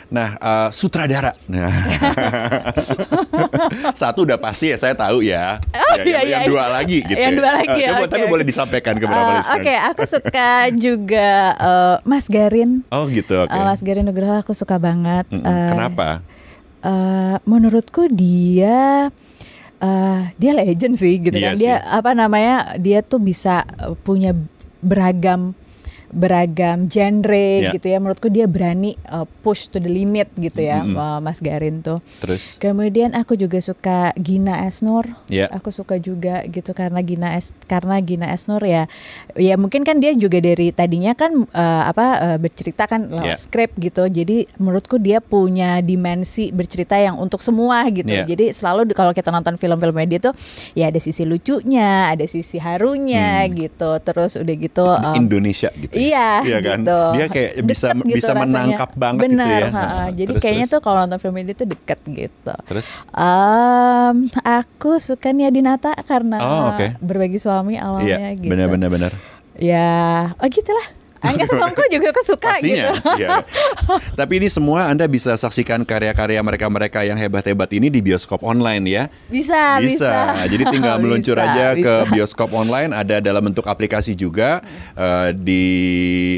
Nah, 0.08 0.34
eh, 0.34 0.68
sutradara. 0.70 1.34
Nah. 1.46 1.68
Satu 3.94 4.24
udah 4.24 4.38
pasti 4.38 4.68
ya 4.68 4.76
saya 4.78 4.94
tahu 4.94 5.22
ya. 5.22 5.58
Oh, 5.72 5.94
Ya, 5.96 5.98
iya, 5.98 6.04
yang, 6.04 6.22
iya, 6.22 6.34
yang 6.34 6.42
dua 6.46 6.62
iya. 6.62 6.68
lagi 6.72 6.98
gitu. 7.02 7.18
Yang 7.18 7.30
ya. 7.30 7.38
dua 7.38 7.50
lagi, 7.54 7.74
Eh, 7.74 7.86
coba, 7.86 7.98
oke, 7.98 8.08
tapi 8.10 8.22
oke. 8.22 8.32
boleh 8.32 8.46
disampaikan 8.46 8.94
ke 8.96 9.04
beberapa 9.04 9.26
Eh, 9.26 9.36
listeners. 9.38 9.56
Oke, 9.58 9.74
aku 9.78 10.04
suka 10.06 10.50
juga 10.86 11.30
eh, 11.54 11.96
Mas 12.04 12.26
Garin. 12.28 12.70
Oh 12.90 13.04
gitu, 13.08 13.34
oke. 13.38 13.50
Eh, 13.50 13.62
Mas 13.62 13.80
Garin 13.80 14.04
Nugroho 14.04 14.36
aku 14.36 14.52
suka 14.52 14.76
banget. 14.78 15.24
Mm-mm. 15.30 15.42
Eh, 15.42 15.70
Kenapa? 15.70 16.08
eh, 16.82 17.36
menurutku 17.44 18.08
dia 18.08 19.10
eh, 19.86 20.20
dia 20.36 20.52
legend 20.52 20.96
sih 20.98 21.22
gitu 21.22 21.38
Iya 21.38 21.54
kan. 21.54 21.56
Dia 21.62 21.76
sih. 21.78 21.90
apa 21.94 22.12
namanya? 22.18 22.56
Dia 22.82 23.00
tuh 23.06 23.22
bisa 23.22 23.62
punya 24.02 24.34
beragam 24.82 25.54
beragam 26.16 26.88
genre 26.88 27.36
Ya. 27.62 27.72
gitu 27.72 27.86
ya. 27.86 28.00
Menurutku 28.00 28.28
dia 28.28 28.48
berani 28.48 28.96
eh, 28.98 29.28
push 29.42 29.68
to 29.68 29.78
the 29.78 29.86
limit 29.86 30.32
gitu 30.34 30.64
ya, 30.64 30.82
Mm-mm. 30.82 30.96
eh, 30.96 31.20
Mas 31.20 31.38
Garin 31.38 31.80
tuh. 31.80 32.00
Terus? 32.18 32.56
Kemudian 32.58 33.12
aku 33.12 33.36
juga 33.36 33.60
suka 33.60 34.16
Gina 34.16 34.64
Esnur. 34.64 35.04
Ya. 35.28 35.52
Aku 35.52 35.70
suka 35.70 35.98
juga 35.98 36.42
gitu 36.46 36.72
karena 36.72 37.00
Gina 37.00 37.36
Es 37.36 37.52
karena 37.66 38.00
Gina 38.00 38.32
Esnur 38.32 38.62
ya 38.62 38.88
ya 39.36 39.56
mungkin 39.56 39.82
kan 39.82 40.00
dia 40.00 40.16
juga 40.16 40.40
dari 40.40 40.72
tadinya 40.72 41.12
kan 41.12 41.44
eh, 41.44 41.84
apa 41.86 42.06
eh, 42.26 42.38
bercerita 42.38 42.86
kan 42.86 43.06
lewat 43.06 43.24
Ya. 43.26 43.36
skrip 43.36 43.76
gitu. 43.76 44.06
Jadi 44.06 44.48
menurutku 44.56 44.96
dia 44.96 45.20
punya 45.20 45.82
dimensi 45.82 46.50
bercerita 46.50 46.96
yang 46.96 47.18
untuk 47.18 47.42
semua 47.42 47.84
gitu. 47.90 48.08
Ya. 48.08 48.24
Jadi 48.24 48.50
selalu 48.50 48.94
kalau 48.94 49.12
kita 49.12 49.28
nonton 49.28 49.58
film-film 49.58 49.98
dia 50.06 50.22
tuh 50.22 50.32
ya 50.72 50.88
ada 50.88 50.98
sisi 50.98 51.26
lucunya, 51.26 52.08
ada 52.08 52.24
sisi 52.24 52.56
harunya 52.56 53.44
Hmm. 53.44 53.58
gitu. 53.58 53.90
Terus 54.00 54.38
udah 54.38 54.56
gitu 54.56 54.86
em, 54.86 55.14
Indonesia 55.20 55.74
gitu. 55.74 55.92
ya? 55.92 56.05
Iya, 56.06 56.30
Iya 56.42 56.58
kan? 56.60 56.80
gitu. 56.82 57.00
Dia 57.14 57.26
kayak 57.28 57.52
bisa 57.62 57.88
Deket 57.88 58.04
gitu 58.04 58.16
bisa 58.16 58.28
rasanya. 58.28 58.44
menangkap 58.46 58.90
banget 58.96 59.22
Bener, 59.22 59.36
gitu 59.36 59.50
ya. 59.50 59.68
ha-ha. 59.68 59.88
Ha, 59.88 60.04
Jadi 60.12 60.30
terus, 60.30 60.42
kayaknya 60.42 60.66
terus. 60.66 60.74
tuh 60.74 60.82
kalau 60.82 60.98
nonton 61.02 61.20
film 61.20 61.36
ini 61.38 61.52
tuh 61.52 61.68
deket 61.68 62.00
gitu. 62.06 62.54
Terus? 62.66 62.88
Em, 63.10 64.16
aku 64.40 64.92
suka 65.00 65.30
Nia 65.30 65.50
Dinata 65.50 65.92
karena 66.02 66.38
Oh, 66.38 66.64
oke. 66.70 66.88
berbagi 67.00 67.38
suami 67.38 67.76
awalnya 67.76 68.32
Iya, 68.32 68.38
gitu. 68.38 68.50
benar-benar 68.50 68.90
benar. 68.90 69.12
Ya, 69.56 69.94
oh 70.36 70.48
gitulah. 70.48 70.88
Angga 71.26 71.46
Sasongko 71.50 71.84
juga 71.90 72.08
aku 72.14 72.22
suka 72.22 72.50
Pastinya. 72.56 72.94
gitu. 72.94 73.12
iya. 73.18 73.42
Tapi 74.14 74.34
ini 74.38 74.48
semua 74.48 74.88
Anda 74.90 75.10
bisa 75.10 75.34
saksikan 75.34 75.82
karya-karya 75.84 76.40
mereka-mereka 76.40 77.02
yang 77.02 77.18
hebat-hebat 77.18 77.70
ini 77.74 77.90
di 77.90 78.00
bioskop 78.00 78.42
online 78.42 78.84
ya. 78.86 79.04
Bisa, 79.28 79.82
bisa. 79.82 80.38
Jadi 80.46 80.64
tinggal 80.70 80.98
meluncur 81.04 81.36
Bisa, 81.36 81.50
aja 81.50 81.68
ke 81.74 81.94
bisa. 82.06 82.12
bioskop 82.14 82.50
online. 82.54 82.94
Ada 82.94 83.20
dalam 83.20 83.42
bentuk 83.42 83.66
aplikasi 83.66 84.14
juga 84.14 84.62
eh, 84.94 85.30
di 85.34 85.66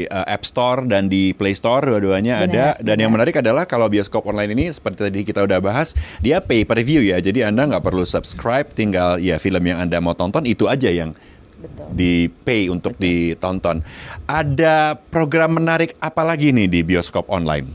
eh, 0.04 0.26
App 0.34 0.42
Store 0.42 0.84
dan 0.84 1.06
di 1.06 1.36
Play 1.36 1.54
Store 1.54 1.84
dua-duanya 1.84 2.44
ada. 2.44 2.66
Dan 2.80 2.96
yang 2.98 3.12
menarik 3.12 3.36
adalah 3.38 3.68
kalau 3.68 3.86
bioskop 3.86 4.24
online 4.24 4.56
ini 4.56 4.64
seperti 4.72 5.08
tadi 5.08 5.20
kita 5.22 5.44
udah 5.44 5.60
bahas, 5.60 5.92
dia 6.18 6.40
pay 6.40 6.64
per 6.64 6.80
view 6.80 7.04
ya. 7.04 7.20
Jadi 7.20 7.44
Anda 7.44 7.68
nggak 7.68 7.84
perlu 7.84 8.02
subscribe, 8.02 8.70
tinggal 8.72 9.20
ya 9.20 9.36
film 9.36 9.60
yang 9.62 9.82
Anda 9.82 10.00
mau 10.00 10.14
tonton 10.14 10.46
itu 10.46 10.66
aja 10.66 10.88
yang 10.88 11.12
Betul. 11.58 11.90
di 11.90 12.30
pay 12.30 12.70
untuk 12.70 12.94
ditonton. 13.02 13.82
Ada 14.30 14.94
program 14.94 15.58
menarik 15.58 15.98
apa 15.98 16.22
lagi 16.22 16.54
nih 16.54 16.70
di 16.70 16.80
bioskop 16.86 17.26
online? 17.26 17.66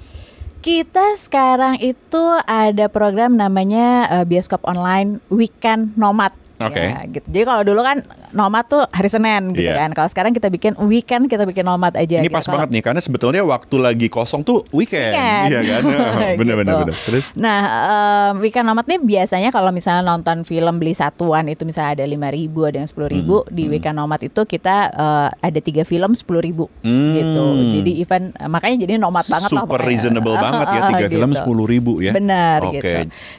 Kita 0.64 1.20
sekarang 1.20 1.84
itu 1.84 2.24
ada 2.48 2.88
program 2.88 3.36
namanya 3.36 4.08
eh, 4.08 4.24
bioskop 4.24 4.64
online 4.64 5.20
Weekend 5.28 6.00
Nomad. 6.00 6.43
Oke. 6.56 6.84
Ya, 6.84 7.02
gitu. 7.08 7.26
Jadi 7.26 7.44
kalau 7.44 7.62
dulu 7.62 7.82
kan 7.82 7.98
Nomad 8.30 8.66
tuh 8.66 8.82
hari 8.88 9.08
Senin 9.08 9.54
gitu 9.54 9.66
Iya. 9.66 9.78
kan. 9.80 9.90
Kalau 9.92 10.06
sekarang 10.08 10.32
kita 10.32 10.48
bikin 10.48 10.74
weekend 10.82 11.26
kita 11.26 11.44
bikin 11.44 11.64
Nomad 11.64 11.94
aja. 11.94 12.18
Ini 12.18 12.26
gitu. 12.26 12.32
pas 12.32 12.42
Kalau- 12.42 12.58
banget 12.60 12.70
nih 12.72 12.84
karena 12.84 13.00
sebetulnya 13.00 13.42
waktu 13.42 13.76
lagi 13.76 14.08
kosong 14.08 14.42
tuh 14.42 14.62
weekend, 14.70 15.14
Weekend. 15.14 15.44
iya 15.48 15.60
kan? 15.64 15.82
Bener-bener 16.40 16.74
Gitu. 16.74 16.84
bener. 16.84 16.98
Terus? 17.04 17.26
Nah, 17.36 17.60
em, 18.30 18.34
weekend 18.40 18.66
nomad 18.66 18.86
nih 18.86 18.98
biasanya 18.98 19.50
kalau 19.50 19.70
misalnya 19.70 20.02
nonton 20.04 20.42
film 20.42 20.78
beli 20.78 20.94
satuan 20.94 21.46
itu 21.46 21.62
misalnya 21.64 21.94
ada 21.96 22.06
lima 22.06 22.30
ribu, 22.30 22.66
ada 22.66 22.78
yang 22.78 22.88
sepuluh 22.88 23.08
ribu. 23.08 23.46
Di 23.48 23.66
weekend 23.68 23.96
nomad 23.96 24.20
itu 24.20 24.42
kita 24.44 24.76
eh, 24.90 25.30
ada 25.32 25.60
tiga 25.60 25.84
film 25.84 26.14
sepuluh 26.14 26.40
ribu 26.40 26.70
Hmm. 26.82 27.14
gitu. 27.14 27.46
Jadi 27.76 27.92
event 28.00 28.26
makanya 28.44 28.78
jadi 28.80 28.98
nomad 28.98 29.26
banget 29.26 29.50
lah. 29.52 29.64
Super 29.64 29.80
reasonable 29.80 30.36
banget 30.36 30.68
ya 30.70 30.82
tiga 30.88 31.08
film 31.08 31.30
Gitu. 31.30 31.40
sepuluh 31.40 31.66
ribu 31.66 31.94
ya. 32.00 32.12
Benar 32.12 32.60
Oke. 32.64 32.78
gitu. 32.78 32.90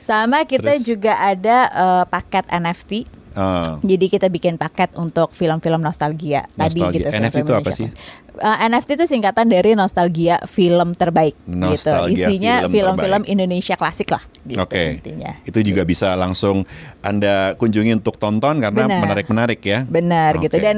Sama 0.01 0.43
kita 0.45 0.75
Terus? 0.75 0.83
juga 0.85 1.13
ada 1.17 1.57
eh, 1.67 2.05
paket 2.07 2.47
NFT. 2.49 2.93
Ah. 3.35 3.83
Jadi 3.83 4.07
kita 4.07 4.31
bikin 4.31 4.55
paket 4.55 4.95
untuk 4.95 5.35
film-film 5.35 5.83
nostalgia 5.83 6.47
tadi 6.55 6.79
Nostalgia. 6.79 6.99
gitu. 7.03 7.09
NFT 7.11 7.37
itu 7.43 7.55
apa 7.55 7.71
sih? 7.75 7.89
Eh, 8.35 8.57
NFT 8.67 8.99
itu 8.99 9.07
singkatan 9.07 9.47
dari 9.47 9.79
nostalgia 9.79 10.43
film 10.51 10.91
terbaik 10.91 11.39
Nostalgia 11.47 12.11
gitu. 12.11 12.35
Isinya 12.35 12.67
film 12.67 12.99
film-film. 12.99 13.23
Indonesia 13.31 13.79
klasik 13.79 14.11
lah 14.11 14.23
gitu 14.43 14.59
Oke. 14.59 14.99
intinya. 14.99 15.39
Itu 15.47 15.63
juga 15.63 15.87
bisa 15.87 16.19
langsung 16.19 16.67
Anda 16.99 17.55
kunjungi 17.55 17.95
untuk 17.95 18.19
tonton 18.19 18.59
karena 18.59 18.87
menarik-menarik 18.87 19.63
ya. 19.63 19.87
Benar 19.87 20.43
gitu 20.43 20.59
Oke. 20.59 20.67
Hmm. 20.67 20.67
dan 20.67 20.77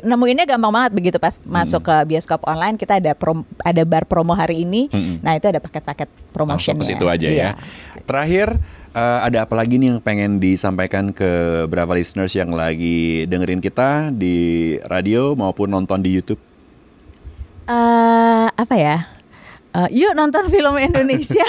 nemuinnya 0.00 0.44
gampang 0.48 0.72
banget 0.72 0.92
begitu 0.96 1.16
pas 1.20 1.40
masuk 1.44 1.84
ke 1.84 1.96
bioskop 2.08 2.40
online 2.48 2.80
kita 2.80 2.96
ada 2.96 3.12
prom, 3.12 3.44
ada 3.60 3.82
bar 3.84 4.08
promo 4.08 4.32
hari 4.32 4.64
ini. 4.64 4.88
Mm-mm. 4.88 5.20
Nah, 5.20 5.36
itu 5.36 5.44
ada 5.48 5.60
paket-paket 5.60 6.08
promotion 6.32 6.76
Langsung 6.76 6.88
ke 6.88 6.96
situ 6.96 7.04
aja 7.08 7.28
ya. 7.28 7.32
Iya. 7.32 7.50
Terakhir 8.08 8.48
eh, 8.94 9.18
ada 9.26 9.44
apa 9.44 9.54
lagi 9.58 9.76
nih 9.76 9.94
yang 9.94 10.00
pengen 10.00 10.38
disampaikan 10.38 11.10
ke 11.10 11.64
beberapa 11.66 11.98
listeners 11.98 12.32
yang 12.38 12.54
lagi 12.54 13.26
dengerin 13.26 13.60
kita 13.60 14.14
di 14.14 14.78
radio 14.86 15.34
maupun 15.34 15.68
nonton 15.68 16.00
di 16.00 16.14
YouTube? 16.14 16.40
Eh, 17.68 18.46
apa 18.48 18.74
ya? 18.78 19.13
Eh, 19.74 20.06
yuk 20.06 20.14
nonton 20.14 20.46
film 20.46 20.78
Indonesia. 20.78 21.42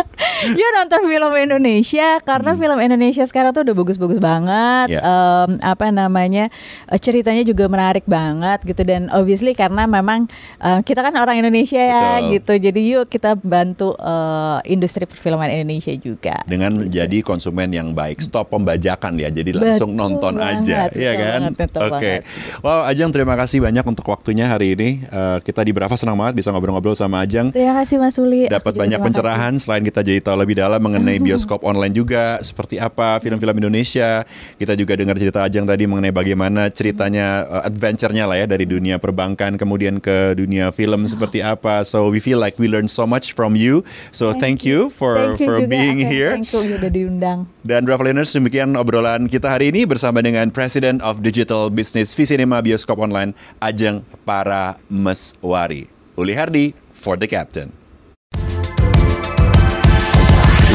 yuk 0.60 0.70
nonton 0.76 1.08
film 1.08 1.32
Indonesia 1.40 2.20
karena 2.20 2.52
film 2.52 2.78
Indonesia 2.84 3.24
sekarang 3.24 3.56
tuh 3.56 3.64
udah 3.64 3.72
bagus-bagus 3.72 4.20
banget. 4.20 4.92
Hmm. 4.92 4.96
Ya. 4.96 5.00
Em, 5.00 5.50
apa 5.64 5.88
namanya? 5.88 6.52
eh, 6.92 7.00
ceritanya 7.00 7.40
juga 7.48 7.72
menarik 7.72 8.04
banget 8.04 8.60
gitu 8.68 8.84
dan 8.84 9.08
obviously 9.16 9.56
karena 9.56 9.88
memang 9.88 10.28
eh, 10.60 10.84
kita 10.84 11.00
kan 11.00 11.16
orang 11.16 11.40
Indonesia 11.40 11.80
ya 11.80 12.20
Betul. 12.20 12.28
gitu. 12.36 12.52
Jadi 12.68 12.80
yuk 12.92 13.04
kita 13.08 13.40
bantu 13.40 13.96
eh, 13.96 14.58
industri 14.68 15.08
perfilman 15.08 15.48
Indonesia 15.48 15.96
juga. 15.96 16.44
dengan 16.44 16.76
menjadi 16.76 17.24
konsumen 17.24 17.72
yang 17.72 17.96
baik. 17.96 18.20
Stop 18.20 18.52
pembajakan 18.52 19.16
ya. 19.16 19.32
Jadi 19.32 19.56
langsung 19.56 19.96
Betul 19.96 20.00
nonton 20.12 20.34
aja, 20.44 20.92
banget, 20.92 21.00
ya 21.00 21.12
betul 21.16 21.24
kan? 21.24 21.40
Oke. 21.88 21.88
banget. 21.88 22.20
Wow, 22.60 22.84
Ajeng 22.84 23.08
terima 23.16 23.32
kasih 23.32 23.64
banyak 23.64 23.84
untuk 23.88 24.04
waktunya 24.12 24.44
hari 24.44 24.76
ini. 24.76 25.08
Eh, 25.08 25.38
kita 25.40 25.64
di 25.64 25.72
Brava 25.72 25.96
senang 25.96 26.20
banget 26.20 26.44
bisa 26.44 26.52
ngobrol-ngobrol 26.52 26.92
sama 26.92 27.24
Ajeng. 27.24 27.48
Terima 27.48 27.61
kasih 27.70 27.96
Mas 28.00 28.16
Uli. 28.16 28.48
Dapat 28.48 28.72
banyak 28.74 28.98
terima 28.98 29.04
kasih. 29.04 29.04
pencerahan 29.04 29.52
selain 29.60 29.84
kita 29.84 30.00
jadi 30.00 30.20
tahu 30.24 30.36
lebih 30.40 30.56
dalam 30.58 30.80
mengenai 30.80 31.20
bioskop 31.20 31.62
online 31.62 31.94
juga 31.94 32.40
seperti 32.40 32.80
apa 32.80 33.20
film-film 33.20 33.62
Indonesia. 33.62 34.24
Kita 34.56 34.74
juga 34.74 34.98
dengar 34.98 35.20
cerita 35.20 35.44
Ajeng 35.44 35.68
tadi 35.68 35.84
mengenai 35.84 36.10
bagaimana 36.10 36.72
ceritanya 36.72 37.44
uh, 37.44 37.62
adventure-nya 37.68 38.24
lah 38.24 38.40
ya 38.40 38.46
dari 38.48 38.64
dunia 38.64 38.96
perbankan 38.96 39.60
kemudian 39.60 40.00
ke 40.00 40.32
dunia 40.32 40.72
film 40.72 41.04
seperti 41.06 41.44
apa. 41.44 41.84
So 41.84 42.08
we 42.08 42.18
feel 42.18 42.40
like 42.40 42.56
we 42.56 42.66
learn 42.66 42.88
so 42.88 43.04
much 43.04 43.36
from 43.36 43.52
you. 43.52 43.84
So 44.10 44.32
thank, 44.32 44.62
you 44.62 44.88
for 44.94 45.18
Thank 45.18 45.42
you 45.42 45.46
for 45.46 45.58
juga, 45.60 45.70
being 45.70 45.98
Afen. 46.06 46.12
here. 46.12 46.32
Thank 46.38 46.54
you 46.54 46.78
udah 46.78 46.90
diundang. 46.90 47.38
Dan 47.66 47.84
Bravo 47.84 48.06
Learners, 48.06 48.30
demikian 48.32 48.78
obrolan 48.78 49.26
kita 49.26 49.50
hari 49.50 49.74
ini 49.74 49.84
bersama 49.84 50.22
dengan 50.22 50.48
President 50.54 51.02
of 51.02 51.20
Digital 51.20 51.68
Business 51.68 52.14
Visinema 52.14 52.62
Bioskop 52.62 52.98
Online, 53.02 53.34
Ajeng 53.58 54.06
Para 54.24 54.78
Meswari. 54.86 55.90
Uli 56.12 56.36
Hardi, 56.36 56.76
for 57.02 57.16
the 57.16 57.26
Captain. 57.26 57.72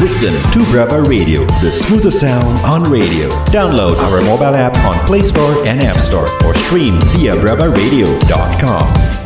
Listen 0.00 0.32
to 0.52 0.64
Brava 0.70 1.02
Radio, 1.02 1.44
the 1.60 1.70
smoothest 1.70 2.20
sound 2.20 2.46
on 2.64 2.84
radio. 2.84 3.28
Download 3.46 3.96
our 3.96 4.22
mobile 4.22 4.54
app 4.54 4.76
on 4.78 5.04
Play 5.06 5.22
Store 5.22 5.66
and 5.66 5.82
App 5.82 5.98
Store 5.98 6.28
or 6.44 6.54
stream 6.54 7.00
via 7.16 7.34
bravaradio.com. 7.34 9.17